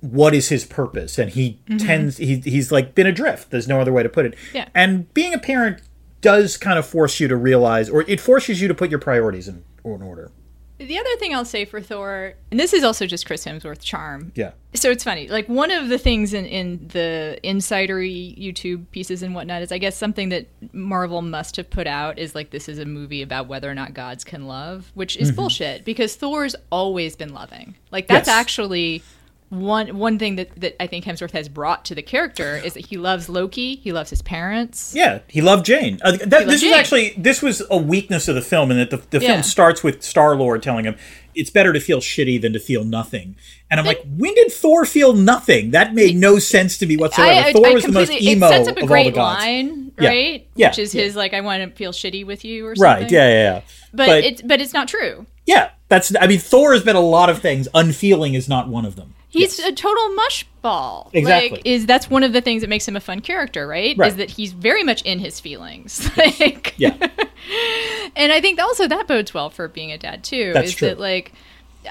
what 0.00 0.34
is 0.34 0.48
his 0.48 0.64
purpose, 0.64 1.18
and 1.18 1.30
he 1.30 1.58
mm-hmm. 1.68 1.76
tends 1.76 2.16
he 2.16 2.36
he's 2.36 2.72
like 2.72 2.94
been 2.94 3.06
adrift. 3.06 3.50
There's 3.50 3.68
no 3.68 3.80
other 3.80 3.92
way 3.92 4.02
to 4.02 4.08
put 4.08 4.24
it. 4.26 4.34
Yeah. 4.54 4.68
And 4.74 5.12
being 5.12 5.34
a 5.34 5.38
parent 5.38 5.82
does 6.20 6.56
kind 6.56 6.78
of 6.78 6.86
force 6.86 7.20
you 7.20 7.28
to 7.28 7.36
realize, 7.36 7.88
or 7.88 8.02
it 8.02 8.20
forces 8.20 8.60
you 8.60 8.68
to 8.68 8.74
put 8.74 8.90
your 8.90 9.00
priorities 9.00 9.48
in, 9.48 9.64
in 9.84 10.02
order. 10.02 10.30
The 10.78 10.98
other 10.98 11.14
thing 11.18 11.34
I'll 11.34 11.44
say 11.44 11.66
for 11.66 11.82
Thor, 11.82 12.32
and 12.50 12.58
this 12.58 12.72
is 12.72 12.82
also 12.82 13.06
just 13.06 13.26
Chris 13.26 13.44
Hemsworth's 13.44 13.84
charm. 13.84 14.32
Yeah. 14.34 14.52
So 14.72 14.90
it's 14.90 15.04
funny. 15.04 15.28
Like 15.28 15.46
one 15.46 15.70
of 15.70 15.90
the 15.90 15.98
things 15.98 16.32
in, 16.32 16.46
in 16.46 16.88
the 16.88 17.38
insidery 17.44 18.34
YouTube 18.42 18.86
pieces 18.90 19.22
and 19.22 19.34
whatnot 19.34 19.60
is 19.60 19.72
I 19.72 19.78
guess 19.78 19.94
something 19.94 20.30
that 20.30 20.46
Marvel 20.72 21.20
must 21.20 21.56
have 21.56 21.68
put 21.68 21.86
out 21.86 22.18
is 22.18 22.34
like 22.34 22.48
this 22.48 22.66
is 22.66 22.78
a 22.78 22.86
movie 22.86 23.20
about 23.20 23.46
whether 23.46 23.70
or 23.70 23.74
not 23.74 23.92
gods 23.92 24.24
can 24.24 24.46
love, 24.46 24.90
which 24.94 25.18
is 25.18 25.28
mm-hmm. 25.28 25.36
bullshit 25.36 25.84
because 25.84 26.16
Thor's 26.16 26.56
always 26.72 27.14
been 27.14 27.34
loving. 27.34 27.74
Like 27.90 28.08
that's 28.08 28.28
Yes. 28.28 28.36
actually 28.36 29.02
one 29.50 29.98
one 29.98 30.18
thing 30.18 30.36
that, 30.36 30.50
that 30.60 30.80
I 30.82 30.86
think 30.86 31.04
Hemsworth 31.04 31.32
has 31.32 31.48
brought 31.48 31.84
to 31.86 31.94
the 31.94 32.02
character 32.02 32.56
is 32.56 32.74
that 32.74 32.86
he 32.86 32.96
loves 32.96 33.28
Loki, 33.28 33.76
he 33.76 33.92
loves 33.92 34.08
his 34.10 34.22
parents. 34.22 34.94
Yeah, 34.94 35.18
he 35.28 35.42
loved 35.42 35.66
Jane. 35.66 35.98
Uh, 36.02 36.12
that, 36.12 36.30
this 36.30 36.46
was 36.46 36.60
Jane. 36.62 36.72
actually 36.74 37.14
this 37.18 37.42
was 37.42 37.62
a 37.70 37.76
weakness 37.76 38.28
of 38.28 38.36
the 38.36 38.42
film, 38.42 38.70
and 38.70 38.78
that 38.80 38.90
the, 38.90 38.96
the 39.10 39.22
Yeah. 39.24 39.32
film 39.32 39.42
starts 39.42 39.82
with 39.82 40.02
Star 40.02 40.36
Lord 40.36 40.62
telling 40.62 40.84
him 40.84 40.96
it's 41.34 41.50
better 41.50 41.72
to 41.72 41.80
feel 41.80 41.98
shitty 42.00 42.40
than 42.40 42.52
to 42.52 42.58
feel 42.60 42.82
nothing. 42.84 43.36
And 43.70 43.78
I'm 43.78 43.86
like, 43.86 44.02
when 44.04 44.34
did 44.34 44.52
Thor 44.52 44.84
feel 44.84 45.12
nothing? 45.12 45.70
That 45.70 45.94
made 45.94 46.16
no 46.16 46.40
sense 46.40 46.76
to 46.78 46.86
me 46.86 46.96
whatsoever. 46.96 47.52
Thor 47.52 47.72
was 47.72 47.84
the 47.84 47.92
most 47.92 48.10
emo 48.10 48.46
It 48.46 48.50
sets 48.50 48.68
up 48.68 48.76
a 48.76 48.78
of 48.78 48.82
all 48.82 48.86
the 48.88 48.92
great 49.04 49.14
gods. 49.14 49.38
line, 49.44 49.92
right? 49.96 50.48
Yeah. 50.56 50.68
Which 50.70 50.80
is 50.80 50.90
his 50.92 51.14
like, 51.14 51.32
I 51.32 51.40
want 51.40 51.62
to 51.62 51.70
feel 51.76 51.92
shitty 51.92 52.26
with 52.26 52.44
you 52.44 52.66
or 52.66 52.74
something. 52.74 53.02
Right? 53.04 53.10
Yeah, 53.12 53.28
yeah, 53.28 53.42
yeah. 53.54 53.60
But, 53.92 54.06
But- 54.06 54.24
it's 54.24 54.42
but 54.42 54.60
it's 54.60 54.72
not 54.74 54.88
true. 54.88 55.26
Yeah, 55.46 55.70
that's. 55.88 56.12
I 56.20 56.26
mean, 56.28 56.38
Thor 56.38 56.72
has 56.72 56.82
been 56.84 56.94
a 56.96 57.00
lot 57.00 57.30
of 57.30 57.40
things. 57.40 57.66
Unfeeling 57.74 58.34
is 58.34 58.48
not 58.48 58.68
one 58.68 58.84
of 58.84 58.94
them. 58.96 59.14
He's 59.30 59.58
a 59.60 59.72
total 59.72 60.16
mushball. 60.16 61.08
Exactly. 61.12 61.50
Like, 61.58 61.62
is 61.66 61.86
that's 61.86 62.10
one 62.10 62.22
of 62.24 62.32
the 62.32 62.40
things 62.40 62.62
that 62.62 62.68
makes 62.68 62.86
him 62.86 62.96
a 62.96 63.00
fun 63.00 63.20
character, 63.20 63.66
right? 63.66 63.96
Right. 63.96 64.08
Is 64.08 64.16
that 64.16 64.30
he's 64.30 64.52
very 64.52 64.82
much 64.82 65.02
in 65.02 65.20
his 65.20 65.38
feelings. 65.40 66.10
like, 66.16 66.74
Yeah, 66.76 66.96
and 68.16 68.32
I 68.32 68.40
think 68.40 68.58
also 68.60 68.86
that 68.88 69.06
bodes 69.06 69.32
well 69.32 69.50
for 69.50 69.68
being 69.68 69.92
a 69.92 69.98
dad 69.98 70.24
too. 70.24 70.52
That's 70.52 70.70
is 70.70 70.74
true. 70.74 70.88
that 70.88 70.98
like, 71.00 71.32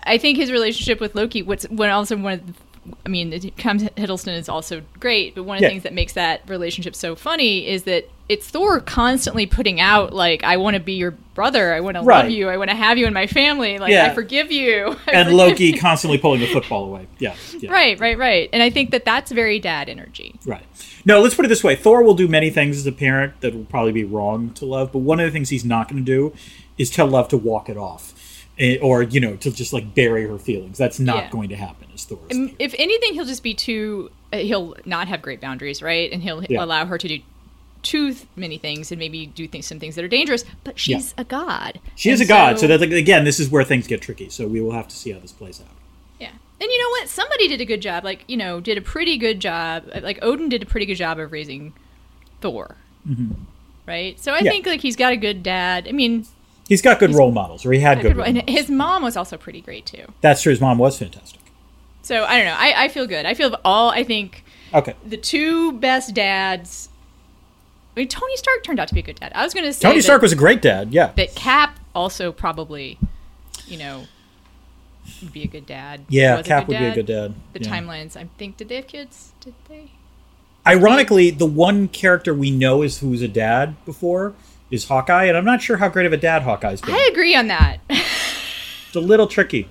I 0.03 0.17
think 0.17 0.37
his 0.37 0.51
relationship 0.51 0.99
with 0.99 1.15
Loki. 1.15 1.41
What's 1.41 1.63
when 1.69 1.89
also 1.89 2.17
one 2.17 2.33
of 2.33 2.45
the, 2.47 2.53
I 3.05 3.09
mean, 3.09 3.31
Tom 3.57 3.79
Hiddleston 3.79 4.35
is 4.37 4.49
also 4.49 4.81
great, 4.99 5.33
but 5.35 5.43
one 5.43 5.57
of 5.57 5.61
the 5.61 5.65
Yeah. 5.67 5.69
things 5.71 5.83
that 5.83 5.93
makes 5.93 6.13
that 6.13 6.41
relationship 6.49 6.95
so 6.95 7.15
funny 7.15 7.67
is 7.67 7.83
that 7.83 8.09
it's 8.29 8.47
Thor 8.47 8.79
constantly 8.79 9.45
putting 9.47 9.79
out 9.81 10.13
like, 10.13 10.43
"I 10.43 10.57
want 10.57 10.75
to 10.75 10.79
be 10.79 10.93
your 10.93 11.11
brother. 11.33 11.73
I 11.73 11.79
want 11.81 11.97
to 11.97 12.03
Right. 12.03 12.23
love 12.23 12.29
you. 12.31 12.47
I 12.47 12.57
want 12.57 12.69
to 12.69 12.75
have 12.75 12.97
you 12.97 13.07
in 13.07 13.13
my 13.13 13.27
family. 13.27 13.77
Like, 13.79 13.91
Yeah. 13.91 14.05
I 14.05 14.13
forgive 14.13 14.51
you." 14.51 14.95
I 15.07 15.11
and 15.11 15.25
forgive 15.27 15.33
Loki 15.33 15.73
constantly 15.73 16.17
pulling 16.19 16.39
the 16.39 16.47
football 16.47 16.85
away. 16.85 17.07
Yeah, 17.17 17.33
yeah. 17.59 17.71
Right, 17.71 17.99
right, 17.99 18.17
right. 18.17 18.49
And 18.53 18.61
I 18.63 18.69
think 18.69 18.91
that 18.91 19.03
that's 19.03 19.31
very 19.31 19.59
dad 19.59 19.89
energy. 19.89 20.35
Right. 20.45 20.63
No, 21.05 21.21
let's 21.21 21.33
put 21.35 21.43
it 21.45 21.47
this 21.49 21.63
way. 21.63 21.75
Thor 21.75 22.03
will 22.03 22.13
do 22.13 22.27
many 22.27 22.49
things 22.49 22.77
as 22.77 22.85
a 22.85 22.91
parent 22.91 23.41
that 23.41 23.55
will 23.55 23.65
probably 23.65 23.91
be 23.93 24.03
wrong 24.03 24.51
to 24.55 24.65
love, 24.65 24.91
but 24.91 24.99
one 24.99 25.19
of 25.19 25.25
the 25.25 25.31
things 25.31 25.49
he's 25.49 25.65
not 25.65 25.89
going 25.89 26.03
to 26.03 26.11
do 26.11 26.33
is 26.77 26.89
tell 26.89 27.07
love 27.07 27.27
to 27.29 27.37
walk 27.37 27.67
it 27.69 27.77
off. 27.77 28.13
Eh, 28.59 28.77
Or, 28.81 29.01
you 29.01 29.21
know, 29.21 29.37
to 29.37 29.51
just 29.51 29.71
like 29.71 29.95
bury 29.95 30.27
her 30.27 30.37
feelings. 30.37 30.77
That's 30.77 30.99
not 30.99 31.15
Yeah. 31.15 31.29
going 31.31 31.49
to 31.49 31.55
happen 31.55 31.87
as 31.95 32.03
Thor's. 32.03 32.31
Um, 32.35 32.51
If 32.59 32.75
anything, 32.77 33.13
he'll 33.13 33.23
just 33.25 33.41
be 33.41 33.53
too. 33.53 34.11
He'll 34.33 34.75
not 34.85 35.07
have 35.07 35.21
great 35.21 35.39
boundaries, 35.39 35.81
right? 35.81 36.11
And 36.11 36.21
he'll 36.21 36.43
allow 36.59 36.85
her 36.85 36.97
to 36.97 37.07
do 37.07 37.19
too 37.81 38.13
th- 38.13 38.27
many 38.35 38.57
things 38.57 38.91
and 38.91 38.99
maybe 38.99 39.25
do 39.25 39.47
things, 39.47 39.65
some 39.65 39.79
things 39.79 39.95
that 39.95 40.03
are 40.03 40.09
dangerous. 40.09 40.43
But 40.63 40.77
she's 40.79 41.13
a 41.17 41.23
god. 41.23 41.79
She 41.95 42.09
is 42.09 42.19
And 42.21 42.29
a 42.29 42.33
god, 42.33 42.59
so 42.59 42.67
that 42.67 42.79
like, 42.81 42.91
again, 42.91 43.23
this 43.23 43.39
is 43.39 43.49
where 43.49 43.63
things 43.63 43.87
get 43.87 44.01
tricky. 44.01 44.29
So 44.29 44.47
we 44.47 44.61
will 44.61 44.71
have 44.73 44.87
to 44.89 44.95
see 44.95 45.11
how 45.11 45.19
this 45.19 45.31
plays 45.31 45.61
out. 45.61 45.67
yeah. 46.19 46.31
And 46.61 46.69
you 46.69 46.79
know 46.83 46.89
what? 46.89 47.07
Somebody 47.09 47.47
did 47.47 47.61
a 47.61 47.65
good 47.65 47.81
job. 47.81 48.03
Like 48.03 48.25
you 48.27 48.35
know, 48.37 48.59
did 48.59 48.77
a 48.77 48.81
pretty 48.81 49.17
good 49.17 49.39
job. 49.39 49.83
uh, 49.93 50.01
Like 50.01 50.19
Odin 50.21 50.49
did 50.49 50.61
a 50.63 50.65
pretty 50.65 50.85
good 50.85 50.95
job 50.95 51.17
of 51.19 51.31
raising 51.31 51.73
Thor. 52.41 52.75
Right. 53.87 54.19
So 54.19 54.33
I 54.33 54.37
Mm-hmm. 54.37 54.45
Yeah. 54.45 54.51
think 54.51 54.65
like 54.67 54.81
he's 54.81 54.95
got 54.95 55.13
a 55.13 55.17
good 55.17 55.41
dad. 55.43 55.87
I 55.87 55.91
mean, 55.91 56.25
He's 56.67 56.83
got 56.83 56.99
good 56.99 57.15
role 57.15 57.31
models, 57.31 57.65
or 57.65 57.71
he 57.73 57.79
had 57.79 57.99
good. 58.01 58.15
Role 58.15 58.25
and 58.27 58.35
models. 58.37 58.55
his 58.55 58.69
mom 58.69 59.01
was 59.01 59.17
also 59.17 59.37
pretty 59.37 59.61
great 59.61 59.87
too. 59.87 60.03
That's 60.21 60.41
true. 60.43 60.51
His 60.51 60.61
mom 60.61 60.77
was 60.77 60.99
fantastic. 60.99 61.39
So 62.03 62.25
I 62.25 62.37
don't 62.37 62.45
know. 62.45 62.55
I, 62.57 62.83
I 62.83 62.87
feel 62.89 63.07
good. 63.07 63.25
I 63.25 63.33
feel 63.33 63.55
all. 63.65 63.89
I 63.89 64.03
think 64.03 64.43
Okay. 64.73 64.93
the 65.03 65.17
two 65.17 65.71
best 65.73 66.13
dads. 66.13 66.88
I 67.99 68.03
mean, 68.03 68.07
Tony 68.07 68.37
Stark 68.37 68.63
turned 68.63 68.79
out 68.79 68.87
to 68.87 68.93
be 68.93 69.01
a 69.01 69.03
good 69.03 69.19
dad. 69.19 69.33
I 69.35 69.43
was 69.43 69.53
going 69.53 69.65
to 69.65 69.73
say 69.73 69.81
Tony 69.81 69.97
that, 69.99 70.03
Stark 70.03 70.21
was 70.21 70.31
a 70.31 70.35
great 70.37 70.61
dad. 70.61 70.93
Yeah. 70.93 71.11
that 71.17 71.35
Cap 71.35 71.77
also 71.93 72.31
probably, 72.31 72.97
you 73.67 73.77
know, 73.77 74.05
would 75.21 75.33
be 75.33 75.43
a 75.43 75.47
good 75.47 75.65
dad. 75.65 76.05
Yeah, 76.07 76.41
Cap 76.41 76.69
would 76.69 76.77
be 76.79 76.85
a 76.85 76.95
good 76.95 77.07
dad. 77.07 77.33
The 77.51 77.59
Yeah. 77.61 77.69
timelines. 77.69 78.15
I 78.15 78.29
think. 78.37 78.55
Did 78.55 78.69
they 78.69 78.77
have 78.77 78.87
kids? 78.87 79.33
Did 79.41 79.53
they? 79.67 79.91
Ironically, 80.65 81.29
the 81.29 81.45
one 81.45 81.89
character 81.89 82.33
we 82.33 82.51
know 82.51 82.83
is 82.83 82.99
who's 82.99 83.21
a 83.21 83.27
dad 83.27 83.75
before 83.85 84.33
is 84.71 84.85
Hawkeye, 84.87 85.25
and 85.25 85.35
I'm 85.35 85.43
not 85.43 85.61
sure 85.61 85.75
how 85.75 85.89
great 85.89 86.05
of 86.05 86.13
a 86.13 86.17
dad 86.17 86.43
Hawkeye's 86.43 86.79
been. 86.79 86.95
I 86.95 87.09
agree 87.11 87.35
on 87.35 87.47
that. 87.47 87.79
It's 87.89 88.95
a 88.95 89.01
little 89.01 89.27
tricky. 89.27 89.67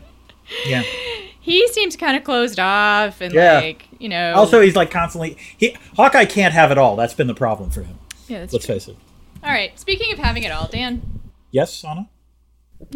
Yeah. 0.66 0.82
he 1.40 1.66
seems 1.68 1.96
kind 1.96 2.14
of 2.14 2.24
closed 2.24 2.60
off 2.60 3.22
and 3.22 3.32
Yeah. 3.32 3.54
like 3.60 3.86
you 3.98 4.10
know. 4.10 4.34
Also, 4.34 4.60
he's 4.60 4.76
like 4.76 4.90
constantly. 4.90 5.38
He, 5.56 5.74
Hawkeye 5.96 6.26
can't 6.26 6.52
have 6.52 6.70
it 6.70 6.76
all. 6.76 6.94
That's 6.94 7.14
been 7.14 7.26
the 7.26 7.34
problem 7.34 7.70
for 7.70 7.82
him. 7.84 7.97
Yeah, 8.28 8.40
that's 8.40 8.52
Let's 8.52 8.66
true. 8.66 8.74
face 8.74 8.88
it. 8.88 8.96
All 9.42 9.50
right. 9.50 9.78
Speaking 9.78 10.12
of 10.12 10.18
having 10.18 10.42
it 10.42 10.50
all, 10.52 10.68
Dan, 10.68 11.20
Yes, 11.50 11.82
Ana. 11.84 12.08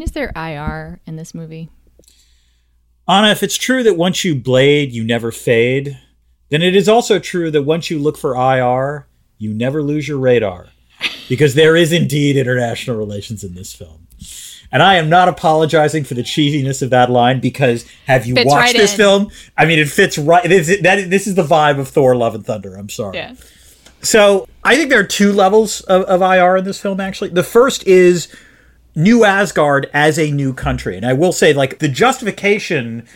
is 0.00 0.10
there 0.12 0.30
IR 0.36 1.00
in 1.06 1.16
this 1.16 1.34
movie? 1.34 1.68
Ana, 3.08 3.28
if 3.30 3.42
it's 3.42 3.56
true 3.56 3.82
that 3.82 3.96
once 3.96 4.24
you 4.24 4.34
blade, 4.34 4.92
you 4.92 5.02
never 5.04 5.32
fade, 5.32 5.98
then 6.50 6.62
it 6.62 6.76
is 6.76 6.88
also 6.88 7.18
true 7.18 7.50
that 7.50 7.62
once 7.62 7.90
you 7.90 7.98
look 7.98 8.16
for 8.16 8.34
IR, 8.36 9.06
you 9.38 9.52
never 9.52 9.82
lose 9.82 10.06
your 10.06 10.18
radar. 10.18 10.68
Because 11.28 11.54
there 11.54 11.76
is 11.76 11.92
indeed 11.92 12.36
international 12.36 12.96
relations 12.96 13.42
in 13.42 13.54
this 13.54 13.72
film. 13.74 14.06
And 14.70 14.82
I 14.82 14.94
am 14.96 15.08
not 15.08 15.28
apologizing 15.28 16.04
for 16.04 16.14
the 16.14 16.22
cheesiness 16.22 16.80
of 16.80 16.90
that 16.90 17.10
line 17.10 17.40
because 17.40 17.84
have 18.06 18.24
you 18.26 18.34
Fits 18.34 18.48
watched 18.50 18.66
right 18.72 18.76
this 18.76 18.92
in. 18.92 18.96
film? 18.96 19.30
I 19.56 19.64
mean, 19.66 19.78
it 19.78 19.88
fits 19.88 20.16
right. 20.16 20.46
This, 20.48 20.68
is- 20.68 20.80
that, 20.82 21.10
this 21.10 21.26
is 21.26 21.34
the 21.34 21.42
vibe 21.42 21.78
of 21.78 21.88
Thor: 21.88 22.14
Love 22.16 22.34
and 22.34 22.44
Thunder. 22.46 22.76
I'm 22.76 22.88
sorry. 22.88 23.16
Yeah. 23.18 23.34
So 24.02 24.48
I 24.64 24.76
think 24.76 24.90
there 24.90 25.00
are 25.00 25.04
two 25.04 25.32
levels 25.32 25.80
of, 25.82 26.02
of 26.02 26.20
IR 26.20 26.56
in 26.58 26.64
this 26.64 26.80
film, 26.80 27.00
actually. 27.00 27.30
The 27.30 27.42
first 27.42 27.86
is 27.86 28.34
New 28.94 29.24
Asgard 29.24 29.88
as 29.94 30.18
a 30.18 30.30
new 30.30 30.52
country. 30.52 30.96
And 30.96 31.06
I 31.06 31.12
will 31.12 31.32
say, 31.32 31.52
like, 31.52 31.78
the 31.78 31.88
justification 31.88 33.06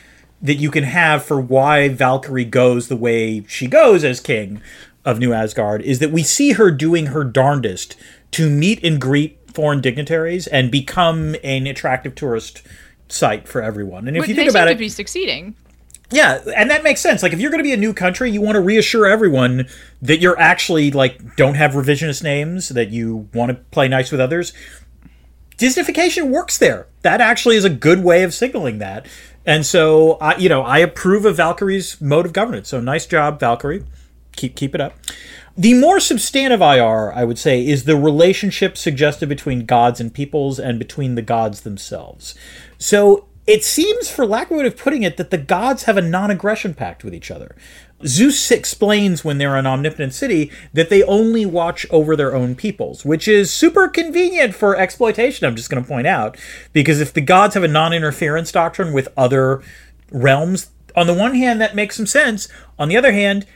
that 0.40 0.54
you 0.54 0.70
can 0.70 0.84
have 0.84 1.24
for 1.24 1.40
why 1.40 1.88
Valkyrie 1.88 2.44
goes 2.44 2.88
the 2.88 2.96
way 2.96 3.44
she 3.48 3.66
goes 3.66 4.04
as 4.04 4.20
king 4.20 4.60
of 5.04 5.18
New 5.18 5.32
Asgard 5.32 5.82
is 5.82 5.98
that 5.98 6.12
we 6.12 6.22
see 6.22 6.52
her 6.52 6.70
doing 6.70 7.06
her 7.06 7.24
darndest 7.24 7.96
to 8.32 8.50
meet 8.50 8.82
and 8.84 9.00
greet 9.00 9.38
foreign 9.52 9.80
dignitaries 9.80 10.46
and 10.46 10.70
become 10.70 11.34
an 11.42 11.66
attractive 11.66 12.14
tourist 12.14 12.62
site 13.08 13.48
for 13.48 13.62
everyone. 13.62 14.08
And 14.08 14.16
if 14.16 14.22
But 14.22 14.28
you 14.28 14.34
think 14.34 14.50
about 14.50 14.68
it, 14.68 14.78
be 14.78 14.88
succeeding. 14.88 15.56
Yeah, 16.10 16.40
and 16.56 16.70
that 16.70 16.84
makes 16.84 17.00
sense. 17.00 17.22
Like 17.22 17.32
if 17.32 17.40
you're 17.40 17.50
going 17.50 17.62
to 17.62 17.68
be 17.68 17.72
a 17.72 17.76
new 17.76 17.92
country, 17.92 18.30
you 18.30 18.40
want 18.40 18.54
to 18.54 18.60
reassure 18.60 19.06
everyone 19.06 19.66
that 20.02 20.20
you're 20.20 20.38
actually 20.38 20.90
like 20.90 21.36
don't 21.36 21.54
have 21.54 21.72
revisionist 21.72 22.22
names, 22.22 22.68
that 22.70 22.90
you 22.90 23.28
want 23.34 23.50
to 23.50 23.54
play 23.72 23.88
nice 23.88 24.12
with 24.12 24.20
others. 24.20 24.52
Disneyfication 25.58 26.30
works 26.30 26.58
there. 26.58 26.86
That 27.02 27.20
actually 27.20 27.56
is 27.56 27.64
a 27.64 27.70
good 27.70 28.04
way 28.04 28.22
of 28.22 28.34
signaling 28.34 28.78
that. 28.78 29.06
And 29.44 29.64
so, 29.64 30.14
I, 30.14 30.36
you 30.36 30.48
know, 30.48 30.62
I 30.62 30.78
approve 30.78 31.24
of 31.24 31.36
Valkyrie's 31.36 32.00
mode 32.00 32.26
of 32.26 32.32
governance. 32.32 32.68
So 32.68 32.80
nice 32.80 33.06
job, 33.06 33.40
Valkyrie. 33.40 33.84
Keep 34.32 34.54
keep 34.54 34.74
it 34.74 34.80
up. 34.80 34.94
The 35.56 35.72
more 35.72 35.98
substantive 35.98 36.60
IR, 36.60 37.12
I 37.12 37.24
would 37.24 37.38
say, 37.38 37.66
is 37.66 37.84
the 37.84 37.96
relationship 37.96 38.76
suggested 38.76 39.28
between 39.28 39.64
gods 39.64 40.00
and 40.00 40.12
peoples 40.12 40.60
and 40.60 40.78
between 40.78 41.14
the 41.14 41.22
gods 41.22 41.62
themselves. 41.62 42.34
So 42.78 43.26
it 43.46 43.64
seems, 43.64 44.10
for 44.10 44.26
lack 44.26 44.50
of 44.50 44.56
a 44.56 44.60
way 44.60 44.66
of 44.66 44.76
putting 44.76 45.02
it, 45.02 45.16
that 45.16 45.30
the 45.30 45.38
gods 45.38 45.84
have 45.84 45.96
a 45.96 46.02
non 46.02 46.30
aggression 46.30 46.74
pact 46.74 47.04
with 47.04 47.14
each 47.14 47.30
other. 47.30 47.54
Zeus 48.04 48.50
explains 48.50 49.24
when 49.24 49.38
they're 49.38 49.56
an 49.56 49.66
Omnipotence 49.66 50.16
City 50.16 50.50
that 50.74 50.90
they 50.90 51.02
only 51.04 51.46
watch 51.46 51.86
over 51.90 52.14
their 52.14 52.34
own 52.34 52.54
peoples, 52.54 53.04
which 53.04 53.26
is 53.26 53.52
super 53.52 53.88
convenient 53.88 54.54
for 54.54 54.76
exploitation, 54.76 55.46
I'm 55.46 55.56
just 55.56 55.70
going 55.70 55.82
to 55.82 55.88
point 55.88 56.06
out. 56.06 56.36
Because 56.72 57.00
if 57.00 57.14
the 57.14 57.20
gods 57.20 57.54
have 57.54 57.64
a 57.64 57.68
non 57.68 57.92
interference 57.92 58.52
doctrine 58.52 58.92
with 58.92 59.08
other 59.16 59.62
realms, 60.10 60.70
on 60.96 61.06
the 61.06 61.14
one 61.14 61.34
hand, 61.34 61.60
that 61.60 61.74
makes 61.74 61.96
some 61.96 62.06
sense. 62.06 62.48
On 62.78 62.88
the 62.88 62.96
other 62.96 63.12
hand, 63.12 63.46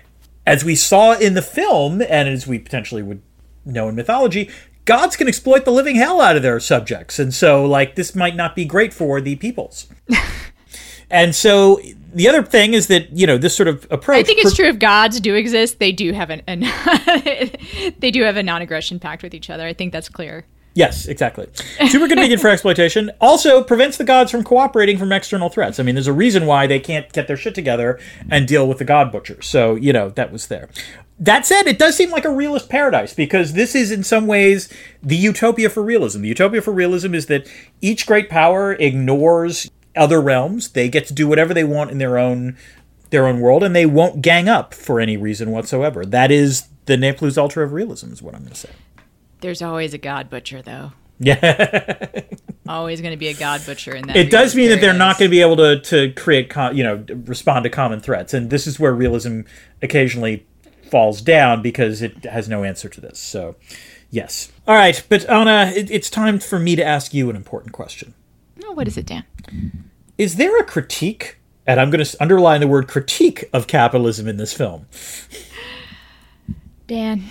as 0.47 0.65
we 0.65 0.75
saw 0.75 1.13
in 1.13 1.35
the 1.35 1.43
film, 1.43 2.01
and 2.03 2.29
as 2.29 2.47
we 2.47 2.59
potentially 2.59 3.03
would 3.03 3.23
know 3.65 3.89
in 3.89 3.95
mythology, 3.95 4.51
gods 4.85 5.17
can 5.17 5.29
exploit 5.29 5.65
the 5.65 5.71
living 5.71 5.97
hell 5.97 6.21
out 6.21 6.37
of 6.37 6.43
their 6.43 6.61
subjects. 6.61 7.19
And 7.19 7.33
so, 7.33 7.65
like, 7.65 7.95
this 7.95 8.15
might 8.15 8.37
not 8.37 8.55
be 8.55 8.65
great 8.65 8.93
for 8.93 9.21
the 9.21 9.37
peoples. 9.37 9.87
and 11.11 11.35
so, 11.35 11.81
the 12.13 12.29
other 12.29 12.43
thing 12.43 12.75
is 12.75 12.89
that, 12.89 13.17
you 13.17 13.27
know, 13.27 13.39
this 13.39 13.57
sort 13.57 13.69
of 13.69 13.87
approach. 13.91 14.19
I 14.19 14.23
think 14.23 14.41
it's 14.41 14.55
true 14.55 14.67
if 14.67 14.79
gods 14.79 15.21
do 15.21 15.35
exist, 15.35 15.79
they 15.79 15.93
do 15.93 16.13
have 16.13 16.31
an, 16.31 16.43
an 16.47 16.61
they 17.99 18.11
do 18.11 18.23
have 18.23 18.37
a 18.37 18.43
non-aggression 18.43 18.99
pact 18.99 19.23
with 19.23 19.35
each 19.35 19.51
other. 19.51 19.67
I 19.67 19.73
think 19.73 19.93
that's 19.93 20.09
clear. 20.09 20.45
Yes, 20.75 21.07
exactly. 21.07 21.49
Super 21.89 22.07
convenient 22.07 22.41
for 22.41 22.49
exploitation. 22.51 23.11
Also 23.21 23.63
prevents 23.63 23.97
the 23.97 24.05
gods 24.05 24.31
from 24.31 24.45
cooperating 24.45 24.99
from 24.99 25.11
external 25.11 25.49
threats. 25.49 25.81
I 25.81 25.83
mean, 25.83 25.97
there's 25.97 26.07
a 26.07 26.13
reason 26.13 26.47
why 26.47 26.67
they 26.69 26.79
can't 26.79 27.13
get 27.13 27.27
their 27.27 27.37
shit 27.37 27.57
together 27.57 27.99
and 28.31 28.47
deal 28.47 28.69
with 28.69 28.79
the 28.79 28.85
god 28.85 29.11
butcher. 29.11 29.43
So, 29.43 29.75
you 29.75 29.93
know, 29.93 30.11
that 30.11 30.31
was 30.31 30.47
there. 30.47 30.69
That 31.21 31.45
said, 31.45 31.67
it 31.67 31.79
does 31.79 31.97
seem 31.97 32.11
like 32.11 32.25
a 32.25 32.31
realist 32.31 32.71
paradise 32.71 33.13
because 33.13 33.53
this 33.53 33.75
is 33.75 33.91
in 33.91 34.03
some 34.03 34.27
ways 34.27 34.73
the 35.03 35.17
utopia 35.17 35.69
for 35.69 35.83
realism. 35.83 36.23
The 36.23 36.29
utopia 36.29 36.63
for 36.63 36.73
realism 36.73 37.15
is 37.15 37.27
that 37.27 37.47
each 37.83 38.07
great 38.07 38.31
power 38.31 38.73
ignores 38.73 39.71
other 39.95 40.21
realms. 40.21 40.71
They 40.71 40.89
get 40.89 41.07
to 41.09 41.15
do 41.15 41.29
whatever 41.29 41.53
they 41.53 41.65
want 41.65 41.91
in 41.91 41.99
their 41.99 42.19
own 42.19 42.57
their 43.11 43.27
own 43.27 43.41
world 43.41 43.63
and 43.63 43.75
they 43.75 43.87
won't 43.87 44.23
gang 44.23 44.49
up 44.49 44.73
for 44.73 44.99
any 44.99 45.17
reason 45.17 45.51
whatsoever. 45.51 46.07
That 46.07 46.31
is 46.31 46.69
the 46.87 46.97
ne 46.97 47.13
plus 47.13 47.37
ultra 47.37 47.65
of 47.65 47.73
realism 47.73 48.13
is 48.13 48.23
what 48.23 48.35
I'm 48.35 48.41
going 48.41 48.53
to 48.53 48.59
say. 48.59 48.71
There's 49.41 49.63
always 49.63 49.95
a 49.95 49.99
god 49.99 50.31
butcher, 50.31 50.63
though. 50.63 50.93
Yeah. 51.19 52.23
always 52.69 53.01
going 53.01 53.13
to 53.13 53.19
be 53.19 53.29
a 53.29 53.35
god 53.35 53.65
butcher 53.67 53.95
in 53.95 54.07
that. 54.07 54.17
It 54.17 54.31
does 54.31 54.55
mean 54.55 54.71
that 54.71 54.81
they're 54.81 54.95
not 54.95 55.19
going 55.19 55.29
to 55.29 55.31
be 55.31 55.43
able 55.43 55.57
to 55.57 55.81
to 55.81 56.13
create, 56.13 56.53
you 56.73 56.83
know, 56.83 57.05
respond 57.27 57.65
to 57.65 57.71
common 57.71 58.01
threats, 58.01 58.33
and 58.33 58.49
this 58.49 58.67
is 58.67 58.81
where 58.81 58.95
realism 58.95 59.43
occasionally 59.83 60.47
falls 60.91 61.21
down 61.21 61.63
because 61.63 62.03
it 62.03 62.25
has 62.25 62.49
no 62.49 62.65
answer 62.65 62.89
to 62.89 63.01
this. 63.01 63.19
So, 63.19 63.57
yes. 64.11 64.51
All 64.67 64.75
right, 64.75 65.03
but 65.09 65.29
Ana, 65.29 65.73
it, 65.75 65.91
it's 65.91 66.11
time 66.11 66.39
for 66.39 66.59
me 66.59 66.77
to 66.77 66.85
ask 66.85 67.15
you 67.15 67.31
an 67.31 67.37
important 67.37 67.73
question. 67.73 68.15
Oh, 68.65 68.73
what 68.73 68.89
is 68.89 68.97
it, 68.97 69.07
Dan? 69.07 69.25
Is 70.19 70.37
there 70.37 70.57
a 70.59 70.65
critique, 70.65 71.39
and 71.67 71.81
I'm 71.81 71.91
going 71.91 72.05
to 72.05 72.23
underline 72.23 72.61
the 72.61 72.69
word 72.69 72.89
critique 72.89 73.45
of 73.53 73.67
capitalism 73.67 74.29
in 74.29 74.37
this 74.37 74.53
film? 74.53 74.87
Dan, 76.87 77.25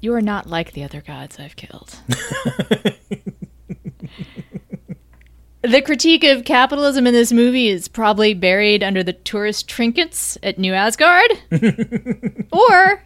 you 0.00 0.14
are 0.14 0.22
not 0.22 0.48
like 0.48 0.72
the 0.72 0.84
other 0.84 1.00
gods 1.00 1.38
I've 1.38 1.56
killed. 1.56 1.98
the 5.64 5.80
critique 5.80 6.24
of 6.24 6.44
capitalism 6.44 7.06
in 7.06 7.14
this 7.14 7.32
movie 7.32 7.68
is 7.68 7.88
probably 7.88 8.34
buried 8.34 8.82
under 8.82 9.02
the 9.02 9.14
tourist 9.14 9.66
trinkets 9.66 10.36
at 10.42 10.58
New 10.58 10.74
Asgard. 10.74 11.30
or 12.52 13.02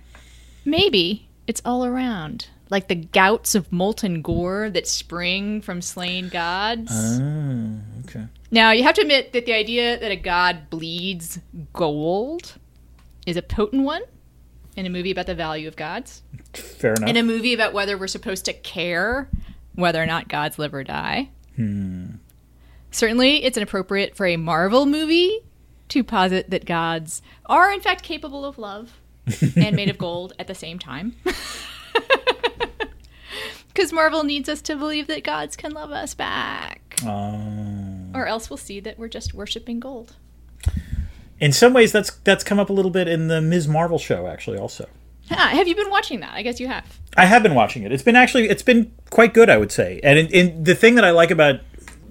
maybe 0.65 1.29
it's 1.47 1.63
all 1.65 1.87
around, 1.87 2.49
like 2.69 2.89
the 2.89 2.97
gouts 2.97 3.55
of 3.55 3.71
molten 3.73 4.23
gore 4.23 4.71
that 4.71 4.89
spring 4.89 5.61
from 5.61 5.81
slain 5.81 6.29
gods. 6.29 6.91
Oh, 6.93 7.79
okay. 8.05 8.27
Now, 8.51 8.73
you 8.73 8.83
have 8.83 8.97
to 8.97 9.03
admit 9.03 9.33
that 9.35 9.47
the 9.47 9.53
idea 9.53 9.99
that 10.01 10.11
a 10.11 10.17
god 10.17 10.69
bleeds 10.69 11.39
gold 11.73 12.55
is 13.25 13.37
a 13.37 13.43
potent 13.43 13.85
one 13.85 14.03
in 14.75 14.85
a 14.85 14.91
movie 14.91 15.13
about 15.13 15.27
the 15.27 15.35
value 15.35 15.69
of 15.69 15.77
gods. 15.77 16.23
Fair 16.55 16.95
enough. 16.95 17.09
In 17.09 17.17
a 17.17 17.23
movie 17.23 17.55
about 17.55 17.73
whether 17.73 17.97
we're 17.97 18.09
supposed 18.09 18.45
to 18.47 18.53
care 18.53 19.29
whether 19.77 20.03
or 20.03 20.07
not 20.07 20.29
gods 20.29 20.59
live 20.59 20.75
or 20.75 20.83
die. 20.83 21.29
Hmm. 21.55 22.07
Certainly, 22.99 23.45
it's 23.45 23.57
inappropriate 23.57 24.17
for 24.17 24.27
a 24.27 24.37
Marvel 24.37 24.85
movie 24.85 25.39
to 25.89 26.03
posit 26.03 26.51
that 26.51 26.65
gods 26.65 27.23
are, 27.47 27.71
in 27.71 27.81
fact, 27.81 28.03
capable 28.03 28.45
of 28.45 28.59
love 28.59 29.01
and 29.57 29.77
made 29.77 29.89
of 29.89 29.99
gold 29.99 30.33
at 30.39 30.49
the 30.49 30.55
same 30.55 30.79
time. 30.79 31.15
Because 33.69 33.93
Marvel 33.93 34.25
needs 34.25 34.49
us 34.49 34.61
to 34.63 34.75
believe 34.75 35.07
that 35.07 35.23
gods 35.23 35.55
can 35.55 35.71
love 35.71 35.93
us 35.93 36.13
back. 36.13 36.99
Oh. 37.07 38.11
Or 38.13 38.27
else 38.27 38.51
we'll 38.51 38.57
see 38.57 38.81
that 38.81 38.99
we're 38.99 39.07
just 39.07 39.33
worshiping 39.33 39.79
gold 39.79 40.17
in 41.41 41.53
some 41.53 41.73
ways 41.73 41.93
that's 41.93 42.11
that's 42.25 42.45
come 42.45 42.59
up 42.59 42.71
a 42.71 42.73
little 42.73 42.91
bit 42.91 43.09
in 43.09 43.29
the 43.29 43.41
Ms. 43.41 43.69
Marvel 43.69 43.99
show 43.99 44.27
actually 44.27 44.59
also. 44.59 44.87
Ah, 45.31 45.51
have 45.53 45.69
you 45.69 45.75
been 45.75 45.91
watching 45.91 46.21
that? 46.21 46.33
I 46.33 46.43
guess 46.43 46.59
you 46.59 46.69
have. 46.69 46.99
I 47.17 47.27
have 47.27 47.43
been 47.43 47.55
watching 47.55 47.83
it. 47.83 47.93
It's 47.93 48.03
been 48.03 48.17
actually 48.17 48.49
it's 48.49 48.63
been 48.63 48.93
quite 49.11 49.35
good, 49.35 49.51
I 49.51 49.59
would 49.59 49.71
say. 49.71 50.01
And 50.03 50.19
in, 50.19 50.27
in 50.29 50.65
the 50.65 50.75
thing 50.75 50.95
that 50.95 51.05
I 51.05 51.11
like 51.11 51.31
about 51.31 51.61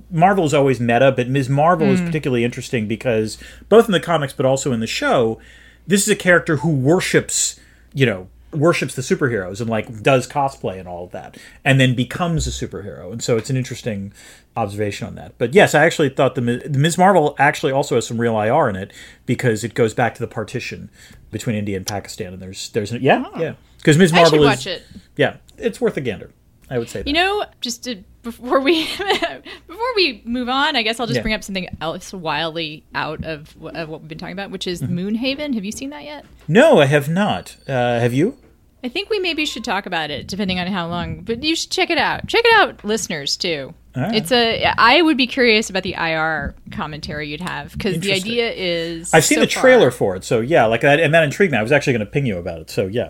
Marvel 0.10 0.46
is 0.46 0.54
always 0.54 0.80
meta, 0.80 1.12
but 1.12 1.28
Ms. 1.28 1.50
Marvel 1.50 1.88
mm. 1.88 1.92
is 1.92 2.02
particularly 2.02 2.44
interesting 2.44 2.88
because 2.88 3.38
both 3.70 3.86
in 3.86 3.92
the 3.92 4.00
comics 4.00 4.34
but 4.34 4.46
also 4.46 4.72
in 4.72 4.80
the 4.80 4.88
show, 4.88 5.40
this 5.86 6.02
is 6.02 6.10
a 6.10 6.16
character 6.16 6.58
who 6.58 6.70
worships, 6.70 7.60
you 7.94 8.06
know, 8.06 8.28
worships 8.52 8.96
the 8.96 9.02
superheroes 9.02 9.60
and 9.60 9.70
like 9.70 10.02
does 10.02 10.28
cosplay 10.28 10.80
and 10.80 10.88
all 10.88 11.04
of 11.04 11.12
that 11.12 11.38
and 11.66 11.80
then 11.80 11.94
becomes 11.94 12.48
a 12.48 12.50
superhero 12.50 13.12
and 13.12 13.22
so 13.22 13.36
it's 13.36 13.50
an 13.50 13.58
interesting 13.58 14.14
observation 14.56 15.06
on 15.06 15.16
that 15.16 15.38
but 15.38 15.54
yes 15.54 15.76
i 15.76 15.86
actually 15.86 16.08
thought 16.08 16.34
the, 16.36 16.42
the 16.42 16.80
ms 16.80 16.98
marvel 16.98 17.36
actually 17.38 17.74
also 17.74 17.96
has 17.96 18.08
some 18.08 18.20
real 18.20 18.40
ir 18.40 18.70
in 18.70 18.76
it 18.78 18.94
because 19.26 19.66
it 19.66 19.74
goes 19.74 19.94
back 19.94 20.16
to 20.16 20.22
the 20.22 20.28
partition 20.28 20.90
between 21.30 21.58
india 21.58 21.76
and 21.76 21.86
pakistan 21.86 22.32
and 22.32 22.42
there's 22.42 22.70
there's 22.70 22.94
yeah 22.94 23.26
oh. 23.34 23.40
yeah 23.40 23.54
because 23.78 23.98
ms 23.98 24.14
marvel 24.14 24.42
is 24.48 24.66
it. 24.66 24.84
yeah 25.18 25.36
it's 25.58 25.82
worth 25.82 25.98
a 25.98 26.02
gander 26.02 26.32
i 26.70 26.78
would 26.78 26.90
say 26.90 27.00
that. 27.00 27.08
you 27.08 27.14
know 27.14 27.46
just 27.62 27.84
to 27.84 28.04
before 28.28 28.60
we 28.60 28.86
before 29.68 29.96
we 29.96 30.22
move 30.26 30.50
on, 30.50 30.76
I 30.76 30.82
guess 30.82 31.00
I'll 31.00 31.08
just 31.08 31.18
yeah. 31.18 31.22
bring 31.22 31.34
up 31.34 31.44
something 31.44 31.68
else 31.80 32.14
wildly 32.14 32.84
out 32.94 33.24
of, 33.24 33.56
of, 33.64 33.90
what 33.90 34.02
we've 34.02 34.10
been 34.10 34.18
talking 34.18 34.34
about, 34.34 34.52
which 34.52 34.68
is 34.68 34.82
mm-hmm. 34.82 35.00
Moonhaven. 35.00 35.54
Have 35.54 35.64
you 35.64 35.72
seen 35.72 35.90
that 35.92 36.04
yet? 36.04 36.26
No, 36.48 36.80
I 36.80 36.86
have 36.86 37.10
not. 37.10 37.56
Uh, 37.68 38.00
have 38.00 38.14
you? 38.14 38.38
I 38.84 38.90
think 38.90 39.10
we 39.10 39.20
maybe 39.20 39.46
should 39.46 39.64
talk 39.64 39.86
about 39.86 40.12
it, 40.12 40.28
depending 40.28 40.60
on 40.60 40.68
how 40.68 40.88
long. 40.88 41.22
But 41.22 41.42
you 41.44 41.56
should 41.56 41.72
check 41.72 41.90
it 41.90 41.98
out. 41.98 42.28
Check 42.28 42.44
it 42.46 42.54
out, 42.54 42.84
listeners 42.84 43.36
too. 43.38 43.74
Right. 43.96 44.16
It's 44.16 44.32
a. 44.32 44.66
I 44.78 45.02
would 45.02 45.18
be 45.18 45.28
curious 45.28 45.70
about 45.70 45.84
the 45.84 45.94
IR 45.94 46.54
commentary 46.72 47.30
you'd 47.30 47.42
have 47.42 47.72
because 47.72 48.00
the 48.00 48.14
idea 48.14 48.52
is. 48.52 49.14
I've 49.14 49.26
seen 49.26 49.38
so 49.38 49.42
the 49.42 49.48
trailer 49.48 49.90
far, 49.90 49.98
for 49.98 50.16
it, 50.18 50.24
so 50.24 50.42
yeah, 50.42 50.66
like 50.66 50.82
that, 50.82 51.00
and 51.00 51.14
that 51.14 51.24
intrigued 51.24 51.54
me. 51.54 51.58
I 51.58 51.64
was 51.64 51.72
actually 51.72 51.94
going 51.94 52.06
to 52.06 52.12
ping 52.12 52.26
you 52.26 52.38
about 52.38 52.60
it, 52.60 52.70
so 52.70 52.88
yeah. 52.88 53.10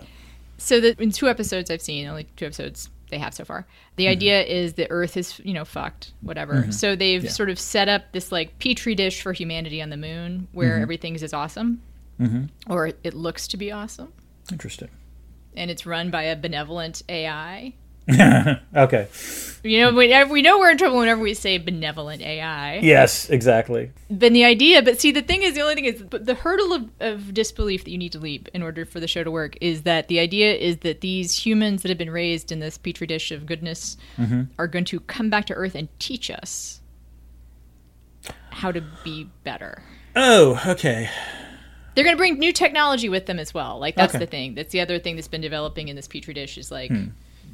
So 0.60 0.80
the, 0.80 1.00
in 1.00 1.12
two 1.12 1.28
episodes 1.28 1.70
I've 1.70 1.82
seen, 1.82 2.06
only 2.08 2.26
two 2.36 2.46
episodes 2.46 2.88
they 3.10 3.18
have 3.18 3.34
so 3.34 3.44
far. 3.44 3.66
The 3.96 4.04
mm-hmm. 4.04 4.12
idea 4.12 4.42
is 4.42 4.74
the 4.74 4.90
Earth 4.90 5.16
is 5.16 5.40
you 5.40 5.54
know 5.54 5.64
fucked, 5.64 6.12
whatever. 6.20 6.54
Mm-hmm. 6.54 6.70
So 6.70 6.96
they've 6.96 7.24
yeah. 7.24 7.30
sort 7.30 7.50
of 7.50 7.58
set 7.58 7.88
up 7.88 8.12
this 8.12 8.32
like 8.32 8.58
petri 8.58 8.94
dish 8.94 9.22
for 9.22 9.32
humanity 9.32 9.82
on 9.82 9.90
the 9.90 9.96
moon, 9.96 10.48
where 10.52 10.72
mm-hmm. 10.72 10.82
everything 10.82 11.14
is 11.14 11.34
awesome, 11.34 11.82
mm-hmm. 12.20 12.72
or 12.72 12.88
it 13.02 13.14
looks 13.14 13.48
to 13.48 13.56
be 13.56 13.72
awesome. 13.72 14.12
Interesting. 14.50 14.90
And 15.56 15.70
it's 15.70 15.86
run 15.86 16.10
by 16.10 16.24
a 16.24 16.36
benevolent 16.36 17.02
AI. 17.08 17.74
okay. 18.76 19.08
You 19.62 19.80
know, 19.80 19.92
we, 19.92 20.24
we 20.24 20.42
know 20.42 20.58
we're 20.58 20.70
in 20.70 20.78
trouble 20.78 20.98
whenever 20.98 21.20
we 21.20 21.34
say 21.34 21.58
benevolent 21.58 22.22
AI. 22.22 22.78
Yes, 22.78 23.28
exactly. 23.28 23.90
Then 24.08 24.32
the 24.32 24.44
idea, 24.44 24.82
but 24.82 25.00
see, 25.00 25.10
the 25.10 25.22
thing 25.22 25.42
is, 25.42 25.54
the 25.54 25.62
only 25.62 25.74
thing 25.74 25.84
is, 25.84 26.04
the 26.10 26.34
hurdle 26.34 26.72
of, 26.72 26.90
of 27.00 27.34
disbelief 27.34 27.84
that 27.84 27.90
you 27.90 27.98
need 27.98 28.12
to 28.12 28.18
leap 28.18 28.48
in 28.54 28.62
order 28.62 28.84
for 28.84 29.00
the 29.00 29.08
show 29.08 29.24
to 29.24 29.30
work 29.30 29.56
is 29.60 29.82
that 29.82 30.08
the 30.08 30.20
idea 30.20 30.54
is 30.54 30.78
that 30.78 31.00
these 31.00 31.44
humans 31.44 31.82
that 31.82 31.88
have 31.88 31.98
been 31.98 32.10
raised 32.10 32.52
in 32.52 32.60
this 32.60 32.78
petri 32.78 33.06
dish 33.06 33.32
of 33.32 33.46
goodness 33.46 33.96
mm-hmm. 34.16 34.42
are 34.58 34.68
going 34.68 34.84
to 34.86 35.00
come 35.00 35.28
back 35.28 35.46
to 35.46 35.54
Earth 35.54 35.74
and 35.74 35.88
teach 35.98 36.30
us 36.30 36.80
how 38.50 38.70
to 38.70 38.82
be 39.04 39.28
better. 39.44 39.82
Oh, 40.16 40.62
okay 40.66 41.10
they're 41.94 42.04
going 42.04 42.16
to 42.16 42.18
bring 42.20 42.38
new 42.38 42.52
technology 42.52 43.08
with 43.08 43.26
them 43.26 43.40
as 43.40 43.52
well. 43.52 43.80
Like 43.80 43.96
that's 43.96 44.14
okay. 44.14 44.24
the 44.24 44.30
thing. 44.30 44.54
That's 44.54 44.70
the 44.70 44.80
other 44.80 45.00
thing 45.00 45.16
that's 45.16 45.26
been 45.26 45.40
developing 45.40 45.88
in 45.88 45.96
this 45.96 46.06
petri 46.06 46.32
dish 46.32 46.56
is 46.56 46.70
like 46.70 46.92
hmm 46.92 47.06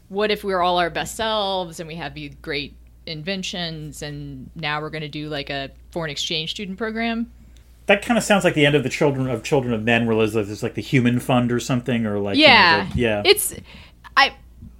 what 0.09 0.31
if 0.31 0.45
we're 0.45 0.61
all 0.61 0.79
our 0.79 0.91
best 0.91 1.17
selves 1.17 1.81
and 1.81 1.89
we 1.89 1.97
have 1.97 2.15
these 2.15 2.35
great 2.43 2.75
inventions 3.07 4.03
and 4.03 4.51
now 4.55 4.81
we're 4.81 4.91
going 4.91 5.03
to 5.03 5.09
do 5.09 5.29
like 5.29 5.51
a 5.51 5.71
foreign 5.91 6.11
exchange 6.11 6.51
student 6.51 6.79
program? 6.79 7.31
That 7.87 8.03
kind 8.03 8.17
of 8.17 8.25
sounds 8.25 8.45
like 8.45 8.55
the 8.55 8.65
end 8.65 8.75
of 8.75 8.83
the 8.83 8.89
Children 8.89 9.29
of 9.29 9.43
Children 9.43 9.75
of 9.75 9.83
Men, 9.83 10.07
where 10.07 10.27
there's 10.27 10.63
like 10.63 10.75
the 10.75 10.83
Human 10.83 11.21
Fund 11.21 11.53
or 11.53 11.61
something, 11.61 12.07
or 12.07 12.19
like 12.19 12.37
yeah, 12.37 12.77
you 12.77 12.83
know, 12.85 12.91
the, 12.95 13.01
yeah. 13.01 13.23
It's 13.27 13.55
I 14.17 14.35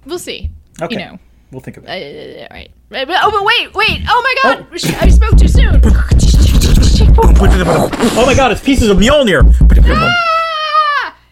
we'll 0.05 0.17
see. 0.17 0.49
Okay. 0.81 0.95
You 0.95 0.99
know, 0.99 1.19
we'll 1.51 1.61
think 1.61 1.77
about 1.77 1.95
it. 1.95 2.39
Uh, 2.39 2.47
all 2.51 2.57
right. 2.57 2.71
Oh, 2.91 3.31
but 3.31 3.43
wait, 3.43 3.73
wait! 3.75 4.01
Oh 4.09 4.35
my 4.43 4.55
God! 4.55 4.67
Oh. 4.71 4.97
I 5.01 5.09
spoke 5.09 5.37
too 5.37 5.47
soon. 5.47 5.81
oh 7.17 8.23
my 8.25 8.33
God! 8.35 8.51
It's 8.51 8.61
pieces 8.61 8.89
of 8.89 8.97
Mjolnir. 8.97 9.53
Ah! 9.87 10.34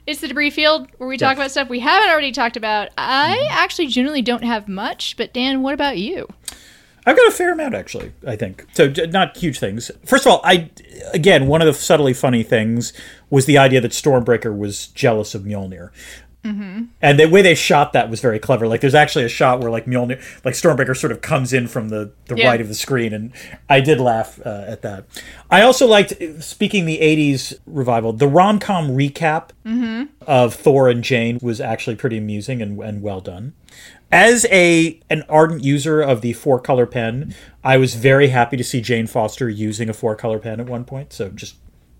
It's 0.05 0.19
the 0.19 0.27
debris 0.27 0.49
field 0.49 0.87
where 0.97 1.07
we 1.07 1.17
talk 1.17 1.37
about 1.37 1.51
stuff 1.51 1.69
we 1.69 1.79
haven't 1.79 2.09
already 2.09 2.31
talked 2.31 2.57
about. 2.57 2.89
I 2.97 3.37
mm-hmm. 3.37 3.53
actually 3.53 3.87
generally 3.87 4.21
don't 4.21 4.43
have 4.43 4.67
much, 4.67 5.15
but 5.15 5.33
Dan, 5.33 5.61
what 5.61 5.73
about 5.73 5.97
you? 5.97 6.27
I've 7.05 7.17
got 7.17 7.27
a 7.27 7.31
fair 7.31 7.51
amount 7.51 7.75
actually. 7.75 8.13
I 8.25 8.35
think 8.35 8.65
so. 8.73 8.87
Not 8.87 9.35
huge 9.37 9.59
things. 9.59 9.91
First 10.05 10.25
of 10.25 10.31
all, 10.31 10.41
I 10.43 10.69
again 11.13 11.47
one 11.47 11.61
of 11.61 11.67
the 11.67 11.73
subtly 11.73 12.13
funny 12.13 12.43
things 12.43 12.93
was 13.29 13.45
the 13.45 13.57
idea 13.57 13.81
that 13.81 13.91
Stormbreaker 13.91 14.55
was 14.55 14.87
jealous 14.87 15.35
of 15.35 15.43
Mjolnir. 15.43 15.89
Mm-hmm. 16.43 16.83
And 17.01 17.19
the 17.19 17.27
way 17.29 17.41
they 17.41 17.55
shot 17.55 17.93
that 17.93 18.09
was 18.09 18.19
very 18.19 18.37
clever. 18.37 18.67
Like, 18.67 18.81
there's 18.81 18.93
actually 18.95 19.23
a 19.23 19.29
shot 19.29 19.61
where 19.61 19.71
like 19.71 19.85
Mjolnir, 19.85 20.21
like 20.43 20.55
Stormbreaker, 20.55 20.95
sort 20.95 21.11
of 21.13 21.21
comes 21.21 21.53
in 21.53 21.67
from 21.67 21.89
the 21.89 22.11
the 22.25 22.35
Yeah. 22.35 22.49
right 22.49 22.59
of 22.59 22.67
the 22.67 22.73
screen, 22.73 23.13
and 23.13 23.31
I 23.69 23.79
did 23.79 23.99
laugh 23.99 24.39
uh, 24.45 24.65
at 24.67 24.81
that. 24.81 25.05
I 25.49 25.61
also 25.61 25.87
liked, 25.87 26.13
speaking 26.41 26.85
the 26.85 26.99
'80s 26.99 27.53
revival, 27.65 28.11
the 28.11 28.27
rom 28.27 28.59
com 28.59 28.89
recap 28.89 29.51
of 30.27 30.53
Thor 30.53 30.89
and 30.89 31.03
Jane 31.03 31.39
was 31.41 31.61
actually 31.61 31.95
pretty 31.95 32.17
amusing 32.17 32.61
and, 32.61 32.77
and 32.81 33.01
well 33.01 33.21
done. 33.21 33.53
As 34.11 34.45
a 34.51 34.99
an 35.09 35.23
ardent 35.29 35.63
user 35.63 36.01
of 36.01 36.21
the 36.21 36.33
four 36.33 36.59
color 36.59 36.85
pen, 36.85 37.33
I 37.63 37.77
was 37.77 37.95
very 37.95 38.27
happy 38.27 38.57
to 38.57 38.63
see 38.63 38.81
Jane 38.81 39.07
Foster 39.07 39.49
using 39.49 39.89
a 39.89 39.93
four 39.93 40.15
color 40.15 40.39
pen 40.39 40.59
at 40.59 40.67
one 40.67 40.83
point. 40.83 41.13
So 41.13 41.29
just 41.29 41.55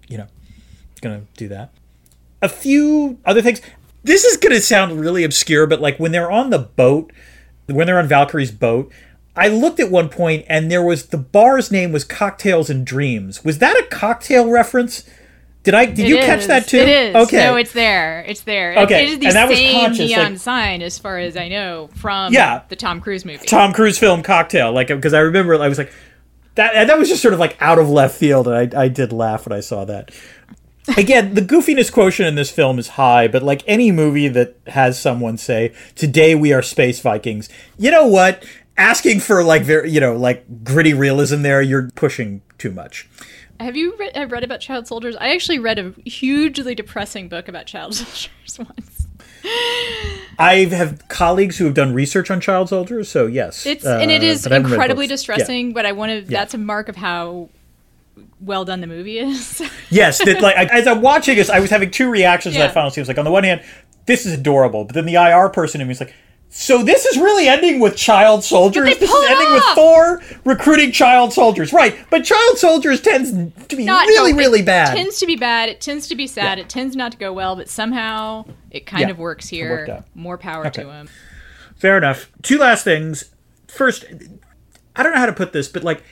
you 0.10 0.18
know, 0.18 0.28
gonna 1.02 1.22
do 1.38 1.48
that. 1.48 1.72
A 2.42 2.50
few 2.50 3.20
other 3.26 3.42
things. 3.42 3.62
This 4.04 4.24
is 4.26 4.38
gonna 4.38 4.60
sound 4.62 5.00
really 5.00 5.24
obscure, 5.24 5.66
but 5.68 5.80
like 5.82 5.98
when 5.98 6.12
they're 6.12 6.32
on 6.32 6.50
the 6.50 6.60
boat, 6.60 7.12
when 7.68 7.88
they're 7.88 8.00
on 8.00 8.08
Valkyrie's 8.08 8.52
boat, 8.52 8.92
I 9.36 9.48
looked 9.48 9.80
at 9.80 9.90
one 9.90 10.10
point 10.10 10.46
and 10.48 10.70
there 10.70 10.84
was 10.84 11.08
the 11.08 11.18
bar's 11.18 11.72
name 11.72 11.92
was 11.92 12.04
Cocktails 12.04 12.70
and 12.70 12.86
Dreams. 12.86 13.44
Was 13.44 13.60
that 13.60 13.76
a 13.78 13.84
cocktail 13.90 14.50
reference? 14.50 15.04
Did 15.64 15.74
I? 15.76 15.86
Did 15.86 16.00
It 16.00 16.08
you 16.10 16.18
catch 16.18 16.46
that 16.48 16.68
too? 16.68 16.80
It 16.80 16.90
is. 16.90 17.16
Okay. 17.16 17.38
No, 17.38 17.56
it's 17.56 17.72
there. 17.72 18.26
It's 18.28 18.42
there. 18.42 18.78
Okay, 18.80 19.04
It 19.06 19.10
is 19.12 19.20
the 19.20 19.28
and 19.28 19.36
that 19.36 19.48
was 19.48 19.58
same 19.58 19.80
conscious, 19.86 20.10
neon 20.10 20.32
like- 20.34 20.38
sign, 20.42 20.82
as 20.82 21.00
far 21.00 21.20
as 21.20 21.38
I 21.38 21.48
know, 21.48 21.90
from 21.96 22.34
Yeah. 22.34 22.64
the 22.68 22.76
Tom 22.76 23.00
Cruise 23.00 23.24
movie. 23.24 23.46
Tom 23.46 23.72
Cruise 23.72 23.98
film 23.98 24.24
Cocktail, 24.24 24.74
like 24.74 24.90
because 24.90 25.14
I 25.14 25.20
remember 25.20 25.56
I 25.56 25.70
was 25.70 25.78
like 25.78 25.94
that. 26.56 26.88
That 26.88 27.00
was 27.00 27.08
just 27.08 27.22
sort 27.22 27.34
of 27.34 27.40
like 27.40 27.56
out 27.62 27.80
of 27.80 27.90
left 27.90 28.18
field, 28.18 28.50
and 28.50 28.76
I 28.76 28.84
I 28.84 28.88
did 28.90 29.14
laugh 29.14 29.48
when 29.48 29.58
I 29.58 29.62
saw 29.62 29.86
that. 29.86 30.12
Again, 30.98 31.34
the 31.34 31.42
goofiness 31.42 31.92
quotient 31.92 32.28
in 32.28 32.36
this 32.36 32.52
film 32.52 32.78
is 32.78 32.90
high, 32.90 33.28
but 33.28 33.42
like 33.42 33.64
any 33.68 33.92
movie 33.92 34.28
that 34.28 34.58
has 34.68 35.00
someone 35.00 35.38
say, 35.38 35.74
"Today 35.96 36.36
we 36.36 36.52
are 36.52 36.62
space 36.62 37.00
Vikings," 37.00 37.48
you 37.78 37.90
know 37.90 38.06
what? 38.06 38.46
Asking 38.76 39.20
for 39.20 39.44
like 39.44 39.64
very 39.64 39.90
you 39.90 40.02
know 40.02 40.16
like 40.16 40.64
gritty 40.64 40.94
realism 40.94 41.42
there, 41.42 41.62
you're 41.62 41.90
pushing 41.96 42.42
too 42.58 42.72
much. 42.72 43.08
Have 43.60 43.78
you 43.78 43.96
read, 43.98 44.16
have 44.16 44.32
read 44.32 44.44
about 44.44 44.60
child 44.60 44.88
soldiers? 44.88 45.16
I 45.16 45.34
actually 45.34 45.60
read 45.60 45.80
a 45.80 45.94
hugely 46.06 46.76
depressing 46.76 47.30
book 47.30 47.48
about 47.48 47.66
child 47.66 47.96
soldiers 47.96 48.60
once. 48.60 49.08
I 50.40 50.68
have 50.72 51.08
colleagues 51.08 51.58
who 51.58 51.66
have 51.66 51.74
done 51.74 51.94
research 51.94 52.32
on 52.32 52.42
child 52.42 52.70
soldiers, 52.70 53.10
so 53.10 53.28
yes, 53.28 53.66
It's 53.66 53.86
uh, 53.86 54.00
and 54.02 54.12
it 54.12 54.24
is 54.24 54.44
but 54.44 54.52
I 54.52 54.56
haven't 54.56 54.72
read 54.72 54.76
incredibly 54.76 55.08
distressing, 55.08 55.72
but 55.74 55.86
I 55.86 55.94
want 55.94 56.12
to. 56.12 56.30
That's 56.30 56.54
a 56.54 56.58
mark 56.58 56.90
of 56.90 56.96
how 56.96 57.50
well 58.46 58.66
done 58.66 58.82
the 58.82 58.88
movie 58.88 59.20
is. 59.20 59.62
Yes, 59.90 60.18
that, 60.26 60.42
like 60.42 60.56
I- 60.56 60.66
as 60.80 60.88
I'm 60.88 61.02
watching 61.02 61.36
this, 61.36 61.50
I 61.50 61.60
was 61.60 61.70
having 61.70 61.92
two 61.92 62.10
reactions 62.10 62.56
to 62.56 62.60
that 62.60 62.74
final 62.74 62.90
scene. 62.90 63.02
It 63.02 63.04
was 63.04 63.08
like, 63.10 63.18
on 63.20 63.26
the 63.26 63.32
one 63.32 63.44
hand, 63.44 63.62
this 64.08 64.26
is 64.26 64.34
adorable, 64.34 64.86
but 64.86 64.96
then 64.96 65.06
the 65.06 65.14
IR 65.16 65.50
person 65.50 65.82
in 65.82 65.88
me 65.88 65.92
was 65.92 66.00
like, 66.00 66.14
so 66.50 66.84
this 66.84 67.06
is 67.06 67.18
really 67.18 67.48
ending 67.48 67.80
with 67.80 67.96
child 67.96 68.44
soldiers. 68.44 68.86
This 69.00 69.10
is 69.10 69.30
ending 69.30 69.54
with 69.54 69.64
off! 69.64 69.76
Thor 69.76 70.22
recruiting 70.46 70.92
child 70.92 71.34
soldiers, 71.34 71.74
right? 71.74 71.96
But 72.12 72.24
child 72.26 72.58
soldiers 72.60 73.02
tends 73.02 73.32
to 73.32 73.76
be 73.76 73.86
Not 73.86 74.06
really, 74.08 74.34
no, 74.34 74.38
really 74.38 74.60
it 74.60 74.66
bad. 74.66 74.96
Tends 74.96 75.18
to 75.20 75.26
be 75.26 75.36
bad. 75.36 75.70
It 75.70 75.82
tends 75.82 76.08
to 76.10 76.16
be 76.16 76.28
sad. 76.28 76.58
Yeah. 76.60 76.64
It 76.66 76.70
tends 76.70 76.96
not 76.96 77.12
to 77.14 77.18
go 77.18 77.34
well, 77.34 77.56
but 77.56 77.70
somehow 77.70 78.46
it 78.70 78.86
kind 78.86 79.02
Yeah, 79.02 79.10
of 79.10 79.18
works 79.18 79.48
here. 79.50 80.04
More 80.14 80.38
power 80.38 80.68
Okay. 80.68 80.84
to 80.84 80.92
him. 80.92 81.10
Fair 81.76 81.98
enough. 81.98 82.32
Two 82.44 82.60
last 82.60 82.84
things. 82.84 83.32
First, 83.68 84.06
I 84.96 85.02
don't 85.02 85.14
know 85.14 85.20
how 85.20 85.26
to 85.26 85.34
put 85.34 85.54
this, 85.54 85.68
but 85.68 85.84
like, 85.84 86.04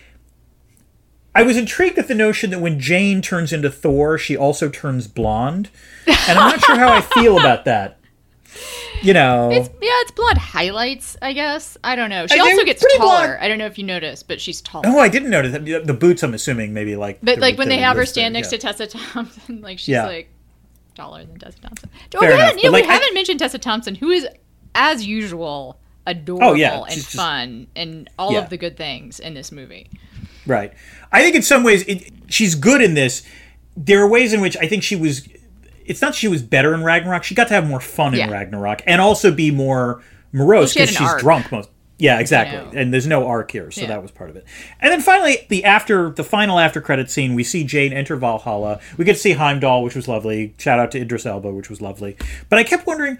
I 1.33 1.43
was 1.43 1.55
intrigued 1.57 1.97
at 1.97 2.07
the 2.07 2.15
notion 2.15 2.49
that 2.49 2.59
when 2.59 2.79
Jane 2.79 3.21
turns 3.21 3.53
into 3.53 3.69
Thor, 3.69 4.17
she 4.17 4.35
also 4.35 4.69
turns 4.69 5.07
blonde, 5.07 5.69
and 6.07 6.37
I'm 6.37 6.51
not 6.51 6.59
sure 6.61 6.75
how 6.77 6.91
I 6.93 7.01
feel 7.01 7.37
about 7.39 7.65
that. 7.65 7.97
You 9.01 9.13
know, 9.13 9.49
It's 9.49 9.69
yeah, 9.81 9.89
it's 10.01 10.11
blonde 10.11 10.37
highlights, 10.37 11.15
I 11.21 11.31
guess. 11.33 11.77
I 11.83 11.95
don't 11.95 12.09
know. 12.09 12.27
She 12.27 12.39
also 12.39 12.63
gets 12.65 12.83
taller. 12.97 13.27
blonde. 13.27 13.37
I 13.41 13.47
don't 13.47 13.57
know 13.57 13.65
if 13.65 13.77
you 13.77 13.83
noticed, 13.85 14.27
but 14.27 14.39
she's 14.41 14.61
taller. 14.61 14.83
Oh, 14.87 14.99
I 14.99 15.07
didn't 15.07 15.29
notice 15.29 15.53
that. 15.53 15.87
The- 15.87 15.93
boots, 15.93 16.21
I'm 16.21 16.33
assuming, 16.33 16.73
maybe 16.73 16.95
like. 16.95 17.19
But 17.23 17.39
like 17.39 17.57
when 17.57 17.69
they 17.69 17.77
have 17.77 17.95
her 17.97 18.05
stand 18.05 18.33
next 18.33 18.51
yeah. 18.51 18.57
to 18.59 18.67
Tessa 18.67 18.87
Thompson, 18.87 19.61
like 19.63 19.79
she's 19.79 19.87
Yeah. 19.89 20.05
like 20.05 20.29
taller 20.95 21.23
than 21.25 21.39
Tessa 21.39 21.59
Thompson. 21.61 21.89
Oh, 22.15 22.19
Fair 22.19 22.29
we 22.29 22.35
enough, 22.35 22.45
haven't, 22.47 22.63
yeah, 22.63 22.69
like, 22.69 22.83
we 22.83 22.89
I- 22.89 22.93
haven't 22.93 23.13
mentioned 23.13 23.39
Tessa 23.39 23.57
Thompson, 23.57 23.95
who 23.95 24.09
is, 24.11 24.27
as 24.75 25.05
usual, 25.07 25.79
adorable 26.05 26.49
Oh, 26.49 26.53
yeah, 26.53 26.81
and 26.83 26.91
just- 26.93 27.13
fun 27.15 27.67
and 27.75 28.07
all 28.19 28.33
Yeah. 28.33 28.39
of 28.39 28.49
the 28.49 28.57
good 28.57 28.75
things 28.77 29.19
in 29.19 29.33
this 29.33 29.51
movie. 29.51 29.89
Right. 30.45 30.73
I 31.11 31.21
think 31.21 31.35
in 31.35 31.41
some 31.41 31.63
ways 31.63 31.83
it, 31.87 32.11
she's 32.27 32.55
good 32.55 32.81
in 32.81 32.93
this. 32.93 33.23
There 33.77 34.01
are 34.01 34.07
ways 34.07 34.33
in 34.33 34.41
which 34.41 34.57
I 34.57 34.67
think 34.67 34.83
she 34.83 34.95
was. 34.95 35.27
It's 35.85 36.01
not 36.01 36.15
she 36.15 36.27
was 36.27 36.41
better 36.41 36.73
in 36.73 36.83
Ragnarok. 36.83 37.23
She 37.23 37.35
got 37.35 37.47
to 37.49 37.53
have 37.53 37.67
more 37.67 37.79
fun 37.81 38.13
Yeah. 38.13 38.25
in 38.25 38.31
Ragnarok 38.31 38.81
and 38.85 39.01
also 39.01 39.31
be 39.31 39.51
more 39.51 40.01
morose 40.31 40.73
she 40.73 40.79
had 40.79 40.89
because 40.89 41.11
she's 41.13 41.21
drunk 41.21 41.51
most. 41.51 41.69
Yeah, 41.97 42.19
exactly. 42.19 42.79
And 42.79 42.91
there's 42.91 43.05
no 43.05 43.27
arc 43.27 43.51
here, 43.51 43.69
so 43.69 43.81
Yeah. 43.81 43.87
that 43.89 44.01
was 44.01 44.09
part 44.09 44.31
of 44.31 44.35
it. 44.35 44.45
And 44.79 44.91
then 44.91 45.01
finally, 45.01 45.45
the 45.49 45.63
after 45.65 46.09
the 46.09 46.23
final 46.23 46.57
after 46.57 46.81
credit 46.81 47.11
scene, 47.11 47.35
we 47.35 47.43
see 47.43 47.63
Jane 47.63 47.93
enter 47.93 48.15
Valhalla. 48.15 48.79
We 48.97 49.05
get 49.05 49.13
to 49.13 49.19
see 49.19 49.33
Heimdall, 49.33 49.83
which 49.83 49.95
was 49.95 50.07
lovely. 50.07 50.55
Shout 50.57 50.79
out 50.79 50.89
to 50.91 50.99
Idris 50.99 51.27
Elba, 51.27 51.51
which 51.51 51.69
was 51.69 51.79
lovely. 51.79 52.15
But 52.49 52.57
I 52.57 52.63
kept 52.63 52.87
wondering, 52.87 53.19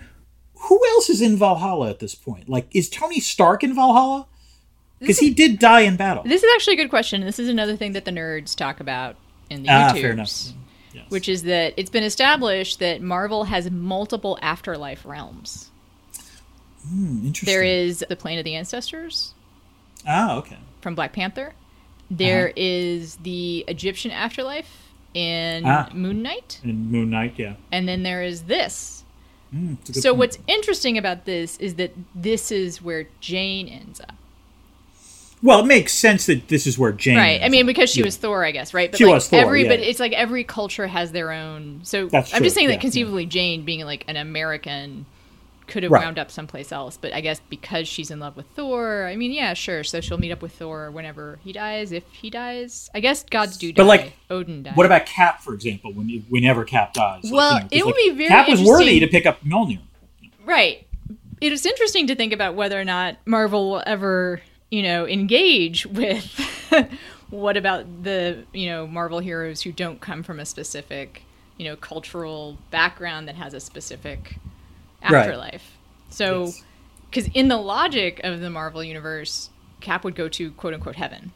who 0.55 0.80
else 0.93 1.09
is 1.11 1.22
in 1.22 1.38
Valhalla 1.38 1.89
at 1.91 1.99
this 1.99 2.15
point? 2.15 2.49
Like, 2.49 2.67
is 2.72 2.89
Tony 2.89 3.19
Stark 3.19 3.63
in 3.63 3.76
Valhalla? 3.76 4.28
Because 5.02 5.20
he 5.20 5.32
did 5.32 5.60
die 5.60 5.82
in 5.82 5.97
battle. 5.97 6.24
This 6.24 6.43
is 6.43 6.49
actually 6.56 6.76
a 6.76 6.78
good 6.78 6.89
question. 6.89 7.22
This 7.22 7.39
is 7.39 7.49
another 7.49 7.76
thing 7.76 7.91
that 7.93 8.06
the 8.06 8.12
nerds 8.12 8.56
talk 8.56 8.80
about 8.80 9.16
in 9.49 9.64
the 9.64 9.70
Ah, 9.70 9.91
YouTubes. 9.91 10.02
fair 10.02 10.12
enough. 10.12 10.32
Yes. 10.93 11.06
Which 11.10 11.28
is 11.28 11.43
that 11.43 11.74
it's 11.76 11.89
been 11.89 12.04
established 12.04 12.80
that 12.80 13.02
Marvel 13.02 13.45
has 13.45 13.70
multiple 13.72 14.38
afterlife 14.41 15.04
realms. 15.06 15.70
Hmm, 16.88 17.28
Interesting. 17.28 17.45
There 17.54 17.64
is 17.64 18.04
the 18.08 18.16
plane 18.16 18.39
of 18.39 18.45
the 18.45 18.56
ancestors 18.56 19.34
Ah, 20.06 20.36
okay. 20.38 20.58
from 20.82 20.95
Black 20.95 21.14
Panther. 21.14 21.54
There 22.10 22.47
Uh-huh. 22.47 22.54
is 22.58 23.16
the 23.18 23.64
Egyptian 23.68 24.12
afterlife 24.12 24.89
in 25.14 25.64
Ah. 25.66 25.89
Moon 25.93 26.22
Knight, 26.22 26.60
And 26.64 26.91
Moon 26.91 27.10
Knight, 27.10 27.36
yeah. 27.38 27.54
and 27.72 27.88
then 27.88 28.04
there 28.04 28.22
is 28.24 28.43
this. 28.43 29.04
Mm, 29.54 29.78
it's 29.80 29.89
a 29.89 29.93
good 29.93 30.02
So 30.04 30.10
point. 30.12 30.20
what's 30.20 30.38
interesting 30.47 30.97
about 30.97 31.26
this 31.26 31.58
is 31.58 31.76
that 31.76 31.93
this 32.16 32.52
is 32.52 32.82
where 32.82 33.08
Jane 33.20 33.68
ends 33.68 33.99
up. 34.02 34.14
Well, 35.43 35.61
it 35.61 35.65
makes 35.65 35.93
sense 35.93 36.27
that 36.27 36.47
this 36.49 36.67
is 36.67 36.77
where 36.77 36.91
Jane. 36.91 37.17
Right. 37.17 37.41
I 37.41 37.49
mean, 37.49 37.65
because 37.65 37.89
she 37.89 38.01
Yeah. 38.01 38.05
was 38.05 38.15
Thor, 38.17 38.45
I 38.45 38.51
guess, 38.51 38.73
right? 38.73 38.91
But 38.91 38.99
She 38.99 39.05
like 39.05 39.15
was 39.15 39.27
Thor, 39.29 39.39
every, 39.39 39.63
yeah. 39.63 39.69
but 39.69 39.79
it's 39.79 39.99
like 39.99 40.13
every 40.13 40.43
culture 40.43 40.85
has 40.87 41.11
their 41.11 41.31
own. 41.31 41.79
So 41.83 42.07
That's 42.07 42.31
I'm 42.33 42.37
true, 42.39 42.45
just 42.45 42.55
saying 42.55 42.69
yeah, 42.69 42.75
that 42.75 42.81
conceivably 42.81 43.25
Jane 43.25 43.63
being 43.65 43.83
like 43.85 44.03
an 44.07 44.17
American 44.17 45.07
could 45.67 45.83
have 45.83 45.91
Right. 45.91 46.03
wound 46.03 46.19
up 46.19 46.29
someplace 46.29 46.71
else. 46.71 46.97
But 46.97 47.13
I 47.13 47.21
guess 47.21 47.39
because 47.49 47.87
she's 47.87 48.11
in 48.11 48.19
love 48.19 48.35
with 48.37 48.45
Thor, 48.55 49.07
I 49.07 49.15
mean, 49.15 49.31
yeah, 49.31 49.53
sure. 49.53 49.83
So 49.83 49.99
she'll 50.01 50.17
meet 50.19 50.31
up 50.31 50.41
with 50.43 50.51
Thor 50.51 50.91
whenever 50.91 51.39
he 51.43 51.53
dies, 51.53 51.91
if 51.91 52.03
he 52.11 52.29
dies. 52.29 52.89
I 52.93 52.99
guess 52.99 53.23
gods 53.23 53.57
do 53.57 53.71
die. 53.71 53.81
But, 53.81 53.87
like, 53.87 54.13
Odin 54.29 54.63
died. 54.63 54.75
What 54.75 54.85
about 54.85 55.05
Cap, 55.07 55.41
for 55.41 55.53
example? 55.53 55.91
When 55.93 56.07
you, 56.09 56.23
whenever 56.29 56.65
Cap 56.65 56.93
dies, 56.93 57.23
Like, 57.23 57.33
Well, 57.33 57.53
you 57.53 57.59
know, 57.61 57.67
it 57.71 57.85
would 57.85 57.95
like, 57.95 58.03
be 58.03 58.09
very 58.11 58.27
Cap 58.29 58.49
was 58.49 58.61
worthy 58.61 58.99
to 58.99 59.07
pick 59.07 59.25
up 59.25 59.43
Mjolnir. 59.43 59.79
Right. 60.45 60.85
It 61.39 61.51
is 61.53 61.65
interesting 61.65 62.05
to 62.07 62.15
think 62.15 62.33
about 62.33 62.53
whether 62.55 62.79
or 62.79 62.85
not 62.85 63.15
Marvel 63.25 63.71
will 63.71 63.83
ever, 63.87 64.41
you 64.72 64.82
know, 64.82 65.05
engage 65.07 65.86
with 65.86 66.24
what 67.30 67.57
about 67.57 68.03
the, 68.03 68.45
you 68.53 68.67
know, 68.67 68.88
Marvel 68.88 69.19
heroes 69.19 69.61
who 69.61 69.72
don't 69.72 70.01
come 70.01 70.24
from 70.24 70.39
a 70.39 70.45
specific, 70.45 71.22
you 71.57 71.65
know, 71.65 71.76
cultural 71.76 72.57
background 72.72 73.28
that 73.28 73.36
has 73.36 73.53
a 73.53 73.59
specific 73.59 74.38
Right. 75.03 75.13
afterlife. 75.13 75.78
So, 76.09 76.45
Yes. 76.45 76.63
because 77.09 77.28
in 77.34 77.47
the 77.47 77.57
logic 77.57 78.22
of 78.24 78.39
the 78.39 78.49
Marvel 78.49 78.84
universe, 78.84 79.49
Cap 79.82 80.03
would 80.03 80.15
go 80.15 80.28
to 80.30 80.51
quote 80.51 80.74
unquote 80.74 80.95
heaven. 80.95 81.32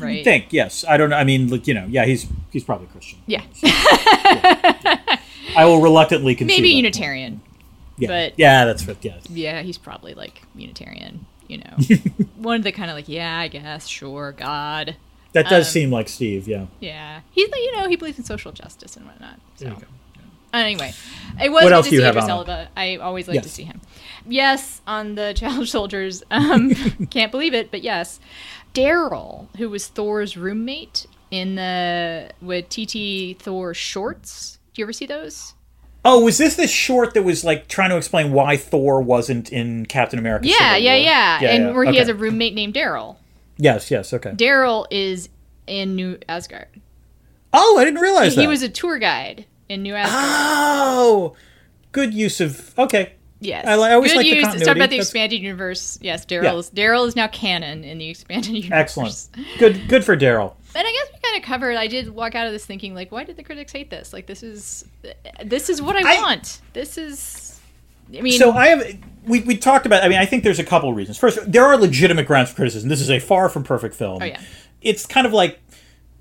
I 0.00 0.04
Right. 0.04 0.24
think 0.24 0.46
yes. 0.52 0.84
I 0.88 0.96
don't. 0.96 1.10
know. 1.10 1.16
I 1.16 1.24
mean, 1.24 1.48
like, 1.48 1.66
you 1.66 1.74
know, 1.74 1.86
yeah, 1.90 2.04
he's 2.04 2.26
he's 2.52 2.62
probably 2.62 2.86
Christian. 2.86 3.18
Yeah. 3.26 3.42
I 5.56 5.64
will 5.64 5.80
reluctantly 5.80 6.34
concede. 6.36 6.56
Maybe 6.58 6.70
that. 6.70 6.76
Unitarian. 6.76 7.40
Yeah, 7.96 8.08
but- 8.08 8.34
yeah, 8.38 8.64
that's 8.64 8.86
what. 8.86 9.04
Yeah, 9.04 9.16
Yeah, 9.28 9.62
he's 9.62 9.76
probably 9.78 10.14
like 10.14 10.42
Unitarian, 10.54 11.26
you 11.48 11.58
know. 11.58 11.76
One 12.36 12.56
of 12.56 12.62
the 12.64 12.72
kind 12.72 12.90
of 12.90 12.96
like, 12.96 13.08
yeah, 13.08 13.38
I 13.38 13.48
guess, 13.48 13.86
sure, 13.86 14.32
God. 14.32 14.96
that 15.32 15.48
does 15.48 15.66
Um, 15.66 15.72
seem 15.72 15.90
like 15.90 16.08
Steve. 16.08 16.46
Yeah. 16.46 16.66
Yeah, 16.80 17.20
he's 17.30 17.48
you 17.52 17.76
know, 17.76 17.88
he 17.88 17.96
believes 17.96 18.18
in 18.18 18.24
social 18.24 18.52
justice 18.52 18.96
and 18.96 19.06
whatnot. 19.06 19.40
So 19.56 19.64
There 19.64 19.74
you 19.74 19.80
go. 19.80 19.86
anyway, 20.52 20.92
it 21.42 21.50
was 21.50 21.62
What 21.64 21.68
good 21.70 21.72
else 21.72 21.86
to 21.88 21.96
see 21.96 22.02
have 22.02 22.16
Idris? 22.16 22.28
Elba. 22.28 22.68
I 22.76 22.96
always 22.96 23.26
like 23.28 23.42
to 23.42 23.48
see 23.48 23.64
him. 23.64 23.80
Yes, 24.26 24.80
on 24.86 25.14
the 25.14 25.32
Child 25.36 25.68
Soldiers. 25.68 26.22
Um, 26.30 26.70
can't 27.10 27.30
believe 27.32 27.54
it, 27.54 27.70
but 27.70 27.82
yes, 27.82 28.20
Daryl, 28.74 29.48
who 29.56 29.68
was 29.70 29.86
Thor's 29.88 30.36
roommate 30.36 31.06
in 31.30 31.54
the 31.56 32.30
with 32.40 32.68
TT 32.68 33.40
Thor 33.40 33.74
shorts. 33.74 34.58
Do 34.74 34.80
you 34.80 34.84
ever 34.84 34.92
see 34.92 35.06
those? 35.06 35.54
Oh, 36.10 36.20
was 36.24 36.38
this 36.38 36.54
the 36.56 36.66
short 36.66 37.12
that 37.12 37.22
was 37.22 37.44
like 37.44 37.68
trying 37.68 37.90
to 37.90 37.98
explain 37.98 38.32
why 38.32 38.56
Thor 38.56 39.02
wasn't 39.02 39.52
in 39.52 39.84
Captain 39.84 40.18
America? 40.18 40.48
Yeah, 40.48 40.74
yeah, 40.76 40.92
War? 40.94 41.00
yeah, 41.02 41.38
and 41.50 41.64
yeah. 41.64 41.72
where 41.72 41.84
he 41.84 41.90
Okay. 41.90 41.98
has 41.98 42.08
a 42.08 42.14
roommate 42.14 42.54
named 42.54 42.72
Daryl. 42.72 43.16
Yes, 43.58 43.90
yes, 43.90 44.14
okay. 44.14 44.30
Daryl 44.30 44.86
is 44.90 45.28
in 45.66 45.96
New 45.96 46.18
Asgard. 46.26 46.68
Oh, 47.52 47.76
I 47.78 47.84
didn't 47.84 48.00
realize 48.00 48.34
that. 48.36 48.40
He 48.40 48.46
was 48.46 48.62
a 48.62 48.70
tour 48.70 48.98
guide 48.98 49.44
in 49.68 49.82
New 49.82 49.94
Asgard. 49.94 50.24
Oh, 50.24 51.36
good 51.92 52.14
use 52.14 52.40
of 52.40 52.78
okay. 52.78 53.12
Yes. 53.40 53.66
I, 53.66 53.72
I 53.74 53.92
always 53.94 54.12
Good 54.12 54.16
like 54.18 54.24
the 54.24 54.30
use. 54.36 54.44
continuity. 54.44 54.64
Talk 54.66 54.76
about 54.76 54.90
the 54.90 54.96
That's 54.96 55.08
expanded 55.08 55.40
universe. 55.40 55.98
Yes, 56.02 56.26
Daryl 56.26 56.58
is 56.58 56.70
Daryl 56.70 57.06
is 57.06 57.14
now 57.14 57.28
canon 57.28 57.84
in 57.84 57.98
the 57.98 58.08
expanded 58.08 58.50
universe. 58.52 58.72
excellent. 58.72 59.28
Good. 59.58 59.88
Good 59.88 60.04
for 60.04 60.16
Daryl. 60.16 60.54
And 60.74 60.86
I 60.86 60.90
guess 60.92 61.06
we 61.12 61.18
kind 61.20 61.36
of 61.42 61.46
covered. 61.46 61.76
I 61.76 61.86
did 61.86 62.08
walk 62.10 62.34
out 62.34 62.46
of 62.46 62.52
this 62.52 62.66
thinking, 62.66 62.94
like, 62.94 63.10
why 63.12 63.24
did 63.24 63.36
the 63.36 63.42
critics 63.42 63.72
hate 63.72 63.90
this? 63.90 64.12
Like, 64.12 64.26
this 64.26 64.42
is 64.42 64.84
this 65.44 65.68
is 65.70 65.80
what 65.80 65.96
I, 65.96 66.16
I- 66.18 66.20
want. 66.20 66.60
This 66.72 66.98
is. 66.98 67.60
I 68.16 68.22
mean, 68.22 68.38
So 68.38 68.52
I 68.52 68.68
have 68.68 68.98
we, 69.26 69.40
we 69.40 69.56
talked 69.56 69.84
about. 69.86 70.02
I 70.02 70.08
mean, 70.08 70.18
I 70.18 70.24
think 70.24 70.42
there's 70.42 70.58
a 70.58 70.64
couple 70.64 70.92
reasons. 70.94 71.18
First, 71.18 71.38
there 71.50 71.64
are 71.64 71.76
legitimate 71.76 72.26
grounds 72.26 72.48
for 72.50 72.56
criticism. 72.56 72.88
This 72.88 73.00
is 73.02 73.10
a 73.10 73.18
far 73.18 73.48
from 73.50 73.64
perfect 73.64 73.94
film. 73.94 74.22
Oh, 74.22 74.24
yeah. 74.24 74.40
It's 74.80 75.04
kind 75.06 75.26
of 75.26 75.32
like 75.34 75.60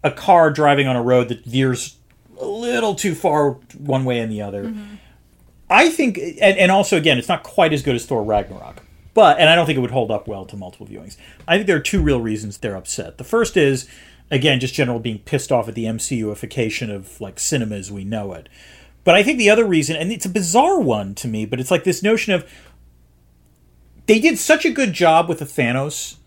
a 0.03 0.11
car 0.11 0.51
driving 0.51 0.85
on 0.87 0.95
a 0.97 1.01
road 1.01 1.29
that 1.29 1.45
veers 1.45 1.95
a 2.39 2.45
little 2.45 2.93
too 2.93 3.15
far 3.15 3.51
one 3.77 4.03
way 4.05 4.19
and 4.19 4.31
the 4.31 4.41
other. 4.41 4.65
Mm-hmm. 4.65 4.95
I 5.69 5.89
think, 5.89 6.17
and, 6.17 6.57
and 6.57 6.71
also 6.71 6.97
again, 6.97 7.17
it's 7.17 7.27
not 7.27 7.43
quite 7.43 7.73
as 7.73 7.81
good 7.81 7.95
as 7.95 8.05
Thor 8.05 8.23
Ragnarok. 8.23 8.83
But 9.13 9.39
and 9.39 9.49
I 9.49 9.55
don't 9.55 9.65
think 9.65 9.77
it 9.77 9.81
would 9.81 9.91
hold 9.91 10.11
up 10.11 10.27
well 10.27 10.45
to 10.45 10.55
multiple 10.55 10.85
viewings. 10.85 11.17
I 11.47 11.55
think 11.55 11.65
there 11.65 11.75
are 11.75 11.81
two 11.81 12.03
real 12.03 12.21
reasons 12.21 12.59
they're 12.59 12.75
upset. 12.75 13.17
The 13.17 13.23
first 13.23 13.57
is 13.57 13.89
again 14.29 14.59
just 14.59 14.75
general 14.75 14.99
being 14.99 15.19
pissed 15.19 15.51
off 15.51 15.67
at 15.67 15.73
the 15.73 15.85
MCUification 15.85 16.93
of 16.93 17.19
like 17.19 17.39
cinema 17.39 17.75
as 17.75 17.91
we 17.91 18.03
know 18.03 18.33
it. 18.33 18.47
But 19.03 19.15
I 19.15 19.23
think 19.23 19.39
the 19.39 19.49
other 19.49 19.65
reason, 19.65 19.95
and 19.95 20.11
it's 20.11 20.25
a 20.25 20.29
bizarre 20.29 20.79
one 20.79 21.15
to 21.15 21.27
me, 21.27 21.45
but 21.45 21.59
it's 21.59 21.71
like 21.71 21.83
this 21.83 22.03
notion 22.03 22.33
of 22.33 22.47
they 24.05 24.19
did 24.19 24.37
such 24.37 24.65
a 24.65 24.69
good 24.69 24.93
job 24.93 25.27
with 25.27 25.39
the 25.39 25.45
Thanos 25.45 26.17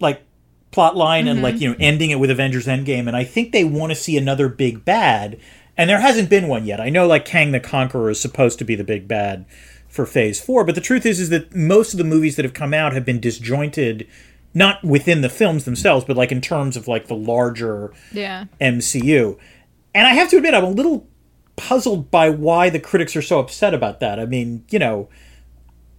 like 0.00 0.22
plot 0.70 0.96
line 0.96 1.28
and 1.28 1.42
like 1.42 1.54
mm-hmm. 1.54 1.62
you 1.62 1.68
know 1.70 1.76
ending 1.78 2.10
it 2.10 2.18
with 2.18 2.30
Avengers 2.30 2.66
Endgame, 2.66 3.06
and 3.06 3.16
I 3.16 3.24
think 3.24 3.52
they 3.52 3.64
want 3.64 3.92
to 3.92 3.96
see 3.96 4.16
another 4.16 4.48
big 4.48 4.84
bad, 4.84 5.38
and 5.76 5.88
there 5.90 6.00
hasn't 6.00 6.30
been 6.30 6.48
one 6.48 6.66
yet. 6.66 6.80
I 6.80 6.88
know 6.88 7.06
like 7.06 7.24
Kang 7.24 7.52
the 7.52 7.60
Conqueror 7.60 8.10
is 8.10 8.20
supposed 8.20 8.58
to 8.58 8.64
be 8.64 8.74
the 8.74 8.84
big 8.84 9.06
bad 9.06 9.46
for 9.88 10.06
Phase 10.06 10.40
Four, 10.40 10.64
but 10.64 10.74
the 10.74 10.80
truth 10.80 11.06
is 11.06 11.20
is 11.20 11.30
that 11.30 11.54
most 11.54 11.92
of 11.92 11.98
the 11.98 12.04
movies 12.04 12.36
that 12.36 12.44
have 12.44 12.54
come 12.54 12.74
out 12.74 12.92
have 12.92 13.04
been 13.04 13.20
disjointed. 13.20 14.06
Not 14.54 14.82
within 14.82 15.20
the 15.20 15.28
films 15.28 15.66
themselves, 15.66 16.06
but 16.06 16.16
like 16.16 16.32
in 16.32 16.40
terms 16.40 16.78
of 16.78 16.88
like 16.88 17.08
the 17.08 17.14
larger 17.14 17.92
yeah. 18.10 18.46
MCU. 18.58 19.38
And 19.94 20.06
I 20.06 20.14
have 20.14 20.30
to 20.30 20.38
admit, 20.38 20.54
I'm 20.54 20.64
a 20.64 20.70
little 20.70 21.06
puzzled 21.56 22.10
by 22.10 22.30
why 22.30 22.70
the 22.70 22.80
critics 22.80 23.16
are 23.16 23.22
so 23.22 23.38
upset 23.38 23.74
about 23.74 24.00
that. 24.00 24.18
I 24.20 24.24
mean, 24.24 24.64
you 24.70 24.78
know, 24.78 25.08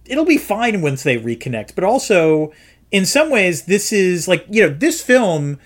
it'll 0.06 0.24
be 0.24 0.38
fine 0.38 0.80
once 0.80 1.02
they 1.02 1.18
reconnect, 1.18 1.74
but 1.74 1.84
also, 1.84 2.52
in 2.90 3.04
some 3.04 3.30
ways, 3.30 3.66
this 3.66 3.92
is 3.92 4.26
like, 4.26 4.46
you 4.48 4.62
know, 4.62 4.74
this 4.74 5.02
film 5.02 5.58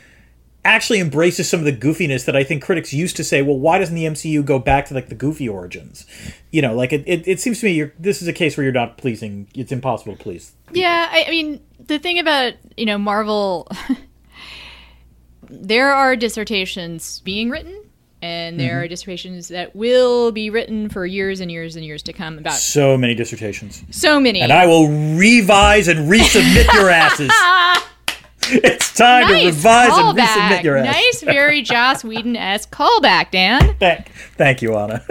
actually 0.64 1.00
embraces 1.00 1.48
some 1.48 1.58
of 1.60 1.66
the 1.66 1.72
goofiness 1.72 2.24
that 2.24 2.36
I 2.36 2.44
think 2.44 2.62
critics 2.62 2.92
used 2.92 3.16
to 3.16 3.24
say, 3.24 3.42
well, 3.42 3.58
why 3.58 3.78
doesn't 3.78 3.94
the 3.96 4.04
MCU 4.04 4.44
go 4.44 4.58
back 4.60 4.86
to 4.86 4.94
like 4.94 5.08
the 5.08 5.14
goofy 5.16 5.48
origins? 5.48 6.06
You 6.52 6.62
know, 6.62 6.74
like 6.74 6.92
it, 6.92 7.02
it, 7.06 7.26
it 7.26 7.40
seems 7.40 7.58
to 7.60 7.66
me 7.66 7.72
you're, 7.72 7.92
this 7.98 8.22
is 8.22 8.28
a 8.28 8.32
case 8.32 8.56
where 8.56 8.62
you're 8.64 8.72
not 8.72 8.96
pleasing, 8.96 9.48
it's 9.54 9.72
impossible 9.72 10.16
to 10.16 10.22
please. 10.22 10.52
Yeah, 10.72 11.08
I, 11.10 11.24
I 11.26 11.30
mean, 11.30 11.60
the 11.86 11.98
thing 11.98 12.18
about 12.20 12.54
you 12.76 12.86
know 12.86 12.96
Marvel, 12.98 13.68
there 15.48 15.92
are 15.92 16.16
dissertations 16.16 17.20
being 17.20 17.50
written, 17.50 17.76
and 18.22 18.58
there 18.58 18.70
Mm-hmm. 18.74 18.78
are 18.84 18.88
dissertations 18.88 19.48
that 19.48 19.74
will 19.74 20.30
be 20.32 20.48
written 20.48 20.88
for 20.88 21.04
years 21.04 21.40
and 21.40 21.50
years 21.50 21.74
and 21.76 21.84
years 21.84 22.02
to 22.04 22.12
come 22.12 22.38
about 22.38 22.54
So 22.54 22.96
many 22.96 23.14
dissertations. 23.16 23.82
so 23.90 24.20
many. 24.20 24.40
And 24.40 24.52
I 24.52 24.66
will 24.66 24.88
revise 25.18 25.88
and 25.88 26.08
resubmit 26.10 26.72
your 26.72 26.88
asses. 26.88 27.32
It's 28.64 28.94
time 28.94 29.26
to 29.28 29.32
nice 29.34 29.44
revise 29.46 29.88
and 29.96 30.18
callback. 30.18 30.26
resubmit 30.26 30.62
your 30.64 30.76
ass. 30.76 30.94
Nice, 30.94 31.22
very 31.22 31.62
Joss 31.70 32.04
Whedon 32.04 32.36
esque 32.36 32.70
callback, 32.70 33.30
Dan. 33.30 33.76
Thank, 33.78 34.08
thank 34.36 34.62
you, 34.62 34.74
Ana. 34.76 35.04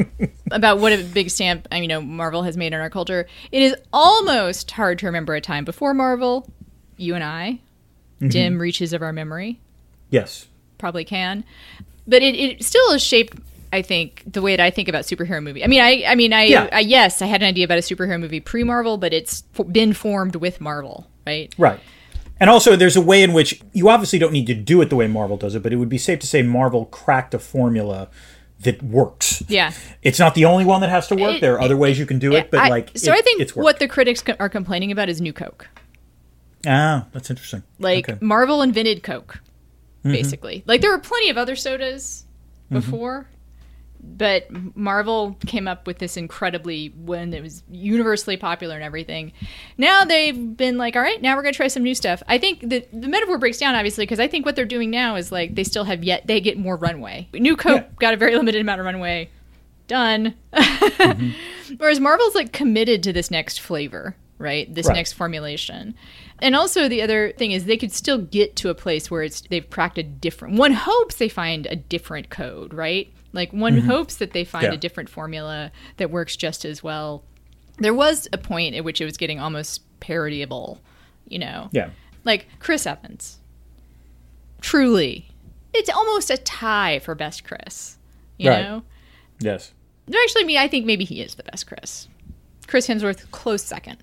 about 0.50 0.78
what 0.78 0.92
a 0.92 1.02
big 1.04 1.30
stamp 1.30 1.68
I 1.70 1.76
mean, 1.76 1.84
you 1.84 1.88
know 1.88 2.00
Marvel 2.00 2.42
has 2.44 2.56
made 2.56 2.68
in 2.72 2.80
our 2.80 2.90
culture. 2.90 3.26
It 3.52 3.62
is 3.62 3.76
almost 3.92 4.70
hard 4.72 4.98
to 5.00 5.06
remember 5.06 5.34
a 5.34 5.40
time 5.40 5.64
before 5.64 5.94
Marvel. 5.94 6.50
You 6.96 7.14
and 7.14 7.24
I, 7.24 7.60
Mm-hmm. 8.20 8.28
dim 8.30 8.58
reaches 8.58 8.92
of 8.92 9.00
our 9.02 9.12
memory, 9.12 9.60
yes. 10.10 10.48
probably 10.76 11.04
can, 11.04 11.44
but 12.08 12.20
it, 12.20 12.34
it 12.34 12.64
still 12.64 12.90
has 12.90 13.00
shaped. 13.00 13.38
I 13.72 13.80
think 13.82 14.24
the 14.26 14.42
way 14.42 14.56
that 14.56 14.64
I 14.64 14.70
think 14.70 14.88
about 14.88 15.04
superhero 15.04 15.40
movie. 15.40 15.62
I 15.62 15.68
mean, 15.68 15.80
I 15.80 16.02
I 16.04 16.14
mean, 16.16 16.32
I, 16.32 16.44
Yeah. 16.44 16.68
I 16.72 16.80
yes, 16.80 17.22
I 17.22 17.26
had 17.26 17.42
an 17.42 17.48
idea 17.48 17.64
about 17.64 17.78
a 17.78 17.82
superhero 17.82 18.18
movie 18.18 18.40
pre 18.40 18.64
Marvel, 18.64 18.96
but 18.96 19.12
it's 19.12 19.42
been 19.70 19.92
formed 19.92 20.34
with 20.34 20.60
Marvel, 20.60 21.06
right? 21.24 21.54
Right. 21.58 21.78
And 22.40 22.48
also, 22.48 22.76
there's 22.76 22.96
a 22.96 23.00
way 23.00 23.22
in 23.22 23.32
which 23.32 23.60
you 23.72 23.88
obviously 23.88 24.18
don't 24.18 24.32
need 24.32 24.46
to 24.46 24.54
do 24.54 24.80
it 24.80 24.90
the 24.90 24.96
way 24.96 25.06
Marvel 25.08 25.36
does 25.36 25.54
it, 25.54 25.62
but 25.62 25.72
it 25.72 25.76
would 25.76 25.88
be 25.88 25.98
safe 25.98 26.20
to 26.20 26.26
say 26.26 26.42
Marvel 26.42 26.84
cracked 26.86 27.34
a 27.34 27.38
formula 27.38 28.08
that 28.60 28.82
works. 28.82 29.42
Yeah. 29.48 29.72
It's 30.02 30.18
not 30.18 30.34
the 30.34 30.44
only 30.44 30.64
one 30.64 30.80
that 30.82 30.90
has 30.90 31.08
to 31.08 31.16
work. 31.16 31.36
It- 31.36 31.40
there 31.40 31.54
are 31.54 31.60
other 31.60 31.76
ways 31.76 31.98
you 31.98 32.06
can 32.06 32.18
do 32.18 32.34
it, 32.34 32.50
but 32.50 32.60
I- 32.60 32.68
like, 32.68 32.90
so 32.96 33.12
it- 33.12 33.18
I 33.18 33.20
think 33.22 33.40
it's 33.40 33.54
what 33.56 33.78
the 33.78 33.88
critics 33.88 34.22
are 34.38 34.48
complaining 34.48 34.90
about 34.92 35.08
is 35.08 35.20
New 35.20 35.32
Coke. 35.32 35.68
ah, 36.66 37.06
that's 37.12 37.30
interesting. 37.30 37.62
Like 37.78 38.08
Okay. 38.08 38.18
Marvel 38.20 38.62
invented 38.62 39.02
Coke, 39.02 39.40
Mm-hmm. 40.04 40.12
basically. 40.12 40.62
Like 40.66 40.80
there 40.80 40.90
were 40.90 40.98
plenty 40.98 41.30
of 41.30 41.38
other 41.38 41.54
sodas 41.56 42.24
before, 42.70 43.28
but 44.00 44.46
Marvel 44.76 45.36
came 45.46 45.66
up 45.68 45.86
with 45.86 45.98
this 45.98 46.16
incredibly 46.16 46.88
when 46.96 47.32
it 47.34 47.42
was 47.42 47.62
universally 47.70 48.36
popular 48.36 48.74
and 48.74 48.84
everything. 48.84 49.32
Now 49.76 50.04
they've 50.04 50.56
been 50.56 50.78
like, 50.78 50.96
all 50.96 51.02
right, 51.02 51.20
now 51.20 51.36
we're 51.36 51.42
gonna 51.42 51.52
try 51.52 51.68
some 51.68 51.82
new 51.82 51.94
stuff. 51.94 52.22
I 52.28 52.38
think 52.38 52.60
the 52.60 52.86
the 52.92 53.08
metaphor 53.08 53.38
breaks 53.38 53.58
down 53.58 53.74
obviously 53.74 54.04
because 54.04 54.20
I 54.20 54.28
think 54.28 54.46
what 54.46 54.56
they're 54.56 54.64
doing 54.64 54.90
now 54.90 55.16
is 55.16 55.30
like 55.32 55.54
they 55.54 55.64
still 55.64 55.84
have 55.84 56.04
yet 56.04 56.26
they 56.26 56.40
get 56.40 56.58
more 56.58 56.76
runway. 56.76 57.28
New 57.32 57.56
Coke 57.56 57.82
Yeah. 57.82 57.94
got 57.98 58.14
a 58.14 58.16
very 58.16 58.34
limited 58.36 58.60
amount 58.60 58.80
of 58.80 58.86
runway. 58.86 59.30
Done. 59.86 60.34
Mm-hmm. 60.52 61.30
Whereas 61.78 62.00
Marvel's 62.00 62.34
like 62.34 62.52
committed 62.52 63.02
to 63.04 63.12
this 63.12 63.30
next 63.30 63.60
flavor, 63.60 64.16
right? 64.38 64.72
This 64.74 64.86
Right. 64.86 64.94
next 64.96 65.14
formulation. 65.14 65.94
And 66.40 66.54
also 66.54 66.88
the 66.88 67.02
other 67.02 67.32
thing 67.32 67.52
is 67.52 67.64
they 67.64 67.76
could 67.76 67.92
still 67.92 68.18
get 68.18 68.54
to 68.56 68.68
a 68.70 68.74
place 68.74 69.10
where 69.10 69.22
it's 69.22 69.40
they've 69.42 69.68
cracked 69.68 69.98
a 69.98 70.02
different 70.02 70.56
one 70.56 70.72
hopes 70.72 71.16
they 71.16 71.28
find 71.28 71.66
a 71.66 71.76
different 71.76 72.30
code, 72.30 72.72
right? 72.72 73.12
Like 73.32 73.52
one 73.52 73.78
hopes 73.78 74.16
that 74.16 74.32
they 74.32 74.44
find 74.44 74.64
Mm-hmm. 74.64 74.72
Yeah. 74.72 74.76
a 74.76 74.80
different 74.80 75.08
formula 75.10 75.70
that 75.98 76.10
works 76.10 76.34
just 76.36 76.64
as 76.64 76.82
well. 76.82 77.22
There 77.78 77.94
was 77.94 78.26
a 78.32 78.38
point 78.38 78.74
at 78.74 78.84
which 78.84 79.00
it 79.00 79.04
was 79.04 79.16
getting 79.16 79.38
almost 79.38 79.82
parodyable, 80.00 80.78
you 81.28 81.38
know. 81.38 81.68
Yeah. 81.72 81.90
Like 82.24 82.46
Chris 82.58 82.86
Evans. 82.86 83.38
Truly. 84.60 85.28
It's 85.74 85.90
almost 85.90 86.30
a 86.30 86.36
tie 86.38 86.98
for 86.98 87.14
best 87.14 87.44
Chris. 87.44 87.96
You 88.38 88.50
Right. 88.50 88.62
know? 88.62 88.82
Yes. 89.40 89.72
No, 90.06 90.18
actually, 90.22 90.44
me, 90.44 90.56
I 90.58 90.68
think 90.68 90.86
maybe 90.86 91.04
he 91.04 91.20
is 91.20 91.34
the 91.34 91.42
best 91.44 91.66
Chris. 91.66 92.08
Chris 92.66 92.86
Hemsworth, 92.88 93.30
close 93.30 93.62
second. 93.62 93.98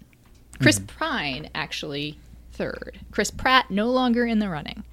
Chris 0.62 0.80
Mm-hmm. 0.80 0.98
Pine, 0.98 1.50
actually, 1.56 2.18
third. 2.54 3.00
Chris 3.12 3.32
Pratt, 3.32 3.70
no 3.72 3.90
longer 3.90 4.26
in 4.26 4.40
the 4.40 4.50
running. 4.50 4.84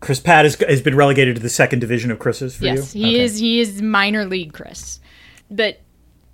Chris 0.00 0.18
Pratt 0.20 0.44
has, 0.44 0.54
has 0.68 0.80
been 0.80 0.96
relegated 0.96 1.36
to 1.36 1.42
the 1.42 1.48
second 1.50 1.78
division 1.80 2.10
of 2.10 2.18
Chris's 2.18 2.56
for 2.56 2.64
yes, 2.64 2.94
you? 2.94 3.04
he 3.04 3.14
Okay. 3.16 3.24
is. 3.24 3.38
He 3.38 3.60
is 3.60 3.82
minor 3.82 4.24
league 4.24 4.52
Chris. 4.52 4.98
But 5.50 5.80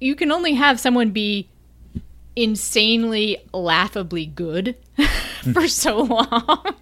you 0.00 0.14
can 0.14 0.30
only 0.30 0.54
have 0.54 0.78
someone 0.78 1.10
be 1.10 1.48
insanely, 2.36 3.38
laughably 3.52 4.26
good 4.26 4.76
for 5.52 5.66
so 5.66 5.98
long. 6.02 6.74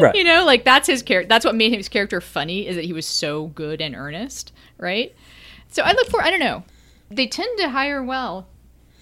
Right. 0.00 0.14
You 0.14 0.24
know, 0.24 0.44
like 0.44 0.64
that's 0.64 0.86
his 0.86 1.02
character. 1.02 1.28
That's 1.28 1.44
what 1.44 1.54
made 1.54 1.72
his 1.74 1.88
character 1.88 2.20
funny 2.20 2.66
is 2.66 2.76
that 2.76 2.84
he 2.84 2.92
was 2.92 3.06
so 3.06 3.48
good 3.48 3.80
and 3.80 3.94
earnest, 3.94 4.52
right? 4.78 5.14
So 5.68 5.82
I 5.82 5.92
look 5.92 6.08
for. 6.08 6.22
I 6.22 6.30
don't 6.30 6.40
know. 6.40 6.64
They 7.10 7.26
tend 7.26 7.58
to 7.58 7.68
hire 7.70 8.02
well. 8.02 8.48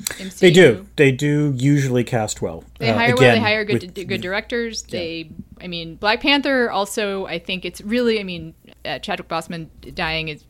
MCU. 0.05 0.39
They 0.39 0.51
do. 0.51 0.87
They 0.97 1.13
do 1.13 1.53
usually 1.57 2.05
cast 2.05 2.41
well. 2.43 2.65
They 2.79 2.91
Uh, 2.91 2.95
hire 2.95 3.15
well. 3.17 3.35
They 3.35 3.41
hire 3.41 3.65
good 3.65 3.83
with- 3.97 4.09
good 4.09 4.21
directors. 4.21 4.83
They, 4.83 5.31
I 5.61 5.67
mean, 5.67 5.97
Black 5.97 6.21
Panther. 6.21 6.71
Also, 6.71 7.27
I 7.27 7.39
think 7.39 7.65
it's 7.65 7.81
really. 7.81 8.21
I 8.21 8.23
mean, 8.23 8.55
uh, 8.85 8.99
Chadwick 8.99 9.29
Boseman 9.29 9.69
dying 9.95 10.29
is 10.29 10.45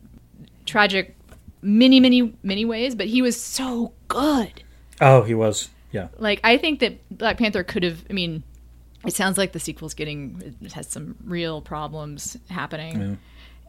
tragic, 0.65 1.15
many, 1.61 1.99
many, 1.99 2.33
many 2.43 2.65
ways. 2.65 2.95
But 2.95 3.07
he 3.07 3.21
was 3.21 3.39
so 3.39 3.93
good. 4.07 4.63
Oh, 5.01 5.23
he 5.23 5.33
was. 5.33 5.69
Yeah. 5.91 6.07
Like 6.17 6.39
I 6.43 6.57
think 6.57 6.79
that 6.81 6.99
Black 7.17 7.37
Panther 7.37 7.63
could 7.63 7.83
have. 7.83 8.03
I 8.09 8.13
mean, 8.13 8.43
it 9.05 9.13
sounds 9.13 9.37
like 9.37 9.51
the 9.53 9.59
sequel's 9.59 9.93
getting 9.93 10.55
it 10.61 10.73
has 10.73 10.87
some 10.87 11.15
real 11.23 11.61
problems 11.61 12.35
happening, 12.49 13.17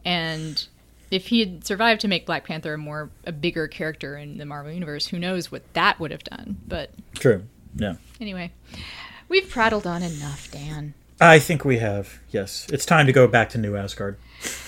and 0.03 0.67
if 1.11 1.27
he 1.27 1.39
had 1.39 1.65
survived 1.65 2.01
to 2.01 2.07
make 2.07 2.25
Black 2.25 2.45
Panther 2.45 2.73
a 2.73 2.77
more 2.77 3.09
a 3.25 3.31
bigger 3.31 3.67
character 3.67 4.17
in 4.17 4.37
the 4.37 4.45
Marvel 4.45 4.71
universe, 4.71 5.07
who 5.07 5.19
knows 5.19 5.51
what 5.51 5.61
that 5.73 5.99
would 5.99 6.11
have 6.11 6.23
done? 6.23 6.57
But 6.67 6.91
True. 7.15 7.43
Yeah. 7.75 7.95
anyway, 8.19 8.51
we've 9.29 9.49
prattled 9.49 9.85
on 9.87 10.01
enough, 10.03 10.49
Dan. 10.51 10.93
I 11.19 11.39
think 11.39 11.65
we 11.65 11.77
have. 11.79 12.19
Yes. 12.29 12.67
It's 12.71 12.85
time 12.85 13.07
to 13.07 13.11
go 13.13 13.27
back 13.27 13.49
to 13.49 13.57
New 13.57 13.75
Asgard. 13.75 14.17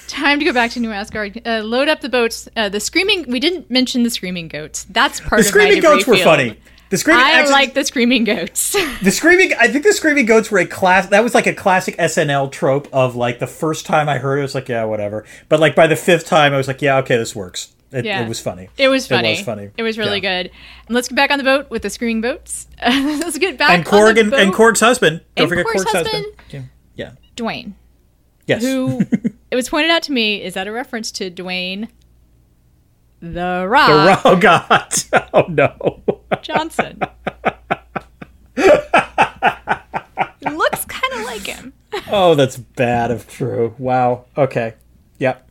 Time 0.07 0.39
to 0.39 0.45
go 0.45 0.51
back 0.51 0.71
to 0.71 0.79
New 0.79 0.91
Asgard. 0.91 1.39
Uh, 1.45 1.61
load 1.63 1.87
up 1.87 2.01
the 2.01 2.09
boats. 2.09 2.49
Uh, 2.55 2.69
the 2.69 2.79
screaming. 2.79 3.25
We 3.29 3.39
didn't 3.39 3.69
mention 3.69 4.01
the 4.01 4.09
screaming 4.09 4.47
goats. 4.47 4.85
That's 4.89 5.19
part 5.19 5.29
The 5.43 5.49
of 5.49 5.55
my 5.55 5.61
screaming 5.61 5.81
goats 5.81 6.07
were 6.07 6.15
field. 6.15 6.25
funny. 6.25 6.59
The 6.89 6.97
screaming 6.97 7.23
I 7.23 7.31
actually- 7.33 7.51
like 7.53 7.73
the 7.75 7.85
screaming 7.85 8.23
goats. 8.23 8.75
The 9.03 9.11
screaming, 9.11 9.51
I 9.59 9.67
think 9.67 9.83
the 9.85 9.93
screaming 9.93 10.25
goats 10.25 10.49
were 10.51 10.57
a 10.59 10.65
class. 10.65 11.07
That 11.07 11.23
was 11.23 11.33
like 11.35 11.47
a 11.47 11.53
classic 11.53 11.95
SNL 11.97 12.51
trope 12.51 12.87
of 12.91 13.15
like 13.15 13.39
the 13.39 13.47
first 13.47 13.85
time 13.85 14.09
I 14.09 14.17
heard 14.17 14.37
it, 14.37 14.41
I 14.41 14.43
was 14.43 14.55
like, 14.55 14.67
yeah, 14.69 14.83
whatever. 14.85 15.25
But 15.49 15.59
like 15.59 15.75
by 15.75 15.87
the 15.87 15.95
fifth 15.95 16.25
time, 16.25 16.53
I 16.53 16.57
was 16.57 16.67
like, 16.67 16.81
yeah, 16.81 16.97
okay, 16.97 17.17
this 17.17 17.35
works. 17.35 17.73
It, 17.91 18.05
Yeah. 18.05 18.23
it 18.23 18.27
was 18.29 18.39
funny. 18.39 18.69
It 18.77 18.87
was 18.89 19.07
funny. 19.07 19.29
It 19.29 19.37
was 19.37 19.41
funny. 19.45 19.69
It 19.77 19.83
was 19.83 19.97
really 19.97 20.19
Yeah. 20.21 20.43
good. 20.43 20.51
And 20.87 20.95
let's 20.95 21.07
get 21.07 21.15
back 21.15 21.31
on 21.31 21.37
the 21.37 21.43
boat 21.43 21.69
with 21.69 21.81
the 21.83 21.89
screaming 21.89 22.21
boats. 22.21 22.67
let's 22.85 23.37
get 23.37 23.57
back 23.57 23.71
And 23.71 23.87
on 23.87 23.93
Korg 23.93 24.19
and, 24.19 24.33
and 24.33 24.53
Korg's 24.53 24.79
husband. 24.79 25.21
Don't 25.35 25.43
And 25.45 25.49
forget 25.49 25.65
Korg's 25.65 25.85
Korg's, 25.85 25.91
husband. 25.93 26.25
husband. 26.43 26.69
Yeah. 26.95 27.11
Dwayne, 27.35 27.73
Yes. 28.47 28.61
who 28.63 29.01
it 29.51 29.55
was 29.55 29.69
pointed 29.69 29.89
out 29.91 30.03
to 30.03 30.11
me 30.11 30.41
is 30.43 30.55
that 30.55 30.67
a 30.67 30.71
reference 30.71 31.11
to 31.13 31.31
Dwayne 31.31 31.87
the 33.21 33.65
Rock 33.67 33.87
The 33.87 33.93
Ro- 33.93 34.33
oh 34.33 34.35
God. 34.37 34.93
Oh 35.33 35.45
no. 35.49 36.18
Johnson. 36.41 36.99
Looks 40.41 40.85
kind 40.85 41.13
of 41.13 41.25
like 41.25 41.45
him. 41.45 41.73
Oh, 42.11 42.35
that's 42.35 42.57
bad 42.57 43.11
if 43.11 43.27
true. 43.27 43.75
Wow. 43.77 44.25
Okay. 44.37 44.73
Yep. 45.19 45.49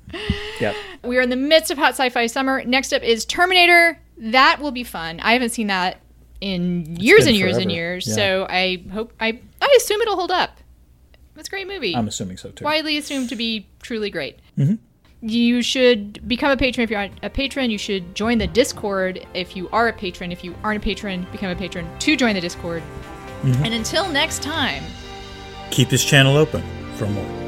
Yep. 0.60 0.74
We 1.04 1.18
are 1.18 1.22
in 1.22 1.30
the 1.30 1.36
midst 1.36 1.70
of 1.70 1.78
hot 1.78 1.90
sci-fi 1.90 2.26
summer. 2.26 2.64
Next 2.64 2.92
up 2.92 3.02
is 3.02 3.24
Terminator. 3.24 3.98
That 4.16 4.60
will 4.60 4.72
be 4.72 4.84
fun. 4.84 5.20
I 5.20 5.32
haven't 5.32 5.50
seen 5.50 5.68
that 5.68 6.00
in 6.40 6.96
years 6.96 7.26
and 7.26 7.36
years 7.36 7.56
and 7.56 7.70
years. 7.70 8.06
Yeah. 8.06 8.14
So 8.14 8.46
I 8.48 8.82
hope 8.92 9.12
I 9.20 9.40
I 9.60 9.74
assume 9.76 10.00
it'll 10.00 10.16
hold 10.16 10.30
up. 10.30 10.58
It's 11.36 11.48
a 11.48 11.50
great 11.50 11.68
movie. 11.68 11.94
I'm 11.94 12.08
assuming 12.08 12.36
so 12.36 12.50
too. 12.50 12.64
widely 12.64 12.96
assumed 12.96 13.28
to 13.28 13.36
be 13.36 13.68
truly 13.80 14.10
great. 14.10 14.40
Mm-hmm. 14.58 14.74
You 15.20 15.62
should 15.62 16.26
become 16.28 16.50
a 16.50 16.56
patron 16.56 16.84
if 16.84 16.90
you're 16.90 17.08
a 17.22 17.30
patron. 17.30 17.70
You 17.70 17.78
should 17.78 18.14
join 18.14 18.38
the 18.38 18.46
Discord 18.46 19.26
if 19.34 19.56
you 19.56 19.68
are 19.70 19.88
a 19.88 19.92
patron. 19.92 20.30
If 20.30 20.44
you 20.44 20.54
aren't 20.62 20.82
a 20.82 20.84
patron, 20.84 21.26
become 21.32 21.50
a 21.50 21.56
patron 21.56 21.88
to 21.98 22.16
join 22.16 22.34
the 22.34 22.40
Discord. 22.40 22.82
Mm-hmm. 23.42 23.64
And 23.64 23.74
until 23.74 24.08
next 24.10 24.42
time. 24.42 24.84
Keep 25.70 25.88
this 25.88 26.04
channel 26.04 26.36
open 26.36 26.62
for 26.94 27.06
more. 27.06 27.47